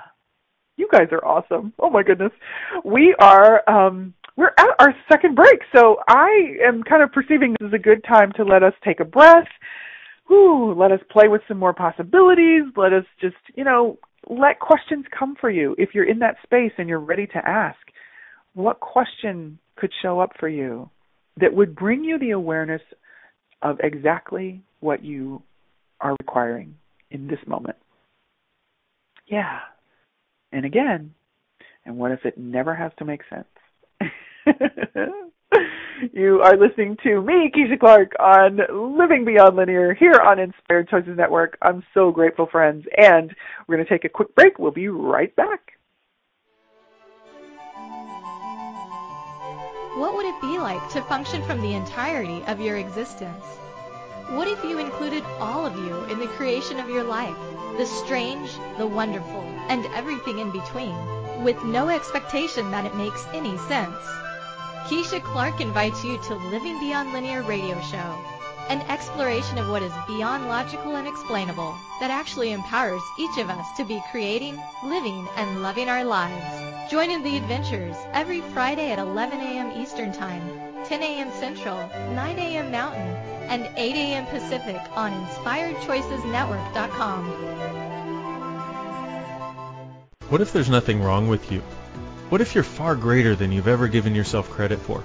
You 0.76 0.88
guys 0.90 1.08
are 1.12 1.24
awesome. 1.24 1.72
Oh 1.78 1.90
my 1.90 2.02
goodness. 2.02 2.32
We 2.84 3.14
are 3.18 3.68
um 3.68 4.14
we're 4.36 4.52
at 4.58 4.68
our 4.78 4.94
second 5.10 5.34
break, 5.34 5.60
so 5.74 5.96
I 6.08 6.56
am 6.66 6.82
kind 6.82 7.02
of 7.02 7.10
perceiving 7.10 7.56
this 7.58 7.68
is 7.68 7.74
a 7.74 7.78
good 7.78 8.04
time 8.04 8.32
to 8.36 8.44
let 8.44 8.62
us 8.62 8.74
take 8.84 9.00
a 9.00 9.04
breath. 9.04 9.48
Whew, 10.28 10.74
let 10.74 10.92
us 10.92 11.00
play 11.10 11.28
with 11.28 11.40
some 11.48 11.58
more 11.58 11.72
possibilities. 11.72 12.64
Let 12.76 12.92
us 12.92 13.04
just, 13.20 13.36
you 13.54 13.64
know, 13.64 13.98
let 14.28 14.60
questions 14.60 15.06
come 15.16 15.36
for 15.40 15.48
you. 15.48 15.74
If 15.78 15.90
you're 15.94 16.08
in 16.08 16.18
that 16.18 16.36
space 16.42 16.72
and 16.76 16.88
you're 16.88 17.00
ready 17.00 17.26
to 17.28 17.48
ask, 17.48 17.78
what 18.52 18.80
question 18.80 19.58
could 19.76 19.92
show 20.02 20.20
up 20.20 20.32
for 20.38 20.48
you 20.48 20.90
that 21.40 21.54
would 21.54 21.74
bring 21.74 22.04
you 22.04 22.18
the 22.18 22.30
awareness 22.30 22.82
of 23.62 23.78
exactly 23.82 24.62
what 24.80 25.02
you 25.04 25.42
are 26.00 26.14
requiring 26.20 26.74
in 27.10 27.26
this 27.28 27.38
moment? 27.46 27.76
Yeah. 29.26 29.60
And 30.52 30.64
again, 30.64 31.14
and 31.84 31.96
what 31.96 32.12
if 32.12 32.24
it 32.24 32.38
never 32.38 32.74
has 32.74 32.92
to 32.98 33.04
make 33.04 33.22
sense? 33.28 33.48
you 36.12 36.40
are 36.42 36.56
listening 36.56 36.96
to 37.02 37.20
me, 37.20 37.50
Keisha 37.54 37.78
Clark, 37.78 38.12
on 38.18 38.60
Living 38.98 39.24
Beyond 39.24 39.56
Linear 39.56 39.94
here 39.94 40.20
on 40.24 40.38
Inspired 40.38 40.88
Choices 40.88 41.16
Network. 41.16 41.56
I'm 41.62 41.82
so 41.94 42.10
grateful, 42.10 42.46
friends. 42.50 42.84
And 42.96 43.34
we're 43.66 43.76
going 43.76 43.86
to 43.86 43.92
take 43.92 44.04
a 44.04 44.08
quick 44.08 44.34
break. 44.34 44.58
We'll 44.58 44.70
be 44.70 44.88
right 44.88 45.34
back. 45.36 45.72
What 49.96 50.14
would 50.14 50.26
it 50.26 50.38
be 50.42 50.58
like 50.58 50.86
to 50.90 51.00
function 51.02 51.42
from 51.44 51.62
the 51.62 51.72
entirety 51.72 52.42
of 52.46 52.60
your 52.60 52.76
existence? 52.76 53.44
What 54.28 54.46
if 54.46 54.62
you 54.62 54.78
included 54.78 55.24
all 55.38 55.64
of 55.64 55.74
you 55.76 56.04
in 56.04 56.18
the 56.18 56.26
creation 56.26 56.78
of 56.78 56.90
your 56.90 57.04
life? 57.04 57.55
The 57.76 57.84
strange, 57.84 58.56
the 58.78 58.86
wonderful, 58.86 59.44
and 59.68 59.84
everything 59.94 60.38
in 60.38 60.50
between, 60.50 60.96
with 61.44 61.62
no 61.62 61.90
expectation 61.90 62.70
that 62.70 62.86
it 62.86 62.94
makes 62.94 63.26
any 63.34 63.58
sense. 63.58 64.02
Keisha 64.88 65.22
Clark 65.22 65.60
invites 65.60 66.02
you 66.02 66.16
to 66.22 66.36
Living 66.36 66.80
Beyond 66.80 67.12
Linear 67.12 67.42
radio 67.42 67.78
show, 67.82 68.18
an 68.68 68.80
exploration 68.90 69.58
of 69.58 69.68
what 69.68 69.82
is 69.82 69.92
beyond 70.06 70.48
logical 70.48 70.96
and 70.96 71.06
explainable 71.06 71.74
that 72.00 72.10
actually 72.10 72.52
empowers 72.52 73.02
each 73.18 73.38
of 73.38 73.48
us 73.48 73.66
to 73.76 73.84
be 73.84 74.02
creating, 74.10 74.60
living, 74.84 75.28
and 75.36 75.62
loving 75.62 75.88
our 75.88 76.04
lives. 76.04 76.90
Join 76.90 77.10
in 77.10 77.22
the 77.22 77.36
adventures 77.36 77.96
every 78.12 78.40
Friday 78.40 78.90
at 78.90 78.98
11 78.98 79.40
a.m. 79.40 79.70
Eastern 79.80 80.12
Time, 80.12 80.42
10 80.84 81.02
a.m. 81.02 81.30
Central, 81.32 81.76
9 82.12 82.38
a.m. 82.38 82.70
Mountain, 82.70 83.16
and 83.48 83.68
8 83.76 83.94
a.m. 83.94 84.26
Pacific 84.26 84.80
on 84.94 85.12
InspiredChoicesNetwork.com. 85.26 87.24
What 90.28 90.40
if 90.40 90.52
there's 90.52 90.68
nothing 90.68 91.00
wrong 91.02 91.28
with 91.28 91.52
you? 91.52 91.60
What 92.30 92.40
if 92.40 92.54
you're 92.54 92.64
far 92.64 92.96
greater 92.96 93.36
than 93.36 93.52
you've 93.52 93.68
ever 93.68 93.86
given 93.86 94.12
yourself 94.14 94.50
credit 94.50 94.80
for? 94.80 95.04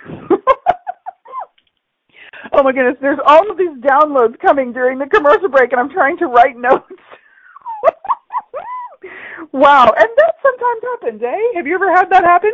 oh 2.54 2.64
my 2.64 2.72
goodness, 2.72 2.98
there's 3.02 3.18
all 3.26 3.50
of 3.50 3.58
these 3.58 3.76
downloads 3.80 4.40
coming 4.40 4.72
during 4.72 5.00
the 5.00 5.08
commercial 5.08 5.50
break, 5.50 5.72
and 5.72 5.82
I'm 5.82 5.90
trying 5.90 6.18
to 6.18 6.28
write 6.28 6.56
notes. 6.56 6.86
wow, 9.52 9.92
and 9.98 10.10
that 10.18 10.36
sometimes 10.44 10.82
happens, 10.94 11.24
eh? 11.24 11.56
Have 11.56 11.66
you 11.66 11.74
ever 11.74 11.92
had 11.92 12.10
that 12.12 12.24
happen? 12.24 12.52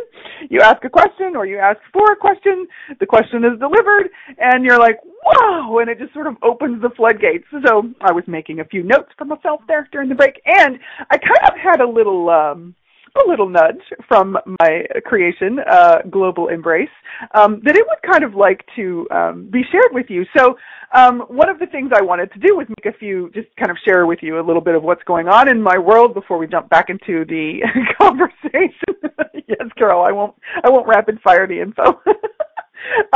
You 0.48 0.60
ask 0.60 0.82
a 0.84 0.90
question 0.90 1.36
or 1.36 1.44
you 1.44 1.58
ask 1.58 1.78
for 1.92 2.10
a 2.12 2.16
question, 2.16 2.66
the 3.00 3.06
question 3.06 3.44
is 3.44 3.58
delivered, 3.58 4.08
and 4.38 4.64
you're 4.64 4.78
like, 4.78 4.98
whoa, 5.68 5.78
and 5.78 5.90
it 5.90 5.98
just 5.98 6.12
sort 6.12 6.26
of 6.26 6.36
opens 6.42 6.82
the 6.82 6.90
floodgates. 6.96 7.44
So 7.66 7.82
I 8.00 8.12
was 8.12 8.24
making 8.26 8.60
a 8.60 8.64
few 8.64 8.82
notes 8.82 9.10
for 9.16 9.24
myself 9.24 9.60
there 9.68 9.88
during 9.92 10.08
the 10.08 10.14
break, 10.14 10.40
and 10.44 10.78
I 11.10 11.18
kind 11.18 11.48
of 11.48 11.58
had 11.58 11.80
a 11.80 11.88
little, 11.88 12.30
um, 12.30 12.74
a 13.24 13.28
little 13.28 13.48
nudge 13.48 13.82
from 14.06 14.38
my 14.60 14.84
creation, 15.04 15.58
uh, 15.70 15.98
Global 16.10 16.48
Embrace, 16.48 16.88
um, 17.34 17.60
that 17.64 17.76
it 17.76 17.84
would 17.86 18.12
kind 18.12 18.22
of 18.22 18.34
like 18.34 18.64
to 18.76 19.08
um, 19.10 19.48
be 19.50 19.62
shared 19.70 19.92
with 19.92 20.06
you. 20.08 20.24
So 20.36 20.56
um, 20.94 21.20
one 21.28 21.48
of 21.48 21.58
the 21.58 21.66
things 21.66 21.90
I 21.94 22.02
wanted 22.02 22.32
to 22.32 22.38
do 22.38 22.56
was 22.56 22.66
make 22.68 22.94
a 22.94 22.96
few, 22.96 23.30
just 23.34 23.48
kind 23.56 23.70
of 23.70 23.76
share 23.86 24.06
with 24.06 24.20
you 24.22 24.40
a 24.40 24.44
little 24.44 24.62
bit 24.62 24.74
of 24.74 24.82
what's 24.82 25.02
going 25.04 25.28
on 25.28 25.48
in 25.48 25.60
my 25.60 25.78
world 25.78 26.14
before 26.14 26.38
we 26.38 26.46
jump 26.46 26.70
back 26.70 26.86
into 26.88 27.24
the 27.24 27.60
conversation. 28.00 28.94
yes, 29.48 29.68
Carol, 29.76 30.04
I 30.04 30.12
won't, 30.12 30.34
I 30.64 30.70
won't 30.70 30.86
rapid 30.86 31.18
fire 31.22 31.46
the 31.46 31.60
info. 31.60 32.00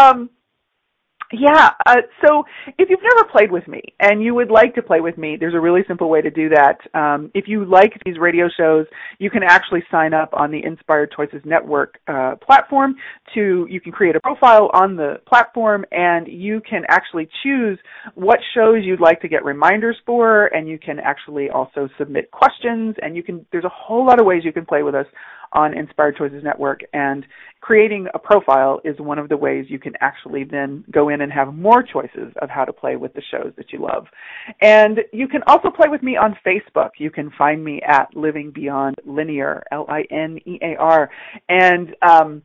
yeah, 1.33 1.71
uh, 1.87 1.97
so 2.25 2.45
if 2.79 2.91
you've 2.91 3.01
never 3.03 3.29
played 3.31 3.51
with 3.51 3.67
me 3.67 3.81
and 4.01 4.23
you 4.23 4.35
would 4.35 4.51
like 4.51 4.75
to 4.75 4.83
play 4.83 5.01
with 5.01 5.17
me, 5.17 5.37
there's 5.39 5.55
a 5.55 5.61
really 5.61 5.81
simple 5.89 6.11
way 6.11 6.21
to 6.21 6.31
do 6.31 6.51
that. 6.51 6.79
Um, 6.95 7.31
if 7.35 7.47
you 7.49 7.65
like 7.65 7.93
these 8.05 8.19
radio 8.19 8.49
shows, 8.55 8.87
you 9.19 9.31
can 9.31 9.43
actually 9.43 9.83
sign 9.91 10.13
up 10.15 10.31
on 10.35 10.51
the 10.51 10.63
Inspired 10.65 11.13
Choices 11.17 11.41
Network 11.45 11.99
uh, 12.07 12.35
platform. 12.45 12.97
To 13.35 13.67
you 13.71 13.81
can 13.81 13.93
create 13.93 14.15
a 14.15 14.21
profile 14.21 14.71
on 14.75 14.97
the 14.97 15.21
platform, 15.27 15.85
and 15.91 16.29
you 16.29 16.61
can 16.69 16.83
actually 16.89 17.29
choose 17.43 17.79
what 18.15 18.39
shows 18.55 18.79
you'd 18.83 19.01
like 19.01 19.21
to 19.23 19.29
get 19.29 19.45
reminders 19.45 19.97
for, 20.05 20.47
and 20.47 20.69
you 20.69 20.79
can 20.79 20.99
actually 20.99 21.49
also 21.49 21.89
submit 21.99 22.31
questions. 22.31 22.95
And 23.01 23.17
you 23.17 23.23
can 23.23 23.47
there's 23.53 23.65
a 23.65 23.73
whole 23.73 24.07
lot 24.07 24.21
of 24.21 24.27
ways 24.27 24.43
you 24.45 24.53
can 24.53 24.67
play 24.67 24.83
with 24.83 24.95
us 24.95 25.07
on 25.53 25.77
Inspired 25.77 26.17
Choices 26.17 26.43
Network. 26.43 26.81
And 26.93 27.25
creating 27.61 28.09
a 28.15 28.19
profile 28.19 28.81
is 28.85 28.99
one 28.99 29.19
of 29.19 29.29
the 29.29 29.37
ways 29.37 29.67
you 29.69 29.79
can 29.79 29.95
actually 30.01 30.45
then 30.45 30.85
go 30.91 31.09
in 31.09 31.21
and 31.21 31.33
have 31.33 31.55
more 31.55 31.83
choices 31.83 32.33
of 32.41 32.51
how 32.51 32.65
to 32.65 32.73
play 32.73 32.97
with 32.97 33.15
the 33.15 33.23
shows 33.31 33.53
that 33.57 33.73
you 33.73 33.81
love. 33.81 34.07
And 34.61 35.01
you 35.13 35.29
can 35.29 35.43
also 35.47 35.71
play 35.71 35.89
with 35.89 36.03
me 36.03 36.17
on 36.17 36.37
Facebook. 36.45 36.91
You 36.99 37.11
can 37.11 37.31
find 37.37 37.65
me 37.65 37.81
at 37.87 38.15
Living 38.17 38.51
Beyond 38.51 38.97
Linear, 39.05 39.63
L-I-N-E-A-R. 39.71 41.11
And, 41.49 41.95
um, 42.03 42.43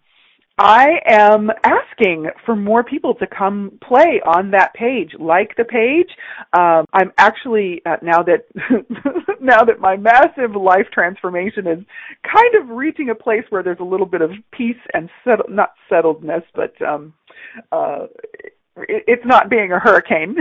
I 0.58 1.00
am 1.06 1.52
asking 1.64 2.30
for 2.46 2.56
more 2.56 2.84
people 2.84 3.14
to 3.16 3.28
come 3.28 3.78
play 3.88 4.22
on 4.26 4.52
that 4.52 4.74
page, 4.74 5.12
like 5.20 5.56
the 5.56 5.64
page. 5.64 6.10
Um, 6.54 6.86
I'm 6.94 7.12
actually 7.18 7.82
uh, 7.86 7.98
now 8.02 8.24
that 8.24 8.46
now 9.40 9.64
that 9.64 9.80
my 9.80 9.98
massive 9.98 10.56
life 10.56 10.88
transformation 10.92 11.68
is 11.68 11.80
kind 12.24 12.56
of 12.62 12.76
reaching 12.76 13.10
a 13.10 13.16
place 13.16 13.44
where 13.50 13.62
there's 13.62 13.80
a 13.80 13.84
little 13.84 14.08
bit 14.08 14.22
of 14.22 14.32
peace 14.52 14.76
and 14.94 15.10
settle 15.24 15.46
not 15.48 15.74
settledness, 15.92 16.44
but 16.56 16.74
um, 16.82 17.14
uh, 17.72 18.08
it's 18.78 19.26
not 19.26 19.50
being 19.50 19.72
a 19.72 19.80
hurricane 19.80 20.38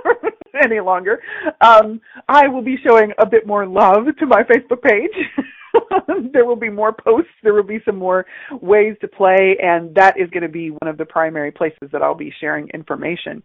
any 0.64 0.80
longer. 0.80 1.20
Um, 1.60 2.00
I 2.28 2.48
will 2.48 2.62
be 2.62 2.76
showing 2.84 3.12
a 3.18 3.26
bit 3.26 3.46
more 3.46 3.66
love 3.66 4.06
to 4.18 4.26
my 4.26 4.42
Facebook 4.42 4.82
page. 4.82 5.12
there 6.32 6.44
will 6.44 6.56
be 6.56 6.70
more 6.70 6.92
posts. 6.92 7.30
There 7.42 7.54
will 7.54 7.62
be 7.62 7.80
some 7.84 7.96
more 7.96 8.26
ways 8.60 8.96
to 9.00 9.08
play, 9.08 9.56
and 9.62 9.94
that 9.94 10.18
is 10.18 10.30
going 10.30 10.42
to 10.42 10.48
be 10.48 10.70
one 10.70 10.88
of 10.88 10.98
the 10.98 11.04
primary 11.04 11.50
places 11.50 11.90
that 11.92 12.02
I'll 12.02 12.14
be 12.14 12.32
sharing 12.40 12.68
information. 12.70 13.42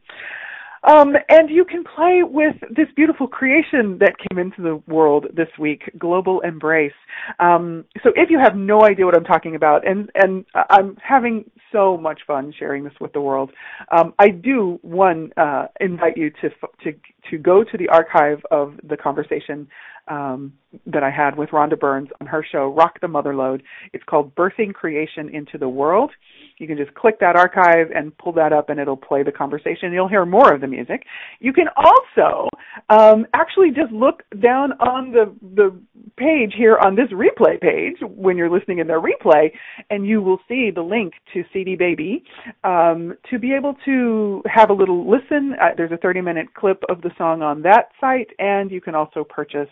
Um, 0.84 1.16
and 1.28 1.50
you 1.50 1.66
can 1.66 1.84
play 1.84 2.22
with 2.24 2.56
this 2.76 2.88
beautiful 2.96 3.28
creation 3.28 3.98
that 4.00 4.16
came 4.30 4.38
into 4.38 4.62
the 4.62 4.82
world 4.92 5.26
this 5.36 5.50
week, 5.60 5.84
Global 5.98 6.40
Embrace. 6.42 6.94
Um, 7.40 7.84
so 8.04 8.12
if 8.16 8.30
you 8.30 8.40
have 8.40 8.56
no 8.56 8.84
idea 8.84 9.06
what 9.06 9.16
I'm 9.16 9.26
talking 9.26 9.56
about, 9.56 9.88
and, 9.88 10.10
and 10.16 10.46
I'm 10.70 10.96
having 10.98 11.50
so 11.72 11.98
much 11.98 12.22
fun 12.26 12.54
sharing 12.58 12.84
this 12.84 12.94
with 13.02 13.12
the 13.14 13.22
world, 13.22 13.52
um, 13.92 14.14
I 14.20 14.30
do, 14.30 14.80
one, 14.82 15.32
uh, 15.36 15.66
invite 15.82 16.16
you 16.16 16.30
to, 16.42 16.50
to, 16.84 16.94
to 17.30 17.38
go 17.38 17.64
to 17.64 17.78
the 17.78 17.90
archive 17.90 18.40
of 18.52 18.76
the 18.88 18.98
conversation 18.98 19.68
um, 20.08 20.54
that 20.86 21.04
I 21.04 21.10
had 21.10 21.38
with 21.38 21.50
Rhonda 21.50 21.80
Burns 21.80 22.10
on 22.22 22.28
her 22.28 22.46
show, 22.50 22.68
Rock 22.68 23.00
the 23.02 23.08
Motherlode. 23.08 23.62
It's 23.94 24.04
called 24.06 24.34
Birthing 24.36 24.74
Creation 24.74 25.30
into 25.30 25.58
the 25.58 25.68
World. 25.68 26.12
You 26.58 26.68
can 26.68 26.78
just 26.78 26.94
click 26.96 27.20
that 27.20 27.36
archive 27.36 27.88
and 27.94 28.18
pull 28.18 28.34
that 28.34 28.54
up, 28.54 28.70
and 28.70 28.80
it'll 28.80 28.98
play 28.98 29.24
the 29.24 29.32
conversation. 29.32 29.94
You'll 29.94 30.08
hear 30.08 30.26
more 30.26 30.54
of 30.54 30.62
the 30.62 30.68
music. 30.68 31.04
You 31.40 31.54
can 31.54 31.68
also 31.76 32.50
um, 32.90 33.26
actually 33.34 33.72
just 33.72 33.92
look 33.92 34.24
down 34.42 34.74
on 34.74 35.12
the 35.12 35.34
the 35.56 35.78
page 36.18 36.54
here 36.58 36.78
on 36.78 36.96
this 36.96 37.10
replay 37.12 37.60
page 37.62 37.98
when 38.02 38.38
you're 38.38 38.50
listening 38.50 38.80
in 38.80 38.88
the 38.88 38.94
replay, 38.94 39.52
and 39.90 40.08
you 40.08 40.22
will 40.22 40.40
see 40.48 40.72
the 40.74 40.82
link 40.82 41.14
to 41.34 41.44
CD 41.54 41.76
Baby 41.76 42.24
um, 42.64 43.14
to 43.30 43.38
be 43.38 43.54
able 43.54 43.76
to 43.86 44.42
have 44.48 44.70
a 44.70 44.74
little 44.74 45.10
listen. 45.10 45.56
Uh, 45.62 45.70
there's 45.76 45.92
a 45.92 45.98
30 45.98 46.22
minute 46.22 46.54
clip 46.56 46.82
of 46.90 47.02
the 47.02 47.12
song 47.18 47.42
on 47.42 47.62
that 47.64 47.90
site, 48.00 48.30
and 48.40 48.72
you 48.72 48.82
can 48.82 48.96
also 48.96 49.24
purchase 49.24 49.70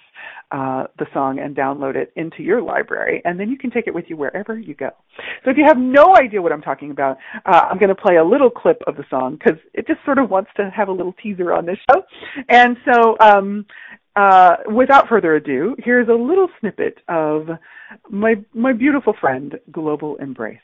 uh, 0.52 0.86
the 1.00 1.06
song 1.14 1.40
and 1.40 1.56
download 1.56 1.96
it 1.96 2.12
into 2.16 2.44
your 2.44 2.62
library, 2.62 3.22
and 3.26 3.40
then 3.40 3.50
you 3.50 3.58
can 3.58 3.72
take 3.72 3.88
it 3.88 3.94
with 3.94 4.06
you 4.08 4.18
wherever 4.18 4.58
you 4.58 4.74
go. 4.74 4.90
So 5.44 5.52
if 5.52 5.58
you 5.58 5.66
have 5.66 5.78
no 5.78 6.16
idea 6.16 6.42
what 6.42 6.52
I'm 6.52 6.62
talking 6.62 6.92
about, 6.92 7.18
uh, 7.46 7.62
I'm 7.70 7.78
going 7.78 7.90
to 7.90 7.96
play 7.96 8.18
a 8.18 8.24
little 8.24 8.50
clip 8.50 8.82
of 8.88 8.96
the 8.96 9.06
song 9.10 9.38
because 9.38 9.60
it 9.74 9.88
just 9.88 10.00
sort 10.06 10.18
of 10.18 10.30
wants 10.30 10.52
to 10.58 10.70
have 10.76 10.88
a 10.88 10.92
little 10.92 11.14
teaser 11.22 11.54
on 11.54 11.66
this 11.66 11.78
show. 11.92 12.02
And 12.50 12.78
so, 12.86 13.18
um, 13.20 13.66
uh, 14.16 14.56
without 14.74 15.10
further 15.10 15.36
ado, 15.36 15.76
here's 15.80 16.08
a 16.08 16.14
little 16.14 16.48
snippet 16.60 17.00
of 17.10 17.48
my 18.10 18.36
my 18.54 18.72
beautiful 18.72 19.14
friend, 19.20 19.60
Global 19.72 20.16
Embrace. 20.18 20.60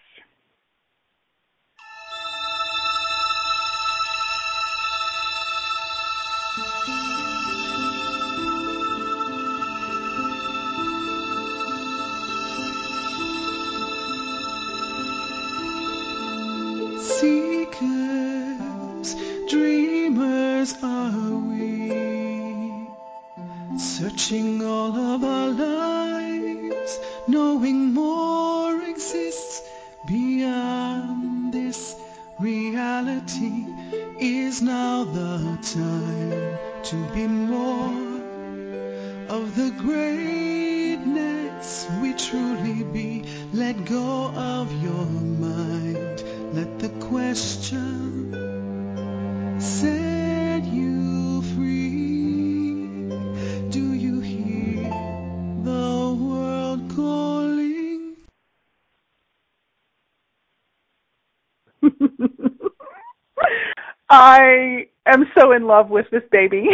Love 65.72 65.89
with 65.89 66.05
this 66.11 66.24
baby. 66.32 66.65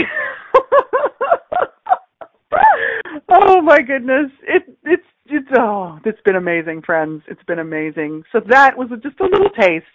oh 3.30 3.62
my 3.62 3.82
goodness. 3.82 4.32
It 4.42 4.64
it's 4.84 5.04
it's 5.28 5.48
oh, 5.58 6.00
it's 6.04 6.22
been 6.26 6.36
amazing, 6.36 6.82
friends. 6.82 7.22
It's 7.28 7.44
been 7.44 7.60
amazing. 7.60 8.24
So 8.32 8.42
that 8.50 8.76
was 8.76 8.90
just 9.04 9.20
a 9.20 9.26
little 9.26 9.52
taste 9.52 9.86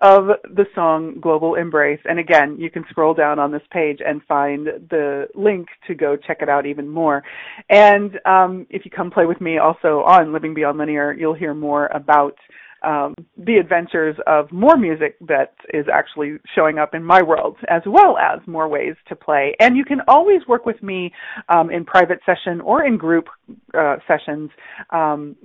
of 0.00 0.28
the 0.54 0.66
song 0.74 1.18
Global 1.20 1.56
Embrace. 1.56 1.98
And 2.04 2.20
again, 2.20 2.56
you 2.58 2.70
can 2.70 2.84
scroll 2.88 3.14
down 3.14 3.40
on 3.40 3.50
this 3.50 3.62
page 3.72 3.98
and 4.06 4.22
find 4.28 4.66
the 4.66 5.26
link 5.34 5.66
to 5.88 5.94
go 5.94 6.16
check 6.16 6.38
it 6.40 6.48
out 6.48 6.66
even 6.66 6.86
more. 6.86 7.24
And 7.68 8.20
um, 8.24 8.66
if 8.70 8.84
you 8.84 8.92
come 8.92 9.10
play 9.10 9.26
with 9.26 9.40
me 9.40 9.58
also 9.58 10.04
on 10.06 10.32
Living 10.32 10.54
Beyond 10.54 10.78
Linear, 10.78 11.12
you'll 11.12 11.34
hear 11.34 11.54
more 11.54 11.86
about 11.86 12.36
um, 12.82 13.14
the 13.36 13.56
adventures 13.56 14.16
of 14.26 14.50
more 14.52 14.76
music 14.76 15.16
that 15.26 15.54
is 15.72 15.86
actually 15.92 16.38
showing 16.54 16.78
up 16.78 16.94
in 16.94 17.02
my 17.02 17.22
world, 17.22 17.56
as 17.68 17.82
well 17.86 18.16
as 18.18 18.40
more 18.46 18.68
ways 18.68 18.94
to 19.08 19.16
play. 19.16 19.54
And 19.60 19.76
you 19.76 19.84
can 19.84 20.00
always 20.08 20.40
work 20.46 20.66
with 20.66 20.82
me 20.82 21.12
um, 21.48 21.70
in 21.70 21.84
private 21.84 22.20
session 22.24 22.60
or 22.60 22.84
in 22.84 22.96
group 22.96 23.28
uh, 23.74 23.96
sessions. 24.06 24.50
Um, 24.90 25.36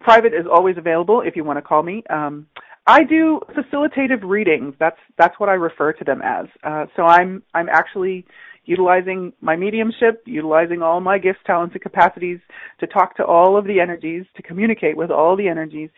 private 0.00 0.32
is 0.34 0.46
always 0.50 0.76
available 0.76 1.20
if 1.20 1.36
you 1.36 1.44
want 1.44 1.58
to 1.58 1.62
call 1.62 1.82
me. 1.82 2.02
Um, 2.10 2.46
I 2.86 3.04
do 3.04 3.40
facilitative 3.50 4.20
readings. 4.22 4.74
That's 4.80 4.98
that's 5.18 5.38
what 5.38 5.50
I 5.50 5.54
refer 5.54 5.92
to 5.92 6.04
them 6.04 6.22
as. 6.24 6.46
Uh, 6.64 6.86
so 6.96 7.02
I'm 7.02 7.42
I'm 7.52 7.68
actually 7.68 8.24
utilizing 8.68 9.32
my 9.40 9.56
mediumship, 9.56 10.22
utilizing 10.26 10.82
all 10.82 11.00
my 11.00 11.18
gifts, 11.18 11.40
talents, 11.46 11.74
and 11.74 11.82
capacities 11.82 12.38
to 12.80 12.86
talk 12.86 13.16
to 13.16 13.24
all 13.24 13.56
of 13.56 13.64
the 13.64 13.80
energies, 13.80 14.26
to 14.36 14.42
communicate 14.42 14.94
with 14.94 15.10
all 15.10 15.36
the 15.36 15.48
energies. 15.48 15.88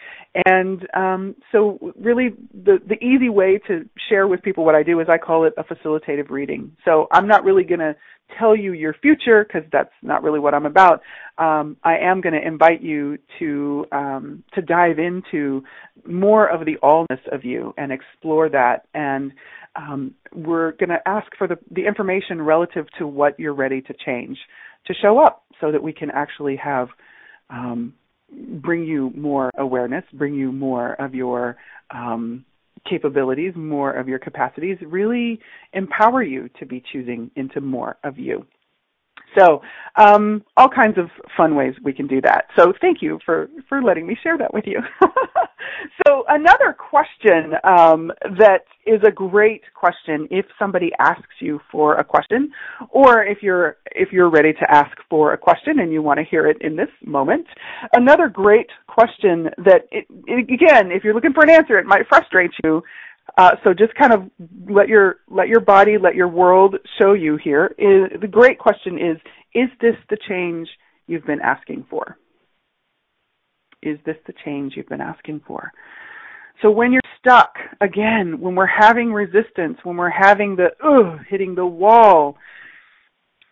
And 0.46 0.86
um, 0.94 1.34
so, 1.50 1.92
really, 2.00 2.30
the 2.54 2.78
the 2.86 3.02
easy 3.04 3.28
way 3.28 3.60
to 3.66 3.88
share 4.08 4.28
with 4.28 4.42
people 4.42 4.64
what 4.64 4.76
I 4.76 4.84
do 4.84 5.00
is 5.00 5.08
I 5.08 5.18
call 5.18 5.44
it 5.44 5.52
a 5.58 5.64
facilitative 5.64 6.30
reading. 6.30 6.76
So 6.84 7.08
I'm 7.10 7.26
not 7.26 7.44
really 7.44 7.64
going 7.64 7.80
to 7.80 7.96
tell 8.38 8.54
you 8.54 8.72
your 8.72 8.94
future 8.94 9.44
because 9.44 9.68
that's 9.72 9.92
not 10.02 10.22
really 10.22 10.38
what 10.38 10.54
I'm 10.54 10.66
about. 10.66 11.02
Um, 11.38 11.76
I 11.82 11.98
am 11.98 12.20
going 12.20 12.34
to 12.34 12.46
invite 12.46 12.82
you 12.82 13.18
to 13.40 13.86
um, 13.92 14.44
to 14.54 14.62
dive 14.62 14.98
into 14.98 15.64
more 16.06 16.46
of 16.48 16.64
the 16.64 16.76
allness 16.82 17.20
of 17.32 17.44
you 17.44 17.74
and 17.76 17.90
explore 17.90 18.48
that 18.50 18.86
and 18.94 19.32
um, 19.76 20.14
we're 20.34 20.72
going 20.72 20.88
to 20.88 21.00
ask 21.06 21.26
for 21.38 21.46
the, 21.46 21.58
the 21.70 21.86
information 21.86 22.42
relative 22.42 22.86
to 22.98 23.06
what 23.06 23.38
you're 23.38 23.54
ready 23.54 23.80
to 23.82 23.94
change 24.04 24.38
to 24.86 24.94
show 24.94 25.18
up 25.18 25.44
so 25.60 25.70
that 25.70 25.82
we 25.82 25.92
can 25.92 26.10
actually 26.10 26.56
have 26.56 26.88
um, 27.50 27.94
bring 28.60 28.84
you 28.84 29.12
more 29.16 29.50
awareness, 29.58 30.04
bring 30.12 30.34
you 30.34 30.52
more 30.52 30.94
of 30.94 31.14
your 31.14 31.56
um, 31.90 32.44
capabilities, 32.88 33.52
more 33.56 33.92
of 33.92 34.08
your 34.08 34.18
capacities, 34.18 34.78
really 34.86 35.40
empower 35.72 36.22
you 36.22 36.48
to 36.58 36.66
be 36.66 36.82
choosing 36.92 37.30
into 37.36 37.60
more 37.60 37.96
of 38.04 38.18
you. 38.18 38.46
So, 39.38 39.60
um, 39.96 40.44
all 40.56 40.68
kinds 40.68 40.98
of 40.98 41.08
fun 41.36 41.54
ways 41.54 41.74
we 41.82 41.92
can 41.92 42.06
do 42.06 42.20
that. 42.22 42.46
So, 42.56 42.72
thank 42.80 42.98
you 43.00 43.18
for 43.24 43.48
for 43.68 43.82
letting 43.82 44.06
me 44.06 44.16
share 44.22 44.38
that 44.38 44.52
with 44.52 44.64
you. 44.66 44.80
so, 46.06 46.24
another 46.28 46.76
question 46.78 47.54
um, 47.64 48.12
that 48.38 48.64
is 48.86 49.00
a 49.06 49.10
great 49.10 49.62
question 49.74 50.26
if 50.30 50.46
somebody 50.58 50.90
asks 50.98 51.40
you 51.40 51.60
for 51.70 51.96
a 51.96 52.04
question, 52.04 52.50
or 52.90 53.24
if 53.24 53.38
you're 53.42 53.76
if 53.92 54.12
you're 54.12 54.30
ready 54.30 54.52
to 54.52 54.70
ask 54.70 54.96
for 55.08 55.32
a 55.32 55.38
question 55.38 55.80
and 55.80 55.92
you 55.92 56.02
want 56.02 56.18
to 56.18 56.24
hear 56.24 56.46
it 56.46 56.56
in 56.60 56.76
this 56.76 56.88
moment. 57.04 57.46
Another 57.92 58.28
great 58.28 58.68
question 58.86 59.48
that 59.58 59.82
it, 59.90 60.06
it, 60.26 60.50
again, 60.52 60.90
if 60.90 61.04
you're 61.04 61.14
looking 61.14 61.32
for 61.32 61.42
an 61.42 61.50
answer, 61.50 61.78
it 61.78 61.86
might 61.86 62.06
frustrate 62.08 62.52
you. 62.64 62.82
Uh, 63.36 63.52
so 63.62 63.72
just 63.72 63.94
kind 63.94 64.12
of 64.12 64.30
let 64.68 64.88
your 64.88 65.16
let 65.28 65.48
your 65.48 65.60
body, 65.60 65.96
let 65.98 66.14
your 66.14 66.28
world 66.28 66.76
show 67.00 67.12
you 67.12 67.36
here. 67.42 67.74
Is, 67.78 68.20
the 68.20 68.28
great 68.28 68.58
question 68.58 68.98
is: 68.98 69.16
Is 69.54 69.68
this 69.80 69.96
the 70.08 70.18
change 70.28 70.68
you've 71.06 71.26
been 71.26 71.40
asking 71.40 71.86
for? 71.88 72.16
Is 73.82 73.98
this 74.04 74.16
the 74.26 74.34
change 74.44 74.74
you've 74.76 74.88
been 74.88 75.00
asking 75.00 75.42
for? 75.46 75.72
So 76.62 76.70
when 76.70 76.92
you're 76.92 77.00
stuck, 77.18 77.54
again, 77.80 78.40
when 78.40 78.54
we're 78.54 78.66
having 78.66 79.12
resistance, 79.12 79.78
when 79.82 79.96
we're 79.96 80.10
having 80.10 80.56
the 80.56 80.68
ugh, 80.84 81.20
hitting 81.28 81.54
the 81.54 81.64
wall, 81.64 82.36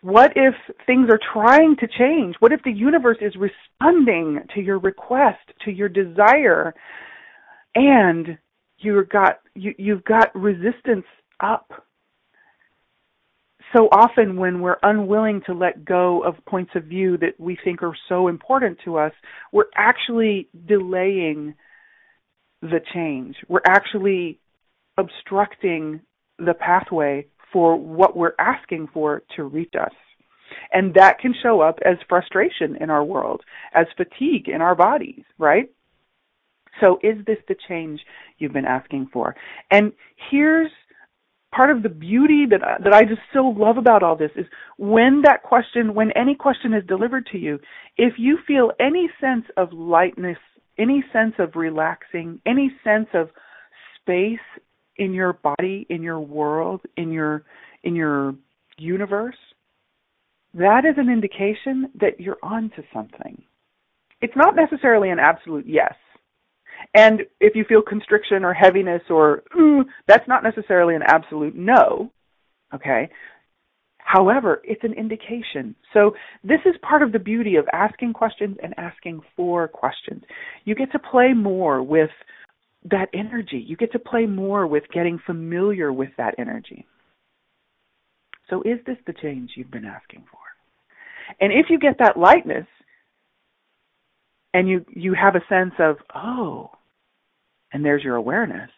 what 0.01 0.33
if 0.35 0.53
things 0.85 1.09
are 1.09 1.19
trying 1.33 1.75
to 1.77 1.87
change? 1.87 2.35
What 2.39 2.51
if 2.51 2.61
the 2.63 2.71
universe 2.71 3.17
is 3.21 3.33
responding 3.35 4.39
to 4.53 4.61
your 4.61 4.79
request, 4.79 5.39
to 5.65 5.71
your 5.71 5.89
desire, 5.89 6.73
and 7.75 8.37
you've 8.79 9.09
got 9.09 9.39
you, 9.55 9.73
you've 9.77 10.03
got 10.03 10.35
resistance 10.35 11.05
up. 11.39 11.71
So 13.75 13.87
often, 13.91 14.37
when 14.37 14.61
we're 14.61 14.79
unwilling 14.81 15.41
to 15.45 15.53
let 15.53 15.85
go 15.85 16.23
of 16.23 16.33
points 16.45 16.71
of 16.75 16.85
view 16.85 17.17
that 17.17 17.39
we 17.39 17.57
think 17.63 17.83
are 17.83 17.95
so 18.07 18.27
important 18.27 18.79
to 18.85 18.97
us, 18.97 19.13
we're 19.51 19.69
actually 19.75 20.49
delaying 20.65 21.53
the 22.61 22.81
change. 22.93 23.35
We're 23.47 23.61
actually 23.67 24.39
obstructing 24.97 26.01
the 26.39 26.53
pathway 26.53 27.27
for 27.53 27.75
what 27.75 28.17
we're 28.17 28.33
asking 28.39 28.89
for 28.93 29.21
to 29.35 29.43
reach 29.43 29.73
us. 29.79 29.93
And 30.73 30.93
that 30.95 31.19
can 31.19 31.33
show 31.43 31.61
up 31.61 31.79
as 31.85 31.97
frustration 32.07 32.75
in 32.81 32.89
our 32.89 33.03
world, 33.03 33.41
as 33.73 33.85
fatigue 33.97 34.49
in 34.49 34.61
our 34.61 34.75
bodies, 34.75 35.23
right? 35.37 35.69
So 36.79 36.99
is 37.03 37.23
this 37.25 37.37
the 37.47 37.55
change 37.67 38.01
you've 38.37 38.53
been 38.53 38.65
asking 38.65 39.09
for? 39.11 39.35
And 39.71 39.91
here's 40.29 40.71
part 41.51 41.71
of 41.71 41.83
the 41.83 41.89
beauty 41.89 42.45
that 42.49 42.61
that 42.83 42.93
I 42.93 43.03
just 43.03 43.21
so 43.33 43.41
love 43.41 43.77
about 43.77 44.03
all 44.03 44.15
this 44.15 44.31
is 44.35 44.45
when 44.77 45.21
that 45.23 45.43
question, 45.43 45.93
when 45.93 46.11
any 46.11 46.35
question 46.35 46.73
is 46.73 46.85
delivered 46.87 47.25
to 47.31 47.37
you, 47.37 47.59
if 47.97 48.13
you 48.17 48.37
feel 48.47 48.71
any 48.79 49.09
sense 49.19 49.45
of 49.57 49.73
lightness, 49.73 50.37
any 50.77 51.03
sense 51.11 51.33
of 51.39 51.55
relaxing, 51.55 52.39
any 52.45 52.71
sense 52.83 53.07
of 53.13 53.29
space 53.99 54.39
in 54.97 55.13
your 55.13 55.33
body, 55.33 55.85
in 55.89 56.03
your 56.03 56.19
world, 56.19 56.81
in 56.97 57.11
your 57.11 57.43
in 57.83 57.95
your 57.95 58.35
universe, 58.77 59.37
that 60.53 60.85
is 60.85 60.95
an 60.97 61.09
indication 61.09 61.89
that 61.99 62.19
you're 62.19 62.37
on 62.43 62.69
to 62.75 62.83
something. 62.93 63.41
It's 64.21 64.35
not 64.35 64.55
necessarily 64.55 65.09
an 65.09 65.19
absolute 65.19 65.65
yes. 65.65 65.93
And 66.93 67.21
if 67.39 67.55
you 67.55 67.63
feel 67.65 67.81
constriction 67.81 68.43
or 68.43 68.53
heaviness 68.53 69.01
or 69.09 69.43
that's 70.07 70.27
not 70.27 70.43
necessarily 70.43 70.95
an 70.95 71.03
absolute 71.03 71.55
no. 71.55 72.11
Okay? 72.73 73.09
However, 73.99 74.61
it's 74.63 74.83
an 74.83 74.93
indication. 74.93 75.75
So 75.93 76.15
this 76.43 76.61
is 76.65 76.75
part 76.81 77.03
of 77.03 77.11
the 77.11 77.19
beauty 77.19 77.57
of 77.57 77.67
asking 77.71 78.13
questions 78.13 78.57
and 78.63 78.73
asking 78.77 79.21
for 79.35 79.67
questions. 79.67 80.23
You 80.65 80.73
get 80.73 80.91
to 80.93 80.99
play 80.99 81.33
more 81.33 81.83
with 81.83 82.09
that 82.89 83.09
energy. 83.13 83.63
You 83.67 83.75
get 83.75 83.91
to 83.91 83.99
play 83.99 84.25
more 84.25 84.65
with 84.65 84.83
getting 84.91 85.19
familiar 85.25 85.93
with 85.93 86.09
that 86.17 86.35
energy. 86.39 86.87
So 88.49 88.63
is 88.63 88.79
this 88.87 88.97
the 89.05 89.13
change 89.13 89.51
you've 89.55 89.69
been 89.69 89.85
asking 89.85 90.23
for? 90.31 90.39
And 91.39 91.53
if 91.53 91.67
you 91.69 91.77
get 91.77 91.99
that 91.99 92.17
lightness 92.17 92.65
and 94.53 94.67
you 94.67 94.85
you 94.89 95.13
have 95.13 95.35
a 95.35 95.45
sense 95.47 95.73
of, 95.79 95.97
oh, 96.15 96.71
and 97.71 97.83
there's 97.83 98.03
your 98.03 98.15
awareness. 98.15 98.69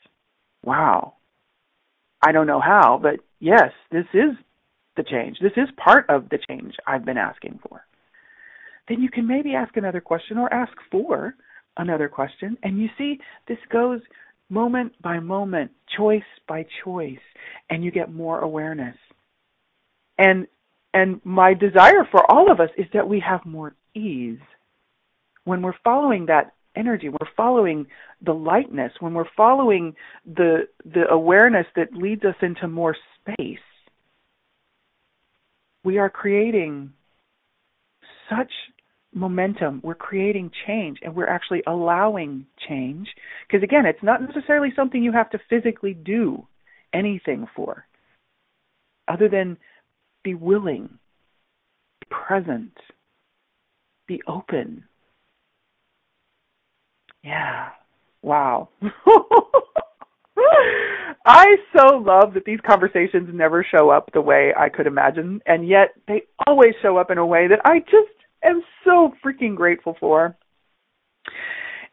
Wow. 0.63 1.13
I 2.23 2.31
don't 2.31 2.47
know 2.47 2.59
how, 2.59 2.99
but 3.01 3.19
yes, 3.39 3.71
this 3.91 4.05
is 4.13 4.31
the 4.95 5.03
change. 5.03 5.37
This 5.41 5.53
is 5.57 5.69
part 5.83 6.05
of 6.09 6.29
the 6.29 6.37
change 6.49 6.75
I've 6.85 7.05
been 7.05 7.17
asking 7.17 7.59
for. 7.67 7.83
Then 8.87 9.01
you 9.01 9.09
can 9.09 9.27
maybe 9.27 9.55
ask 9.55 9.75
another 9.77 10.01
question 10.01 10.37
or 10.37 10.53
ask 10.53 10.73
for 10.91 11.33
another 11.77 12.09
question. 12.09 12.57
And 12.61 12.79
you 12.79 12.89
see, 12.97 13.19
this 13.47 13.57
goes 13.71 14.01
moment 14.49 14.93
by 15.01 15.19
moment, 15.19 15.71
choice 15.97 16.21
by 16.47 16.65
choice, 16.83 17.17
and 17.69 17.83
you 17.83 17.91
get 17.91 18.13
more 18.13 18.39
awareness. 18.39 18.97
And 20.17 20.47
and 20.93 21.21
my 21.23 21.53
desire 21.53 22.05
for 22.11 22.29
all 22.29 22.51
of 22.51 22.59
us 22.59 22.69
is 22.77 22.85
that 22.93 23.07
we 23.07 23.23
have 23.25 23.45
more 23.45 23.73
ease 23.95 24.39
when 25.45 25.61
we're 25.61 25.73
following 25.83 26.27
that 26.27 26.53
energy, 26.75 27.09
we're 27.09 27.29
following 27.35 27.87
the 28.21 28.33
lightness, 28.33 28.93
when 28.99 29.13
we're 29.13 29.25
following 29.35 29.95
the 30.25 30.67
the 30.85 31.09
awareness 31.09 31.65
that 31.75 31.93
leads 31.93 32.23
us 32.23 32.35
into 32.41 32.67
more 32.67 32.95
space 33.19 33.59
we 35.83 35.97
are 35.97 36.09
creating 36.09 36.93
such 38.29 38.51
momentum. 39.13 39.81
We're 39.83 39.95
creating 39.95 40.51
change 40.65 40.99
and 41.01 41.15
we're 41.15 41.27
actually 41.27 41.63
allowing 41.67 42.45
change. 42.67 43.09
Because 43.47 43.63
again, 43.63 43.85
it's 43.85 44.03
not 44.03 44.21
necessarily 44.21 44.69
something 44.75 45.03
you 45.03 45.11
have 45.11 45.29
to 45.31 45.39
physically 45.49 45.93
do 45.93 46.47
anything 46.93 47.47
for, 47.55 47.85
other 49.07 49.29
than 49.29 49.57
be 50.23 50.33
willing, 50.33 50.87
be 52.01 52.07
present, 52.09 52.73
be 54.07 54.21
open. 54.27 54.83
Yeah. 57.23 57.69
Wow. 58.21 58.69
I 61.25 61.55
so 61.75 61.97
love 61.97 62.33
that 62.33 62.45
these 62.45 62.59
conversations 62.65 63.29
never 63.31 63.63
show 63.63 63.89
up 63.89 64.09
the 64.13 64.21
way 64.21 64.53
I 64.57 64.69
could 64.69 64.87
imagine, 64.87 65.39
and 65.45 65.67
yet 65.67 65.89
they 66.07 66.23
always 66.47 66.73
show 66.81 66.97
up 66.97 67.11
in 67.11 67.19
a 67.19 67.25
way 67.25 67.47
that 67.47 67.59
I 67.63 67.79
just 67.79 68.15
am 68.43 68.63
so 68.83 69.13
freaking 69.23 69.55
grateful 69.55 69.95
for. 69.99 70.35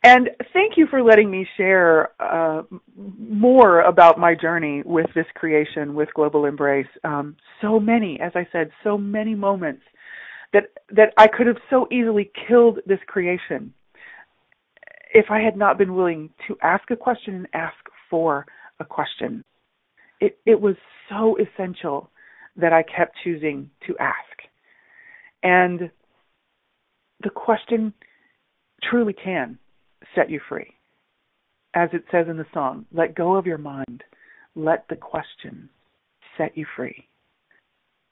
And 0.05 0.31
thank 0.53 0.77
you 0.77 0.87
for 0.87 1.03
letting 1.03 1.31
me 1.31 1.47
share 1.57 2.11
uh, 2.21 2.63
more 2.97 3.81
about 3.81 4.19
my 4.19 4.35
journey 4.35 4.83
with 4.87 5.07
this 5.15 5.27
creation, 5.35 5.95
with 5.95 6.09
Global 6.15 6.45
Embrace. 6.45 6.87
Um, 7.03 7.37
so 7.61 7.81
many, 7.81 8.19
as 8.21 8.33
I 8.35 8.47
said, 8.53 8.71
so 8.85 8.97
many 8.97 9.35
moments 9.35 9.83
that 10.53 10.71
that 10.91 11.13
I 11.19 11.27
could 11.27 11.49
have 11.49 11.59
so 11.69 11.89
easily 11.91 12.31
killed 12.49 12.79
this 12.87 13.01
creation 13.07 13.75
if 15.13 15.27
I 15.31 15.41
had 15.41 15.57
not 15.57 15.79
been 15.79 15.95
willing 15.95 16.31
to 16.47 16.57
ask 16.63 16.91
a 16.91 16.97
question 16.97 17.35
and 17.35 17.47
ask 17.55 17.77
for 18.11 18.47
a 18.81 18.85
question. 18.85 19.45
It 20.21 20.39
it 20.47 20.61
was 20.61 20.77
so 21.09 21.37
essential 21.37 22.11
that 22.57 22.73
I 22.73 22.83
kept 22.83 23.17
choosing 23.23 23.71
to 23.87 23.97
ask. 23.99 24.17
And 25.43 25.91
the 27.23 27.31
question 27.31 27.93
truly 28.83 29.13
can 29.13 29.59
set 30.15 30.31
you 30.31 30.41
free. 30.49 30.75
As 31.75 31.91
it 31.93 32.05
says 32.11 32.27
in 32.29 32.37
the 32.37 32.47
song, 32.53 32.87
let 32.93 33.15
go 33.15 33.37
of 33.37 33.47
your 33.47 33.59
mind. 33.59 34.03
Let 34.55 34.87
the 34.89 34.97
question 34.97 35.69
set 36.37 36.57
you 36.57 36.67
free. 36.77 37.09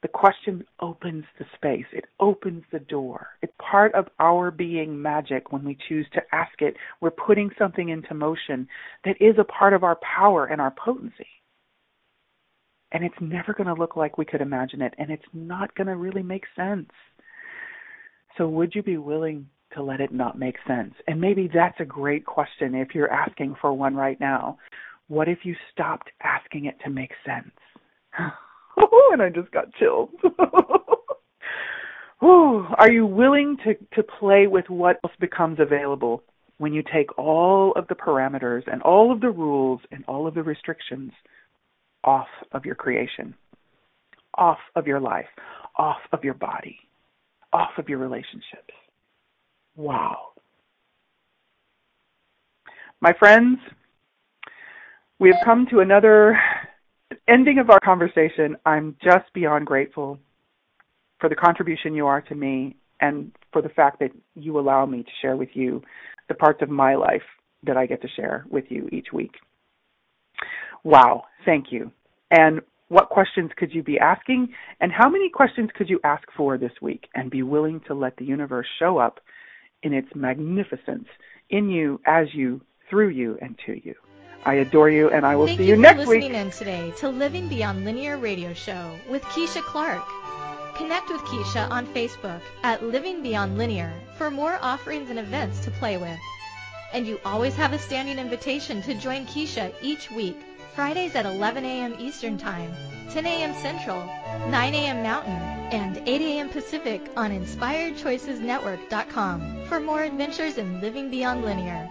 The 0.06 0.12
question 0.12 0.64
opens 0.78 1.24
the 1.36 1.44
space. 1.56 1.86
It 1.92 2.04
opens 2.20 2.62
the 2.70 2.78
door. 2.78 3.26
It's 3.42 3.52
part 3.58 3.92
of 3.96 4.06
our 4.20 4.52
being 4.52 5.02
magic 5.02 5.50
when 5.50 5.64
we 5.64 5.76
choose 5.88 6.06
to 6.12 6.22
ask 6.30 6.62
it. 6.62 6.76
We're 7.00 7.10
putting 7.10 7.50
something 7.58 7.88
into 7.88 8.14
motion 8.14 8.68
that 9.04 9.16
is 9.20 9.34
a 9.36 9.42
part 9.42 9.72
of 9.72 9.82
our 9.82 9.98
power 10.16 10.46
and 10.46 10.60
our 10.60 10.70
potency. 10.70 11.26
And 12.92 13.02
it's 13.02 13.20
never 13.20 13.52
going 13.52 13.66
to 13.66 13.74
look 13.74 13.96
like 13.96 14.16
we 14.16 14.24
could 14.24 14.40
imagine 14.40 14.80
it, 14.80 14.94
and 14.96 15.10
it's 15.10 15.26
not 15.32 15.74
going 15.74 15.88
to 15.88 15.96
really 15.96 16.22
make 16.22 16.44
sense. 16.54 16.92
So, 18.38 18.48
would 18.48 18.76
you 18.76 18.84
be 18.84 18.98
willing 18.98 19.48
to 19.72 19.82
let 19.82 20.00
it 20.00 20.12
not 20.12 20.38
make 20.38 20.58
sense? 20.68 20.94
And 21.08 21.20
maybe 21.20 21.50
that's 21.52 21.80
a 21.80 21.84
great 21.84 22.24
question 22.24 22.76
if 22.76 22.94
you're 22.94 23.12
asking 23.12 23.56
for 23.60 23.72
one 23.72 23.96
right 23.96 24.20
now. 24.20 24.58
What 25.08 25.28
if 25.28 25.38
you 25.42 25.56
stopped 25.72 26.10
asking 26.22 26.66
it 26.66 26.76
to 26.84 26.90
make 26.90 27.10
sense? 27.24 27.50
and 29.12 29.22
I 29.22 29.28
just 29.30 29.50
got 29.50 29.72
chilled. 29.74 30.10
Are 32.20 32.90
you 32.90 33.06
willing 33.06 33.56
to, 33.64 33.74
to 33.94 34.02
play 34.02 34.46
with 34.46 34.68
what 34.68 34.98
else 35.04 35.14
becomes 35.20 35.58
available 35.60 36.22
when 36.58 36.72
you 36.72 36.82
take 36.82 37.18
all 37.18 37.72
of 37.72 37.86
the 37.88 37.94
parameters 37.94 38.62
and 38.70 38.82
all 38.82 39.12
of 39.12 39.20
the 39.20 39.30
rules 39.30 39.80
and 39.90 40.04
all 40.06 40.26
of 40.26 40.34
the 40.34 40.42
restrictions 40.42 41.12
off 42.04 42.28
of 42.52 42.64
your 42.64 42.74
creation, 42.74 43.34
off 44.36 44.58
of 44.74 44.86
your 44.86 45.00
life, 45.00 45.26
off 45.76 45.98
of 46.12 46.22
your 46.24 46.34
body, 46.34 46.78
off 47.52 47.70
of 47.78 47.88
your 47.88 47.98
relationships? 47.98 48.74
Wow. 49.74 50.28
My 53.00 53.12
friends, 53.12 53.58
we 55.18 55.30
have 55.30 55.44
come 55.44 55.66
to 55.70 55.80
another 55.80 56.38
ending 57.28 57.58
of 57.58 57.70
our 57.70 57.80
conversation, 57.80 58.56
I'm 58.64 58.96
just 59.02 59.32
beyond 59.34 59.66
grateful 59.66 60.18
for 61.20 61.28
the 61.28 61.34
contribution 61.34 61.94
you 61.94 62.06
are 62.06 62.20
to 62.22 62.34
me 62.34 62.76
and 63.00 63.32
for 63.52 63.62
the 63.62 63.68
fact 63.68 64.00
that 64.00 64.10
you 64.34 64.58
allow 64.58 64.86
me 64.86 65.02
to 65.02 65.10
share 65.22 65.36
with 65.36 65.50
you 65.54 65.82
the 66.28 66.34
parts 66.34 66.62
of 66.62 66.68
my 66.68 66.94
life 66.94 67.22
that 67.64 67.76
I 67.76 67.86
get 67.86 68.02
to 68.02 68.08
share 68.08 68.46
with 68.50 68.64
you 68.68 68.88
each 68.92 69.08
week. 69.12 69.32
Wow, 70.84 71.24
thank 71.44 71.66
you. 71.70 71.90
And 72.30 72.60
what 72.88 73.08
questions 73.08 73.50
could 73.56 73.74
you 73.74 73.82
be 73.82 73.98
asking? 73.98 74.48
And 74.80 74.92
how 74.92 75.08
many 75.08 75.30
questions 75.30 75.70
could 75.76 75.88
you 75.88 76.00
ask 76.04 76.24
for 76.36 76.58
this 76.58 76.72
week 76.80 77.08
and 77.14 77.30
be 77.30 77.42
willing 77.42 77.80
to 77.88 77.94
let 77.94 78.16
the 78.16 78.24
universe 78.24 78.66
show 78.78 78.98
up 78.98 79.20
in 79.82 79.92
its 79.92 80.08
magnificence 80.14 81.06
in 81.50 81.68
you, 81.68 82.00
as 82.06 82.26
you, 82.32 82.60
through 82.88 83.08
you, 83.08 83.38
and 83.40 83.56
to 83.66 83.72
you? 83.72 83.94
I 84.44 84.54
adore 84.54 84.90
you, 84.90 85.10
and 85.10 85.24
I 85.26 85.36
will 85.36 85.46
Thank 85.46 85.58
see 85.58 85.64
you, 85.66 85.74
you 85.74 85.80
next 85.80 86.06
week. 86.06 86.22
Thank 86.22 86.24
you 86.24 86.30
for 86.30 86.36
listening 86.36 86.74
in 86.74 86.88
today 86.90 86.98
to 86.98 87.08
Living 87.08 87.48
Beyond 87.48 87.84
Linear 87.84 88.16
Radio 88.18 88.52
Show 88.54 88.98
with 89.08 89.22
Keisha 89.24 89.62
Clark. 89.62 90.04
Connect 90.76 91.08
with 91.08 91.22
Keisha 91.22 91.68
on 91.70 91.86
Facebook 91.86 92.40
at 92.62 92.84
Living 92.84 93.22
Beyond 93.22 93.56
Linear 93.56 93.92
for 94.18 94.30
more 94.30 94.58
offerings 94.60 95.08
and 95.10 95.18
events 95.18 95.64
to 95.64 95.70
play 95.70 95.96
with. 95.96 96.18
And 96.92 97.06
you 97.06 97.18
always 97.24 97.54
have 97.56 97.72
a 97.72 97.78
standing 97.78 98.18
invitation 98.18 98.82
to 98.82 98.92
join 98.94 99.24
Keisha 99.26 99.72
each 99.82 100.10
week, 100.10 100.36
Fridays 100.74 101.14
at 101.14 101.24
11 101.26 101.64
a.m. 101.64 101.94
Eastern 101.98 102.36
Time, 102.36 102.74
10 103.10 103.24
a.m. 103.26 103.54
Central, 103.54 104.04
9 104.48 104.74
a.m. 104.74 105.02
Mountain, 105.02 105.32
and 105.72 105.96
8 106.06 106.20
a.m. 106.20 106.50
Pacific 106.50 107.00
on 107.16 107.30
InspiredChoicesNetwork.com 107.30 109.64
for 109.66 109.80
more 109.80 110.02
adventures 110.02 110.58
in 110.58 110.80
Living 110.80 111.10
Beyond 111.10 111.44
Linear. 111.44 111.88